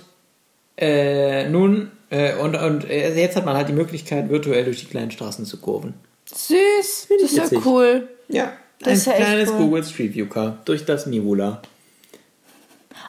äh, 0.77 1.49
nun, 1.49 1.91
äh, 2.09 2.35
und, 2.35 2.55
und 2.55 2.89
äh, 2.89 3.19
jetzt 3.19 3.35
hat 3.35 3.45
man 3.45 3.55
halt 3.55 3.69
die 3.69 3.73
Möglichkeit, 3.73 4.29
virtuell 4.29 4.65
durch 4.65 4.79
die 4.79 4.87
kleinen 4.87 5.11
Straßen 5.11 5.45
zu 5.45 5.59
kurven. 5.59 5.95
Süß, 6.25 7.07
das 7.21 7.31
ist 7.31 7.37
ja 7.37 7.43
witzig. 7.43 7.65
cool. 7.65 8.07
Ja, 8.29 8.53
Das 8.83 9.07
ein 9.07 9.19
ja 9.19 9.25
kleines 9.25 9.49
cool. 9.49 9.57
Google 9.57 9.83
Street 9.83 10.13
View 10.15 10.27
Car 10.27 10.57
durch 10.65 10.85
das 10.85 11.05
Mivula. 11.05 11.61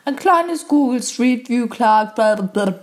Ein 0.06 0.16
kleines 0.16 0.68
Google 0.68 1.02
Street 1.02 1.48
View 1.48 1.66
Clark. 1.66 2.14
blablabla. 2.16 2.78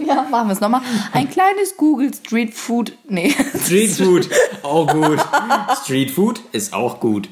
Ja, 0.00 0.26
machen 0.28 0.48
wir 0.48 0.52
es 0.52 0.60
nochmal. 0.60 0.80
Ein 1.12 1.30
kleines 1.30 1.76
Google 1.76 2.12
Street 2.12 2.54
Food. 2.54 2.92
Nee. 3.08 3.30
Street 3.64 3.90
Food, 3.92 4.28
auch 4.62 4.86
gut. 4.92 5.18
Street 5.84 6.10
Food 6.10 6.40
ist 6.52 6.72
auch 6.74 6.98
gut. 6.98 7.28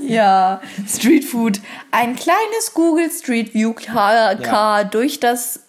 Ja, 0.00 0.60
Street 0.88 1.24
Food. 1.24 1.60
Ein 1.90 2.14
kleines 2.14 2.72
Google 2.74 3.10
Street 3.10 3.54
View 3.54 3.72
Car, 3.72 4.36
Car 4.36 4.84
durch 4.84 5.18
das 5.18 5.60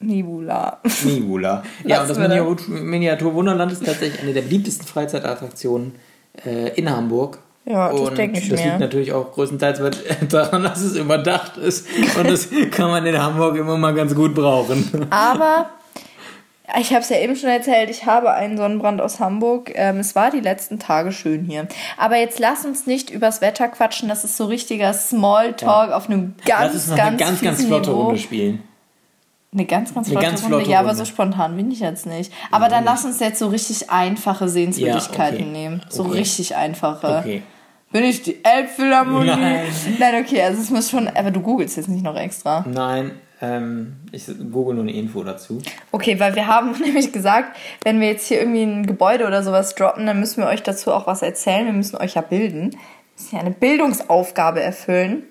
Nibula. 0.00 0.80
Mivula. 1.04 1.62
Ja, 1.84 2.02
und 2.02 2.08
Lassen 2.08 2.20
das 2.22 2.30
Miniatur- 2.30 2.68
Miniaturwunderland 2.68 3.72
ist 3.72 3.84
tatsächlich 3.84 4.20
eine 4.22 4.32
der 4.34 4.42
beliebtesten 4.42 4.86
Freizeitattraktionen 4.86 5.94
äh, 6.44 6.68
in 6.76 6.90
Hamburg. 6.90 7.38
Ja, 7.64 7.90
das 7.90 8.00
und 8.00 8.16
denke 8.16 8.38
ich 8.38 8.48
das 8.48 8.60
mir. 8.60 8.66
liegt 8.66 8.80
natürlich 8.80 9.12
auch 9.12 9.32
größtenteils 9.32 9.80
daran, 10.28 10.62
dass 10.62 10.80
es 10.82 10.96
überdacht 10.96 11.56
ist. 11.56 11.88
Und 12.16 12.30
das 12.30 12.48
kann 12.70 12.90
man 12.90 13.04
in 13.04 13.20
Hamburg 13.20 13.56
immer 13.56 13.76
mal 13.76 13.92
ganz 13.92 14.14
gut 14.14 14.34
brauchen. 14.34 15.06
Aber 15.10 15.70
ich 16.80 16.90
habe 16.90 17.00
es 17.00 17.08
ja 17.08 17.18
eben 17.18 17.34
schon 17.34 17.50
erzählt, 17.50 17.90
ich 17.90 18.06
habe 18.06 18.32
einen 18.32 18.56
Sonnenbrand 18.56 19.00
aus 19.00 19.18
Hamburg. 19.18 19.72
Ähm, 19.74 19.98
es 19.98 20.14
war 20.14 20.30
die 20.30 20.40
letzten 20.40 20.78
Tage 20.78 21.10
schön 21.10 21.44
hier. 21.44 21.66
Aber 21.96 22.16
jetzt 22.16 22.38
lass 22.38 22.64
uns 22.64 22.86
nicht 22.86 23.10
übers 23.10 23.40
Wetter 23.40 23.66
quatschen. 23.66 24.08
Das 24.08 24.22
ist 24.22 24.36
so 24.36 24.44
richtiger 24.44 24.92
Smalltalk 24.92 25.90
auf 25.90 26.08
einem 26.08 26.34
ganz, 26.44 26.60
Lass 26.60 26.74
uns 26.74 26.86
noch 26.88 26.96
ganz, 26.96 27.08
eine 27.08 27.18
ganz, 27.18 27.42
ganz 27.42 27.64
flotte. 27.64 27.90
Runde 27.90 28.18
spielen. 28.18 28.62
Eine 29.56 29.64
ganz, 29.64 29.94
ganz 29.94 30.08
Eine 30.08 30.12
flotte 30.12 30.26
ganz 30.26 30.42
Runde. 30.44 30.56
flotte 30.58 30.70
Ja, 30.70 30.80
aber 30.80 30.88
Runde. 30.90 31.04
so 31.04 31.10
spontan 31.10 31.56
bin 31.56 31.70
ich 31.70 31.80
jetzt 31.80 32.04
nicht. 32.06 32.30
Aber 32.50 32.68
dann 32.68 32.84
lass 32.84 33.04
uns 33.06 33.20
jetzt 33.20 33.38
so 33.38 33.48
richtig 33.48 33.88
einfache 33.90 34.48
Sehenswürdigkeiten 34.50 35.38
Ja, 35.38 35.44
okay. 35.44 35.50
nehmen. 35.52 35.82
So 35.88 36.04
Okay. 36.04 36.18
richtig 36.18 36.54
einfache. 36.56 37.18
Okay. 37.20 37.42
Bin 37.90 38.04
ich 38.04 38.22
die 38.22 38.44
Elbphilharmonie? 38.44 39.26
Nein. 39.28 39.64
Nein, 39.98 40.22
okay, 40.24 40.42
also 40.42 40.60
es 40.60 40.70
muss 40.70 40.90
schon. 40.90 41.08
Aber 41.08 41.30
du 41.30 41.40
googelst 41.40 41.76
jetzt 41.78 41.88
nicht 41.88 42.04
noch 42.04 42.16
extra. 42.16 42.66
Nein, 42.68 43.12
ähm, 43.40 43.96
ich 44.12 44.26
google 44.52 44.74
nur 44.74 44.82
eine 44.82 44.92
Info 44.92 45.22
dazu. 45.24 45.62
Okay, 45.92 46.20
weil 46.20 46.34
wir 46.34 46.46
haben 46.48 46.72
nämlich 46.84 47.12
gesagt, 47.12 47.56
wenn 47.84 47.98
wir 48.00 48.08
jetzt 48.08 48.26
hier 48.28 48.40
irgendwie 48.40 48.62
ein 48.64 48.86
Gebäude 48.86 49.26
oder 49.26 49.42
sowas 49.42 49.74
droppen, 49.74 50.04
dann 50.04 50.20
müssen 50.20 50.42
wir 50.42 50.48
euch 50.50 50.62
dazu 50.62 50.92
auch 50.92 51.06
was 51.06 51.22
erzählen. 51.22 51.64
Wir 51.64 51.72
müssen 51.72 51.96
euch 51.96 52.14
ja 52.14 52.20
bilden. 52.20 52.72
Wir 52.72 52.78
müssen 53.16 53.34
ja 53.36 53.40
eine 53.40 53.52
Bildungsaufgabe 53.52 54.60
erfüllen. 54.60 55.22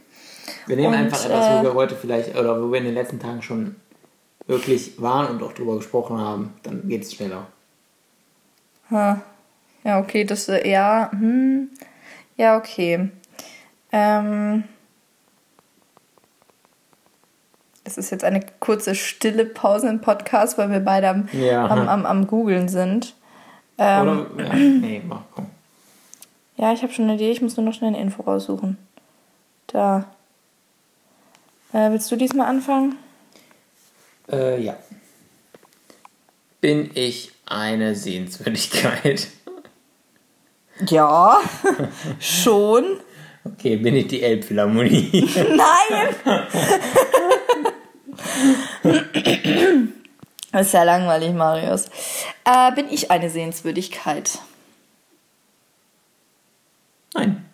Wir 0.66 0.76
nehmen 0.78 0.94
Und, 0.94 1.00
einfach 1.00 1.24
etwas, 1.26 1.46
äh, 1.48 1.60
wo 1.60 1.64
wir 1.64 1.74
heute 1.76 1.96
vielleicht, 1.96 2.36
oder 2.36 2.60
wo 2.62 2.72
wir 2.72 2.80
in 2.80 2.86
den 2.86 2.94
letzten 2.96 3.20
Tagen 3.20 3.42
schon 3.44 3.76
wirklich 4.48 5.02
waren 5.02 5.36
und 5.36 5.44
auch 5.44 5.54
drüber 5.54 5.78
gesprochen 5.78 6.18
haben. 6.20 6.54
Dann 6.64 6.88
geht 6.88 7.04
es 7.04 7.14
schneller. 7.14 7.48
Ha. 8.92 9.22
Ja, 9.84 10.00
okay, 10.00 10.24
das, 10.24 10.50
äh, 10.50 10.68
ja, 10.70 11.10
hm. 11.12 11.70
Ja, 12.38 12.58
okay. 12.58 13.10
Ähm. 13.92 14.64
Es 17.84 18.00
ist 18.00 18.10
jetzt 18.10 18.24
eine 18.24 18.44
kurze 18.60 18.96
stille 18.96 19.46
Pause 19.46 19.90
im 19.90 20.02
Podcast, 20.02 20.58
weil 20.58 20.72
wir 20.72 20.80
beide 20.80 21.08
am, 21.10 21.30
Ja. 21.34 21.68
am, 21.68 21.88
am, 21.88 22.06
am 22.06 22.28
Googeln 22.28 22.68
sind. 22.68 23.14
Ähm, 23.78 24.26
Oder? 24.34 24.44
Ja, 24.44 24.54
nee, 24.56 25.02
mach, 25.08 25.22
komm. 25.36 25.46
Ja, 26.58 26.74
ich 26.74 26.82
habe 26.82 26.94
schon 26.94 27.06
eine 27.06 27.16
Idee, 27.16 27.32
ich 27.32 27.42
muss 27.42 27.58
nur 27.58 27.66
noch 27.66 27.74
schnell 27.74 27.90
eine 27.90 28.02
Info 28.02 28.24
raussuchen. 28.24 28.78
Da. 29.68 30.06
Äh, 31.74 31.92
willst 31.92 32.12
du 32.12 32.16
diesmal 32.16 32.48
anfangen? 32.48 32.98
Äh, 34.32 34.62
ja. 34.62 34.78
Bin 36.62 36.92
ich 36.94 37.32
eine 37.46 37.96
Sehenswürdigkeit? 37.96 39.28
Ja, 40.88 41.40
schon. 42.20 43.00
Okay, 43.44 43.78
bin 43.78 43.96
ich 43.96 44.08
die 44.08 44.24
Elbphilharmonie? 44.24 45.30
Nein! 45.56 46.16
das 50.52 50.68
ist 50.68 50.74
ja 50.74 50.84
langweilig, 50.84 51.34
Marius. 51.34 51.86
Äh, 52.44 52.72
bin 52.74 52.90
ich 52.90 53.12
eine 53.12 53.30
Sehenswürdigkeit? 53.30 54.40
Nein. 57.14 57.45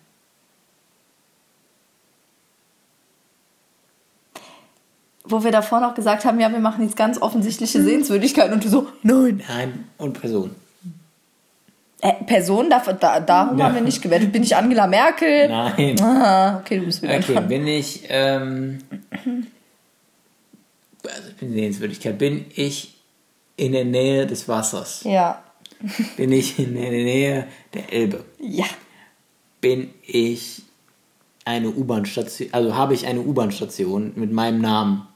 Wo 5.32 5.42
wir 5.42 5.50
davor 5.50 5.80
noch 5.80 5.94
gesagt 5.94 6.26
haben, 6.26 6.38
ja, 6.40 6.52
wir 6.52 6.58
machen 6.58 6.84
jetzt 6.84 6.94
ganz 6.96 7.20
offensichtliche 7.20 7.82
Sehenswürdigkeiten 7.82 8.52
und 8.52 8.62
du 8.62 8.68
so, 8.68 8.86
nein. 9.02 9.42
Nein. 9.48 9.84
Und 9.96 10.20
Person? 10.20 10.50
Äh, 12.02 12.12
Person, 12.26 12.68
da, 12.68 12.80
da, 12.80 13.18
darum 13.20 13.56
Ja. 13.58 13.64
haben 13.64 13.74
wir 13.76 13.80
nicht 13.80 14.02
gewählt. 14.02 14.30
Bin 14.30 14.42
ich 14.42 14.54
Angela 14.54 14.86
Merkel? 14.86 15.48
Nein. 15.48 15.98
Ah, 16.02 16.58
okay, 16.58 16.80
du 16.80 16.84
bist 16.84 17.00
wieder 17.00 17.14
Okay, 17.16 17.32
dran. 17.32 17.48
bin 17.48 17.66
ich, 17.66 18.02
ähm, 18.10 18.78
also 21.04 21.28
ich 21.30 21.36
bin 21.36 21.52
Sehenswürdigkeit, 21.54 22.18
bin 22.18 22.44
ich 22.54 22.94
in 23.56 23.72
der 23.72 23.84
Nähe 23.86 24.26
des 24.26 24.48
Wassers? 24.48 25.02
Ja. 25.04 25.42
Bin 26.16 26.30
ich 26.32 26.58
in 26.58 26.74
der 26.74 26.90
Nähe 26.90 27.46
der 27.72 27.92
Elbe? 27.92 28.24
Ja. 28.38 28.66
Bin 29.62 29.90
ich 30.06 30.62
eine 31.44 31.70
U-Bahn-Station, 31.70 32.48
also 32.52 32.74
habe 32.76 32.94
ich 32.94 33.06
eine 33.06 33.20
U-Bahn-Station 33.20 34.12
mit 34.16 34.30
meinem 34.32 34.60
Namen? 34.60 35.06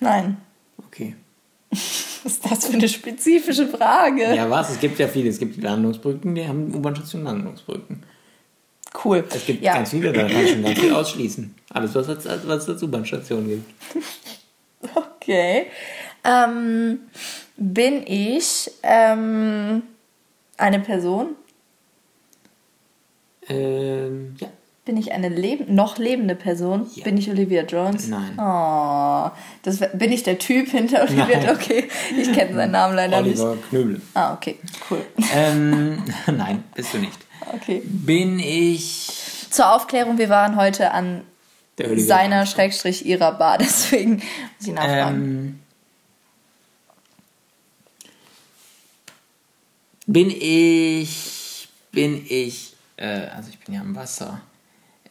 Nein. 0.00 0.36
Okay. 0.78 1.14
Was 1.70 2.24
ist 2.24 2.50
das 2.50 2.66
für 2.66 2.72
eine 2.74 2.88
spezifische 2.88 3.66
Frage? 3.68 4.34
Ja, 4.34 4.48
was? 4.48 4.70
Es 4.70 4.80
gibt 4.80 4.98
ja 4.98 5.08
viele. 5.08 5.28
Es 5.28 5.38
gibt 5.38 5.56
die 5.56 5.60
Landungsbrücken, 5.60 6.34
die 6.34 6.48
haben 6.48 6.74
U-Bahn-Stationen 6.74 7.26
Landungsbrücken. 7.26 8.02
Cool. 9.04 9.24
Es 9.28 9.44
gibt 9.44 9.62
ja. 9.62 9.74
ganz 9.74 9.90
viele, 9.90 10.10
da 10.10 10.26
kann 10.26 10.42
ich 10.42 10.52
schon 10.52 10.62
ganz 10.62 10.78
viel 10.78 10.94
ausschließen. 10.94 11.54
Alles, 11.70 11.94
was 11.94 12.08
es 12.08 12.26
als, 12.26 12.48
was 12.48 12.62
es 12.62 12.68
als 12.70 12.82
U-Bahn-Station 12.82 13.48
gibt. 13.48 13.70
Okay. 14.94 15.68
Ähm, 16.24 16.98
bin 17.56 18.06
ich 18.06 18.70
ähm, 18.82 19.82
eine 20.58 20.80
Person? 20.80 21.36
Ähm, 23.48 24.36
ja. 24.38 24.48
Bin 24.84 24.98
ich 24.98 25.12
eine 25.12 25.30
leb 25.30 25.70
noch 25.70 25.96
lebende 25.96 26.34
Person? 26.34 26.86
Ja. 26.94 27.04
Bin 27.04 27.16
ich 27.16 27.30
Olivia 27.30 27.62
Jones? 27.62 28.08
Nein. 28.08 28.34
Oh, 28.38 29.30
das, 29.62 29.80
bin 29.94 30.12
ich 30.12 30.24
der 30.24 30.38
Typ 30.38 30.68
hinter 30.68 31.04
Olivia. 31.04 31.40
Jones? 31.40 31.58
Okay, 31.58 31.88
ich 32.20 32.30
kenne 32.34 32.54
seinen 32.54 32.72
Namen 32.72 32.94
leider 32.94 33.18
Oliver 33.18 33.56
Knöbel. 33.70 33.94
nicht. 33.94 34.06
Ah, 34.12 34.34
okay, 34.34 34.58
cool. 34.90 35.02
Ähm, 35.34 36.02
nein, 36.26 36.64
bist 36.74 36.92
du 36.92 36.98
nicht. 36.98 37.18
Okay. 37.54 37.80
Bin 37.84 38.38
ich 38.38 39.10
Zur 39.48 39.72
Aufklärung, 39.72 40.18
wir 40.18 40.28
waren 40.28 40.56
heute 40.56 40.90
an 40.90 41.22
seiner, 41.78 42.36
Jones? 42.36 42.50
Schrägstrich, 42.50 43.06
ihrer 43.06 43.32
Bar, 43.32 43.56
deswegen 43.60 44.16
muss 44.16 44.68
ich 44.68 44.74
nachfragen. 44.74 45.16
Ähm, 45.22 45.60
bin 50.06 50.30
ich, 50.30 51.68
bin 51.90 52.22
ich, 52.28 52.74
äh, 52.98 53.28
also 53.34 53.48
ich 53.48 53.58
bin 53.60 53.74
ja 53.74 53.80
am 53.80 53.96
Wasser, 53.96 54.42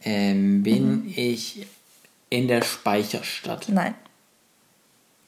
ähm, 0.06 0.64
bin 0.64 1.04
Mhm. 1.04 1.14
ich 1.16 1.66
in 2.30 2.47
der 2.47 2.62
Speicherstadt? 2.64 3.70
Nein. 3.70 3.93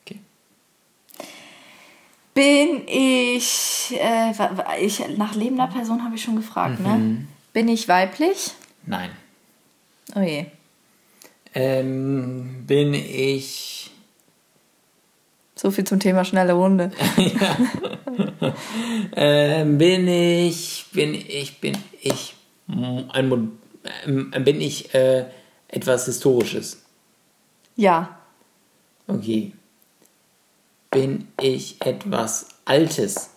Okay. 0.03 0.19
Bin 2.33 2.87
ich, 2.87 3.93
äh, 3.99 4.31
ich, 4.83 5.01
nach 5.17 5.35
lebender 5.35 5.67
Person 5.67 6.03
habe 6.03 6.15
ich 6.15 6.23
schon 6.23 6.35
gefragt, 6.35 6.79
Mhm. 6.79 6.85
ne? 6.85 7.27
Bin 7.53 7.67
ich 7.69 7.87
weiblich? 7.87 8.51
Nein. 8.85 9.11
Oh 10.15 10.19
je. 10.21 10.45
Ähm, 11.53 12.63
bin 12.67 12.93
ich. 12.93 13.89
So 15.55 15.71
viel 15.71 15.85
zum 15.85 15.99
Thema 16.01 16.25
schnelle 16.25 16.53
Runde. 16.53 16.91
Ähm, 19.15 19.77
bin 19.77 20.07
ich. 20.07 20.85
Bin 20.93 21.13
ich. 21.15 21.59
Bin 21.59 21.77
ich. 22.01 22.33
Ein, 22.67 23.51
bin 24.05 24.61
ich 24.61 24.93
äh, 24.93 25.25
etwas 25.67 26.05
Historisches? 26.05 26.83
Ja. 27.75 28.17
Okay. 29.07 29.53
Bin 30.91 31.27
ich 31.41 31.81
etwas 31.81 32.47
Altes? 32.65 33.31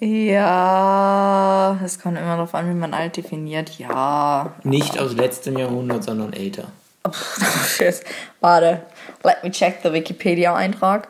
Ja. 0.00 1.78
Es 1.84 2.00
kommt 2.00 2.18
immer 2.18 2.36
darauf 2.36 2.54
an, 2.54 2.68
wie 2.68 2.74
man 2.74 2.94
alt 2.94 3.16
definiert. 3.16 3.78
Ja. 3.78 4.54
Nicht 4.64 4.98
aus 4.98 5.14
letztem 5.14 5.58
Jahrhundert, 5.58 6.04
sondern 6.04 6.32
älter. 6.32 6.68
Oh, 7.04 7.12
shit. 7.66 8.02
Warte. 8.40 8.82
Let 9.22 9.44
me 9.44 9.50
check 9.50 9.82
the 9.82 9.92
Wikipedia-Eintrag. 9.92 11.08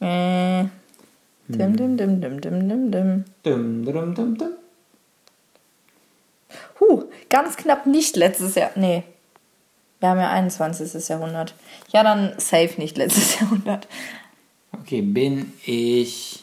Äh. 0.00 0.64
Dim, 1.48 1.76
dim, 1.76 1.96
dim, 1.96 2.20
dim, 2.20 2.40
dim, 2.40 2.68
dim, 2.68 2.90
dim. 2.90 3.24
Dum, 3.42 3.84
dum, 3.84 4.14
dum, 4.14 4.36
dum. 4.36 4.52
Huh, 6.80 7.04
ganz 7.28 7.56
knapp 7.56 7.86
nicht 7.86 8.16
letztes 8.16 8.54
Jahr. 8.54 8.70
Nee. 8.76 9.02
Wir 10.00 10.10
haben 10.10 10.20
ja 10.20 10.30
21. 10.30 11.08
Jahrhundert. 11.08 11.54
Ja, 11.92 12.02
dann 12.04 12.34
safe 12.38 12.74
nicht 12.78 12.96
letztes 12.96 13.40
Jahrhundert. 13.40 13.88
Okay, 14.72 15.02
bin 15.02 15.52
ich 15.64 16.42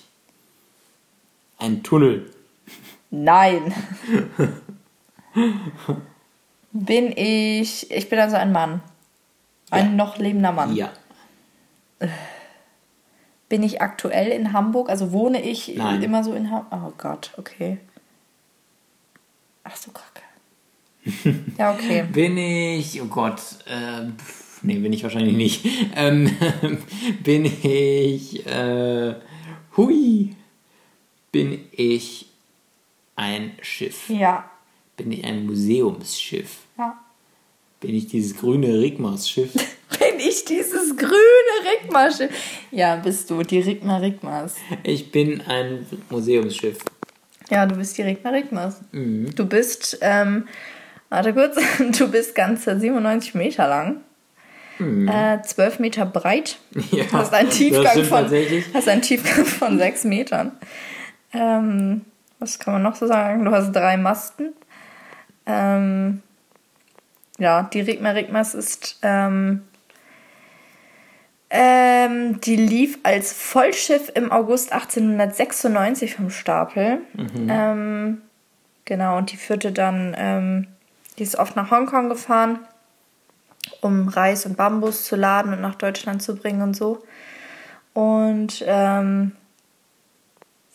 ein 1.58 1.84
Tunnel? 1.84 2.30
Nein. 3.12 3.74
bin 6.72 7.14
ich. 7.16 7.90
Ich 7.92 8.10
bin 8.10 8.20
also 8.20 8.36
ein 8.36 8.52
Mann. 8.52 8.82
Ein 9.70 9.86
Ja. 9.92 9.92
noch 9.92 10.18
lebender 10.18 10.52
Mann. 10.52 10.76
Ja. 10.76 10.92
Bin 13.48 13.64
ich 13.64 13.82
aktuell 13.82 14.28
in 14.30 14.52
Hamburg? 14.54 14.90
Also 14.90 15.12
wohne 15.12 15.42
ich 15.42 15.76
Nein. 15.76 16.04
immer 16.04 16.24
so 16.24 16.34
in 16.34 16.52
Hamburg? 16.52 16.74
Oh 16.74 16.94
Gott, 16.98 17.32
okay. 17.38 17.80
Ach 19.64 19.76
so, 19.76 19.92
kacke. 19.92 20.22
ja, 21.58 21.74
okay. 21.74 22.06
Bin 22.12 22.38
ich, 22.38 23.02
oh 23.02 23.06
Gott, 23.06 23.42
äh, 23.68 24.08
nee, 24.62 24.80
bin 24.80 24.94
ich 24.94 25.04
wahrscheinlich 25.04 25.36
nicht. 25.36 25.66
Ähm, 25.96 26.30
bin 27.24 27.46
ich, 27.46 28.46
äh, 28.46 29.16
hui, 29.78 30.36
bin 31.32 31.60
ich 31.72 32.26
ein 33.16 33.52
Schiff? 33.62 34.10
Ja. 34.10 34.50
Bin 34.98 35.12
ich 35.12 35.24
ein 35.24 35.46
Museumsschiff? 35.46 36.60
ja. 36.78 37.00
Bin 37.86 37.94
ich 37.94 38.08
dieses 38.08 38.36
grüne 38.36 38.80
Rigmas-Schiff? 38.80 39.52
Bin 40.00 40.20
ich 40.20 40.44
dieses 40.46 40.98
grüne 40.98 41.12
Rigmasche? 41.72 42.30
Ja, 42.72 42.96
bist 42.96 43.30
du, 43.30 43.44
die 43.44 43.60
Rigma 43.60 43.98
Rigmas. 43.98 44.56
Ich 44.84 45.12
bin 45.12 45.42
ein 45.42 45.86
Museumsschiff. 46.10 46.80
Ja, 47.52 47.66
du 47.66 47.76
bist 47.76 47.98
die 47.98 48.02
Rigma 48.02 48.32
Rigmas. 48.32 48.82
Mhm. 48.92 49.36
Du 49.36 49.46
bist, 49.46 50.00
ähm, 50.02 50.48
warte 51.10 51.34
kurz, 51.34 51.58
du 51.98 52.12
bist 52.12 52.36
ganze 52.36 52.80
97 52.80 53.36
Meter 53.36 53.68
lang. 53.68 54.02
Äh, 54.78 55.42
12 55.42 55.80
Meter 55.80 56.06
breit. 56.06 56.58
Mhm. 56.72 56.84
Ja, 56.92 57.06
hast 57.14 57.34
einen 57.34 57.50
Tiefgang 57.50 58.04
von 58.04 58.30
hast 58.74 58.90
einen 58.90 59.02
Tiefgang 59.02 59.46
von 59.46 59.78
6 59.78 60.04
Metern. 60.04 60.52
Ähm, 61.32 62.02
was 62.40 62.60
kann 62.60 62.74
man 62.74 62.84
noch 62.84 62.96
so 62.96 63.08
sagen? 63.08 63.46
Du 63.46 63.52
hast 63.52 63.72
drei 63.72 63.96
Masten. 63.96 64.54
Ähm, 65.46 66.22
ja, 67.38 67.64
die 67.64 67.82
Rigma 67.82 68.10
Rigmas 68.10 68.54
ist 68.54 69.00
ähm, 69.02 69.62
ähm, 71.50 72.42
die 72.42 72.56
lief 72.56 73.00
als 73.04 73.32
Vollschiff 73.32 74.12
im 74.14 74.32
August 74.32 74.74
1896 74.74 76.16
vom 76.16 76.30
Stapel. 76.30 77.00
Ähm, 77.50 78.22
genau, 78.84 79.18
und 79.18 79.32
die 79.32 79.38
führte 79.38 79.72
dann, 79.72 80.16
ähm, 80.18 80.68
die 81.18 81.24
ist 81.24 81.38
oft 81.38 81.56
nach 81.56 81.72
Hongkong 81.72 82.10
gefahren, 82.10 82.60
um 83.82 84.08
Reis 84.08 84.46
und 84.46 84.58
Bambus 84.58 85.06
zu 85.06 85.16
laden 85.16 85.54
und 85.54 85.62
nach 85.62 85.76
Deutschland 85.76 86.22
zu 86.22 86.36
bringen 86.36 86.62
und 86.62 86.76
so. 86.76 87.04
Und 87.94 88.64
ähm, 88.68 89.32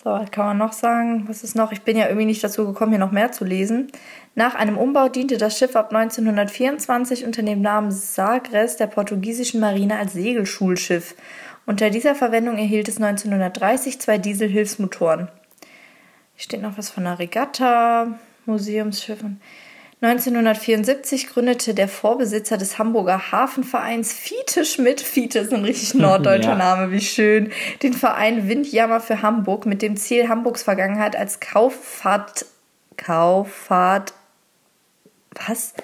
so, 0.02 0.08
was 0.08 0.30
kann 0.30 0.46
man 0.46 0.58
noch 0.58 0.72
sagen? 0.72 1.28
Was 1.28 1.44
ist 1.44 1.54
noch? 1.54 1.72
Ich 1.72 1.82
bin 1.82 1.98
ja 1.98 2.06
irgendwie 2.06 2.24
nicht 2.24 2.42
dazu 2.42 2.64
gekommen, 2.64 2.92
hier 2.92 2.98
noch 2.98 3.12
mehr 3.12 3.32
zu 3.32 3.44
lesen. 3.44 3.92
Nach 4.34 4.54
einem 4.54 4.78
Umbau 4.78 5.10
diente 5.10 5.36
das 5.36 5.58
Schiff 5.58 5.76
ab 5.76 5.92
1924 5.94 7.26
unter 7.26 7.42
dem 7.42 7.60
Namen 7.60 7.90
Sagres 7.90 8.78
der 8.78 8.86
portugiesischen 8.86 9.60
Marine 9.60 9.98
als 9.98 10.14
Segelschulschiff. 10.14 11.14
Unter 11.66 11.90
dieser 11.90 12.14
Verwendung 12.14 12.56
erhielt 12.56 12.88
es 12.88 12.96
1930 12.96 14.00
zwei 14.00 14.16
Dieselhilfsmotoren. 14.16 15.28
Hier 16.34 16.42
steht 16.42 16.62
noch 16.62 16.78
was 16.78 16.88
von 16.88 17.06
einer 17.06 17.18
Regatta, 17.18 18.18
Museumsschiffen. 18.46 19.42
1974 20.02 21.28
gründete 21.28 21.74
der 21.74 21.86
Vorbesitzer 21.86 22.56
des 22.56 22.78
Hamburger 22.78 23.32
Hafenvereins 23.32 24.14
Fiete 24.14 24.64
Schmidt, 24.64 25.02
Fiete 25.02 25.40
ist 25.40 25.52
ein 25.52 25.62
richtig 25.62 25.92
norddeutscher 25.92 26.50
Ja. 26.52 26.56
Name, 26.56 26.90
wie 26.90 27.02
schön, 27.02 27.52
den 27.82 27.92
Verein 27.92 28.48
Windjammer 28.48 29.00
für 29.00 29.20
Hamburg 29.20 29.66
mit 29.66 29.82
dem 29.82 29.98
Ziel, 29.98 30.30
Hamburgs 30.30 30.62
Vergangenheit 30.62 31.16
als 31.16 31.38
Kauffahrt, 31.38 32.46
Kauffahrt, 32.96 34.14
was? 35.34 35.74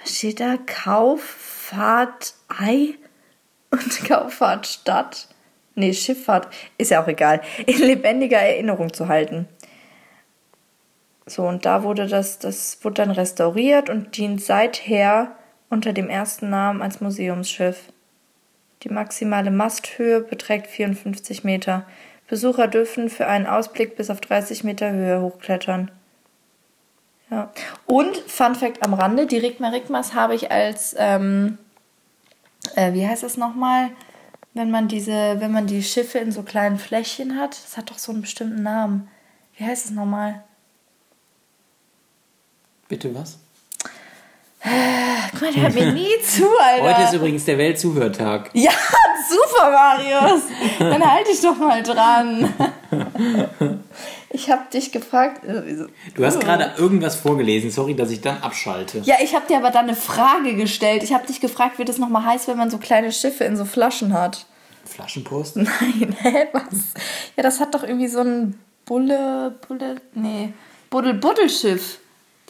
Was 0.00 0.16
steht 0.16 0.40
da? 0.40 0.56
Kauffahrtei 0.66 2.24
und 3.70 4.04
Kauffahrtstadt? 4.08 5.28
Nee, 5.76 5.94
Schifffahrt, 5.94 6.48
ist 6.76 6.90
ja 6.90 7.00
auch 7.00 7.08
egal, 7.08 7.40
in 7.66 7.78
lebendiger 7.78 8.38
Erinnerung 8.38 8.92
zu 8.92 9.06
halten. 9.06 9.46
So, 11.26 11.46
und 11.46 11.64
da 11.64 11.82
wurde 11.82 12.06
das, 12.06 12.38
das 12.38 12.78
wurde 12.82 12.94
dann 12.94 13.10
restauriert 13.10 13.90
und 13.90 14.16
dient 14.16 14.42
seither 14.42 15.36
unter 15.70 15.92
dem 15.92 16.08
ersten 16.10 16.50
Namen 16.50 16.82
als 16.82 17.00
Museumsschiff. 17.00 17.92
Die 18.82 18.88
maximale 18.88 19.50
Masthöhe 19.50 20.20
beträgt 20.20 20.66
54 20.66 21.44
Meter. 21.44 21.86
Besucher 22.28 22.66
dürfen 22.66 23.08
für 23.08 23.26
einen 23.26 23.46
Ausblick 23.46 23.96
bis 23.96 24.10
auf 24.10 24.20
30 24.20 24.64
Meter 24.64 24.90
Höhe 24.90 25.20
hochklettern. 25.20 25.90
Ja. 27.30 27.50
Und 27.86 28.16
Fun 28.26 28.54
Fact 28.54 28.82
am 28.82 28.94
Rande: 28.94 29.26
Die 29.26 29.38
Rigma 29.38 29.68
Rigmas 29.68 30.14
habe 30.14 30.34
ich 30.34 30.50
als, 30.50 30.94
ähm, 30.98 31.58
äh, 32.74 32.92
wie 32.92 33.06
heißt 33.06 33.22
das 33.22 33.36
nochmal? 33.36 33.90
Wenn 34.54 34.70
man 34.70 34.88
diese, 34.88 35.40
wenn 35.40 35.52
man 35.52 35.66
die 35.66 35.82
Schiffe 35.82 36.18
in 36.18 36.32
so 36.32 36.42
kleinen 36.42 36.78
Fläschchen 36.78 37.38
hat, 37.38 37.50
das 37.50 37.76
hat 37.76 37.90
doch 37.90 37.98
so 37.98 38.12
einen 38.12 38.20
bestimmten 38.20 38.62
Namen. 38.62 39.08
Wie 39.56 39.64
heißt 39.64 39.86
es 39.86 39.90
nochmal? 39.92 40.42
Bitte 42.92 43.14
was? 43.14 43.38
Guck 45.32 45.40
mal, 45.40 45.50
der 45.50 45.62
hört 45.62 45.74
mir 45.74 45.92
nie 45.92 46.10
zu, 46.22 46.44
Alter. 46.60 46.82
Heute 46.94 47.02
ist 47.08 47.14
übrigens 47.14 47.46
der 47.46 47.56
Weltzuhörtag. 47.56 48.50
ja, 48.52 48.70
super, 49.30 49.70
Marius. 49.70 50.42
Dann 50.78 51.10
halt 51.10 51.26
dich 51.26 51.40
doch 51.40 51.56
mal 51.56 51.82
dran. 51.82 52.52
Ich 54.28 54.50
habe 54.50 54.64
dich 54.70 54.92
gefragt. 54.92 55.40
wieso? 55.42 55.86
Du 56.14 56.22
hast 56.22 56.38
gerade 56.38 56.74
irgendwas 56.76 57.16
vorgelesen, 57.16 57.70
sorry, 57.70 57.96
dass 57.96 58.10
ich 58.10 58.20
dann 58.20 58.42
abschalte. 58.42 58.98
Ja, 59.04 59.14
ich 59.22 59.34
habe 59.34 59.46
dir 59.46 59.56
aber 59.56 59.70
dann 59.70 59.86
eine 59.86 59.96
Frage 59.96 60.54
gestellt. 60.54 61.02
Ich 61.02 61.14
habe 61.14 61.26
dich 61.26 61.40
gefragt, 61.40 61.78
wie 61.78 61.86
das 61.86 61.96
nochmal 61.96 62.26
heißt, 62.26 62.46
wenn 62.46 62.58
man 62.58 62.68
so 62.68 62.76
kleine 62.76 63.10
Schiffe 63.10 63.44
in 63.44 63.56
so 63.56 63.64
Flaschen 63.64 64.12
hat. 64.12 64.44
Flaschenpost? 64.84 65.56
Nein, 65.56 66.14
hä, 66.20 66.48
was? 66.52 66.92
Ja, 67.38 67.42
das 67.42 67.58
hat 67.58 67.74
doch 67.74 67.84
irgendwie 67.84 68.08
so 68.08 68.20
ein 68.20 68.58
Bulle, 68.84 69.54
Bulle, 69.66 69.96
nee, 70.12 70.52
Buddel, 70.90 71.14
Buddelschiff. 71.14 72.00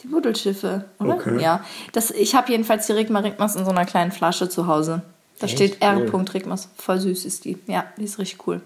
Die 0.03 0.07
Buddelschiffe, 0.07 0.85
oder? 0.99 1.13
Okay. 1.15 1.41
Ja. 1.41 1.63
Das, 1.93 2.11
ich 2.11 2.35
habe 2.35 2.51
jedenfalls 2.51 2.87
die 2.87 2.93
Rigma 2.93 3.19
Rigmas 3.19 3.55
in 3.55 3.63
so 3.65 3.71
einer 3.71 3.85
kleinen 3.85 4.11
Flasche 4.11 4.49
zu 4.49 4.67
Hause. 4.67 5.01
Da 5.39 5.45
Echt? 5.47 5.55
steht 5.55 5.81
R. 5.81 5.97
Cool. 6.13 6.25
Rigmas. 6.33 6.69
Voll 6.77 6.99
süß 6.99 7.25
ist 7.25 7.45
die. 7.45 7.57
Ja, 7.67 7.85
die 7.97 8.03
ist 8.03 8.19
richtig 8.19 8.45
cool. 8.47 8.61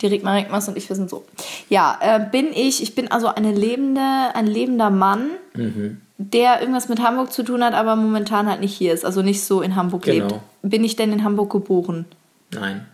Die 0.00 0.06
Rigma 0.08 0.34
Rigmas 0.34 0.68
und 0.68 0.76
ich, 0.76 0.88
wir 0.88 0.96
sind 0.96 1.08
so. 1.08 1.24
Ja, 1.68 1.96
äh, 2.00 2.20
bin 2.30 2.48
ich, 2.52 2.82
ich 2.82 2.94
bin 2.96 3.10
also 3.10 3.28
eine 3.28 3.52
lebende, 3.52 4.00
ein 4.34 4.46
lebender 4.46 4.90
Mann, 4.90 5.30
Mhm. 5.54 6.00
der 6.18 6.60
irgendwas 6.60 6.88
mit 6.88 7.00
Hamburg 7.00 7.32
zu 7.32 7.42
tun 7.44 7.62
hat, 7.62 7.74
aber 7.74 7.94
momentan 7.94 8.48
halt 8.48 8.60
nicht 8.60 8.74
hier 8.76 8.92
ist, 8.92 9.04
also 9.04 9.22
nicht 9.22 9.44
so 9.44 9.62
in 9.62 9.76
Hamburg 9.76 10.02
Genau. 10.02 10.26
lebt. 10.28 10.40
Bin 10.62 10.82
ich 10.84 10.96
denn 10.96 11.12
in 11.12 11.22
Hamburg 11.22 11.50
geboren? 11.50 12.06
Nein. 12.52 12.86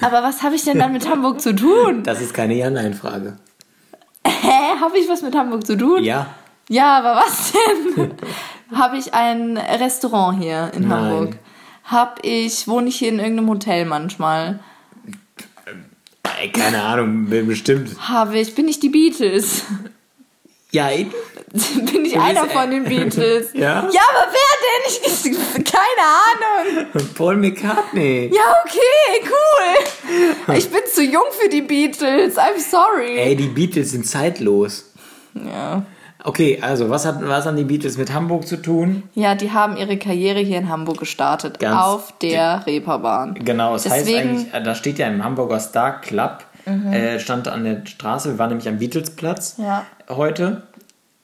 Aber 0.00 0.22
was 0.22 0.42
habe 0.42 0.54
ich 0.54 0.64
denn 0.64 0.78
dann 0.78 0.92
mit 0.92 1.08
Hamburg 1.08 1.40
zu 1.40 1.54
tun? 1.54 2.04
Das 2.04 2.20
ist 2.20 2.32
keine 2.32 2.54
Ja-Nein-Frage. 2.54 3.36
Hä? 4.24 4.52
Habe 4.80 4.98
ich 4.98 5.08
was 5.08 5.22
mit 5.22 5.34
Hamburg 5.34 5.66
zu 5.66 5.76
tun? 5.76 6.02
Ja. 6.02 6.34
Ja, 6.68 6.98
aber 6.98 7.16
was 7.16 7.52
denn? 7.52 8.12
habe 8.74 8.98
ich 8.98 9.14
ein 9.14 9.56
Restaurant 9.56 10.42
hier 10.42 10.70
in 10.74 10.88
Nein. 10.88 10.90
Hamburg? 10.90 11.38
Hab 11.84 12.20
ich, 12.22 12.68
wohne 12.68 12.88
ich 12.88 12.96
hier 12.96 13.08
in 13.08 13.18
irgendeinem 13.18 13.48
Hotel 13.48 13.86
manchmal? 13.86 14.60
Ey, 16.40 16.50
keine 16.50 16.82
Ahnung, 16.82 17.28
bestimmt. 17.28 17.96
Habe 18.08 18.38
ich, 18.38 18.54
bin 18.54 18.68
ich 18.68 18.78
die 18.78 18.90
Beatles? 18.90 19.64
Ja, 20.70 20.90
eben. 20.90 21.12
bin 21.92 22.04
ich 22.04 22.18
einer 22.18 22.44
äh, 22.44 22.48
von 22.48 22.70
den 22.70 22.84
Beatles. 22.84 23.48
Ja? 23.54 23.88
Ja, 23.90 24.02
aber 24.10 24.32
wer 24.32 24.54
denn? 24.64 25.02
Ich, 25.06 25.64
keine 25.64 26.76
Ahnung. 26.84 26.86
Paul 27.16 27.36
McCartney. 27.36 28.30
Ja, 28.32 28.54
okay, 28.64 29.30
cool. 29.30 30.54
Ich 30.56 30.68
bin 30.70 30.80
zu 30.92 31.02
jung 31.02 31.24
für 31.30 31.48
die 31.48 31.62
Beatles. 31.62 32.36
I'm 32.36 32.58
sorry. 32.58 33.18
Ey, 33.18 33.34
die 33.36 33.48
Beatles 33.48 33.92
sind 33.92 34.06
zeitlos. 34.06 34.90
Ja. 35.34 35.82
Okay, 36.24 36.58
also 36.60 36.90
was, 36.90 37.06
hat, 37.06 37.16
was 37.26 37.46
haben 37.46 37.56
die 37.56 37.64
Beatles 37.64 37.96
mit 37.96 38.12
Hamburg 38.12 38.46
zu 38.46 38.56
tun? 38.60 39.04
ja, 39.14 39.34
die 39.36 39.52
haben 39.52 39.76
ihre 39.76 39.96
Karriere 39.96 40.40
hier 40.40 40.58
in 40.58 40.68
Hamburg 40.68 40.98
gestartet. 40.98 41.60
Ganz 41.60 41.80
auf 41.80 42.12
der 42.20 42.66
Reeperbahn. 42.66 43.34
Genau, 43.34 43.76
es 43.76 43.88
heißt 43.88 44.06
Deswegen- 44.06 44.30
eigentlich, 44.30 44.52
äh, 44.54 44.62
da 44.62 44.74
steht 44.74 44.98
ja 44.98 45.06
im 45.06 45.22
Hamburger 45.24 45.60
Star 45.60 46.00
Club, 46.00 46.44
äh, 46.92 47.18
stand 47.20 47.48
an 47.48 47.64
der 47.64 47.86
Straße, 47.86 48.30
wir 48.30 48.38
waren 48.38 48.48
nämlich 48.50 48.68
am 48.68 48.78
Beatlesplatz 48.78 49.56
Ja. 49.58 49.86
heute. 50.08 50.62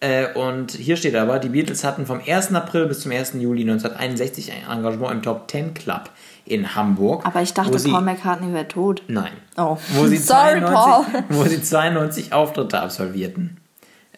Äh, 0.00 0.32
und 0.34 0.72
hier 0.72 0.96
steht 0.96 1.14
aber, 1.16 1.38
die 1.38 1.48
Beatles 1.48 1.82
hatten 1.84 2.04
vom 2.04 2.20
1. 2.26 2.54
April 2.54 2.86
bis 2.86 3.00
zum 3.00 3.12
1. 3.12 3.34
Juli 3.34 3.62
1961 3.62 4.52
ein 4.52 4.78
Engagement 4.78 5.12
im 5.12 5.22
Top 5.22 5.50
10 5.50 5.72
Club 5.72 6.10
in 6.44 6.74
Hamburg. 6.74 7.24
Aber 7.24 7.40
ich 7.40 7.54
dachte, 7.54 7.78
sie, 7.78 7.90
Paul 7.90 8.02
McCartney 8.02 8.52
wäre 8.52 8.68
tot. 8.68 9.02
Nein. 9.08 9.32
Oh. 9.56 9.78
Wo 9.94 10.06
sie, 10.06 10.16
Sorry, 10.18 10.60
92, 10.60 11.24
wo 11.30 11.44
sie 11.44 11.62
92 11.62 12.32
Auftritte 12.34 12.80
absolvierten. 12.80 13.56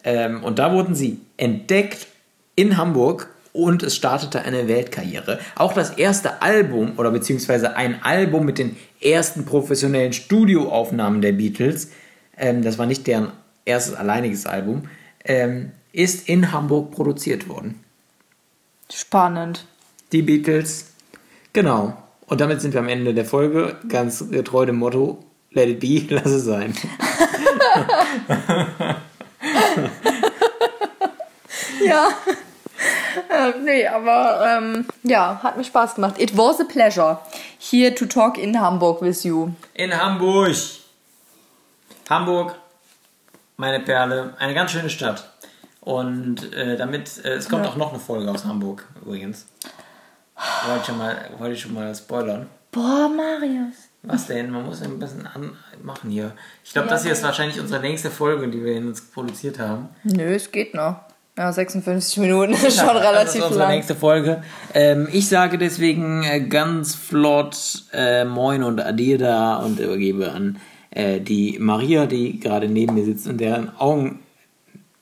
Ähm, 0.03 0.43
und 0.43 0.59
da 0.59 0.73
wurden 0.73 0.93
sie 0.93 1.21
entdeckt 1.37 2.07
in 2.55 2.75
Hamburg 2.75 3.29
und 3.57 3.81
es 3.81 3.95
startete 3.95 4.43
eine 4.43 4.67
Weltkarriere. 4.67 5.39
Auch 5.55 5.73
das 5.73 5.89
erste 5.91 6.43
Album 6.43 6.93
oder 6.97 7.09
beziehungsweise 7.09 7.75
ein 7.75 8.03
Album 8.03 8.45
mit 8.45 8.59
den 8.59 8.77
ersten 9.01 9.45
professionellen 9.45 10.13
Studioaufnahmen 10.13 11.21
der 11.21 11.31
Beatles, 11.31 11.89
ähm, 12.37 12.61
das 12.61 12.77
war 12.77 12.85
nicht 12.85 13.07
deren 13.07 13.31
erstes 13.65 13.95
alleiniges 13.95 14.45
Album, 14.45 14.83
ähm, 15.25 15.71
ist 15.91 16.29
in 16.29 16.51
Hamburg 16.51 16.91
produziert 16.91 17.49
worden. 17.49 17.83
Spannend. 18.93 19.65
Die 20.11 20.21
Beatles, 20.21 20.91
genau. 21.51 21.97
Und 22.27 22.39
damit 22.39 22.61
sind 22.61 22.75
wir 22.75 22.81
am 22.81 22.89
Ende 22.89 23.15
der 23.15 23.25
Folge, 23.25 23.75
ganz 23.89 24.29
getreu 24.29 24.67
dem 24.67 24.75
Motto, 24.75 25.25
let 25.51 25.67
it 25.67 25.79
be, 25.79 26.05
lass 26.13 26.27
es 26.27 26.45
sein. 26.45 26.73
Ja. 31.87 32.09
ähm, 33.29 33.53
nee, 33.63 33.87
aber 33.87 34.45
ähm, 34.47 34.85
ja, 35.03 35.39
hat 35.43 35.57
mir 35.57 35.63
Spaß 35.63 35.95
gemacht. 35.95 36.15
It 36.17 36.37
was 36.37 36.59
a 36.59 36.63
pleasure 36.63 37.19
here 37.59 37.93
to 37.93 38.05
talk 38.05 38.37
in 38.37 38.59
Hamburg 38.59 39.01
with 39.01 39.23
you. 39.23 39.51
In 39.73 39.91
Hamburg. 39.91 40.55
Hamburg, 42.09 42.55
meine 43.57 43.79
Perle, 43.81 44.33
eine 44.39 44.53
ganz 44.53 44.71
schöne 44.71 44.89
Stadt. 44.89 45.29
Und 45.81 46.53
äh, 46.53 46.77
damit, 46.77 47.23
äh, 47.23 47.33
es 47.35 47.49
kommt 47.49 47.65
auch 47.65 47.77
noch 47.77 47.91
eine 47.91 47.99
Folge 47.99 48.29
aus 48.29 48.45
Hamburg 48.45 48.85
übrigens. 49.01 49.45
Wollte 50.65 50.81
ich 50.81 50.85
schon 50.85 50.97
mal, 50.97 51.29
wollte 51.37 51.53
ich 51.53 51.61
schon 51.61 51.73
mal 51.73 51.93
spoilern. 51.95 52.47
Boah, 52.71 53.09
Marius. 53.09 53.87
Was 54.03 54.27
denn? 54.27 54.51
Man 54.51 54.65
muss 54.65 54.81
ein 54.81 54.99
bisschen 54.99 55.25
an 55.27 55.57
machen 55.81 56.09
hier. 56.09 56.33
Ich 56.63 56.73
glaube, 56.73 56.87
Ja, 56.87 56.93
das 56.93 57.03
hier 57.03 57.11
ist 57.11 57.23
wahrscheinlich 57.23 57.59
unsere 57.59 57.81
längste 57.81 58.11
Folge, 58.11 58.47
die 58.47 58.63
wir 58.63 58.73
jetzt 58.79 59.13
produziert 59.13 59.59
haben. 59.59 59.89
Nö, 60.03 60.35
es 60.35 60.51
geht 60.51 60.73
noch. 60.73 61.01
Ja, 61.37 61.53
56 61.53 62.17
Minuten 62.17 62.53
ist 62.53 62.79
schon 62.79 62.89
relativ 62.89 63.25
das 63.25 63.35
ist 63.35 63.41
unsere 63.43 63.59
lang. 63.59 63.75
nächste 63.75 63.93
Folge. 63.93 64.41
Ähm, 64.73 65.07
ich 65.11 65.29
sage 65.29 65.59
deswegen 65.59 66.23
äh, 66.23 66.41
ganz 66.41 66.95
flott 66.95 67.83
äh, 67.93 68.25
Moin 68.25 68.63
und 68.63 68.79
Ade 68.81 69.19
da 69.19 69.57
und 69.57 69.79
übergebe 69.79 70.31
an 70.31 70.57
äh, 70.89 71.19
die 71.19 71.57
Maria, 71.59 72.07
die 72.07 72.39
gerade 72.39 72.67
neben 72.67 72.95
mir 72.95 73.05
sitzt 73.05 73.27
und 73.27 73.37
deren 73.39 73.69
Augen 73.77 74.19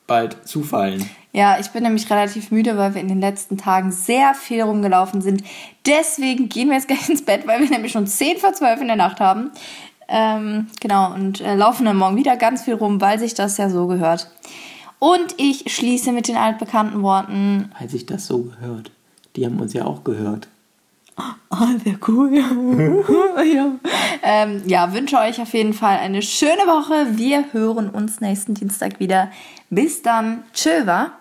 bald 0.07 0.45
zufallen. 0.45 1.09
Ja, 1.31 1.57
ich 1.59 1.69
bin 1.69 1.83
nämlich 1.83 2.09
relativ 2.09 2.51
müde, 2.51 2.77
weil 2.77 2.95
wir 2.95 3.01
in 3.01 3.07
den 3.07 3.21
letzten 3.21 3.57
Tagen 3.57 3.93
sehr 3.93 4.33
viel 4.33 4.61
rumgelaufen 4.61 5.21
sind. 5.21 5.41
Deswegen 5.85 6.49
gehen 6.49 6.67
wir 6.67 6.75
jetzt 6.75 6.89
gleich 6.89 7.07
ins 7.09 7.23
Bett, 7.23 7.47
weil 7.47 7.61
wir 7.61 7.69
nämlich 7.69 7.93
schon 7.93 8.07
10 8.07 8.39
vor 8.39 8.51
12 8.51 8.81
in 8.81 8.87
der 8.87 8.95
Nacht 8.97 9.21
haben. 9.21 9.51
Ähm, 10.09 10.67
genau, 10.81 11.13
und 11.13 11.39
äh, 11.39 11.55
laufen 11.55 11.85
dann 11.85 11.95
morgen 11.95 12.17
wieder 12.17 12.35
ganz 12.35 12.63
viel 12.63 12.75
rum, 12.75 12.99
weil 12.99 13.19
sich 13.19 13.33
das 13.33 13.57
ja 13.57 13.69
so 13.69 13.87
gehört. 13.87 14.29
Und 15.05 15.35
ich 15.37 15.71
schließe 15.71 16.11
mit 16.11 16.27
den 16.27 16.35
altbekannten 16.35 17.03
Worten. 17.03 17.69
Weil 17.77 17.87
sich 17.87 18.07
das 18.07 18.25
so 18.25 18.39
gehört. 18.39 18.89
Die 19.35 19.45
haben 19.45 19.59
uns 19.59 19.71
ja 19.73 19.85
auch 19.85 20.03
gehört. 20.03 20.47
Ah, 21.15 21.67
sehr 21.83 21.99
cool. 22.07 22.33
ja. 23.53 23.71
Ähm, 24.23 24.63
ja, 24.65 24.95
wünsche 24.95 25.19
euch 25.19 25.39
auf 25.39 25.53
jeden 25.53 25.73
Fall 25.73 25.99
eine 25.99 26.23
schöne 26.23 26.65
Woche. 26.65 27.19
Wir 27.19 27.53
hören 27.53 27.91
uns 27.91 28.19
nächsten 28.19 28.55
Dienstag 28.55 28.99
wieder. 28.99 29.29
Bis 29.69 30.01
dann. 30.01 30.41
Tschö, 30.55 30.87
wa? 30.87 31.11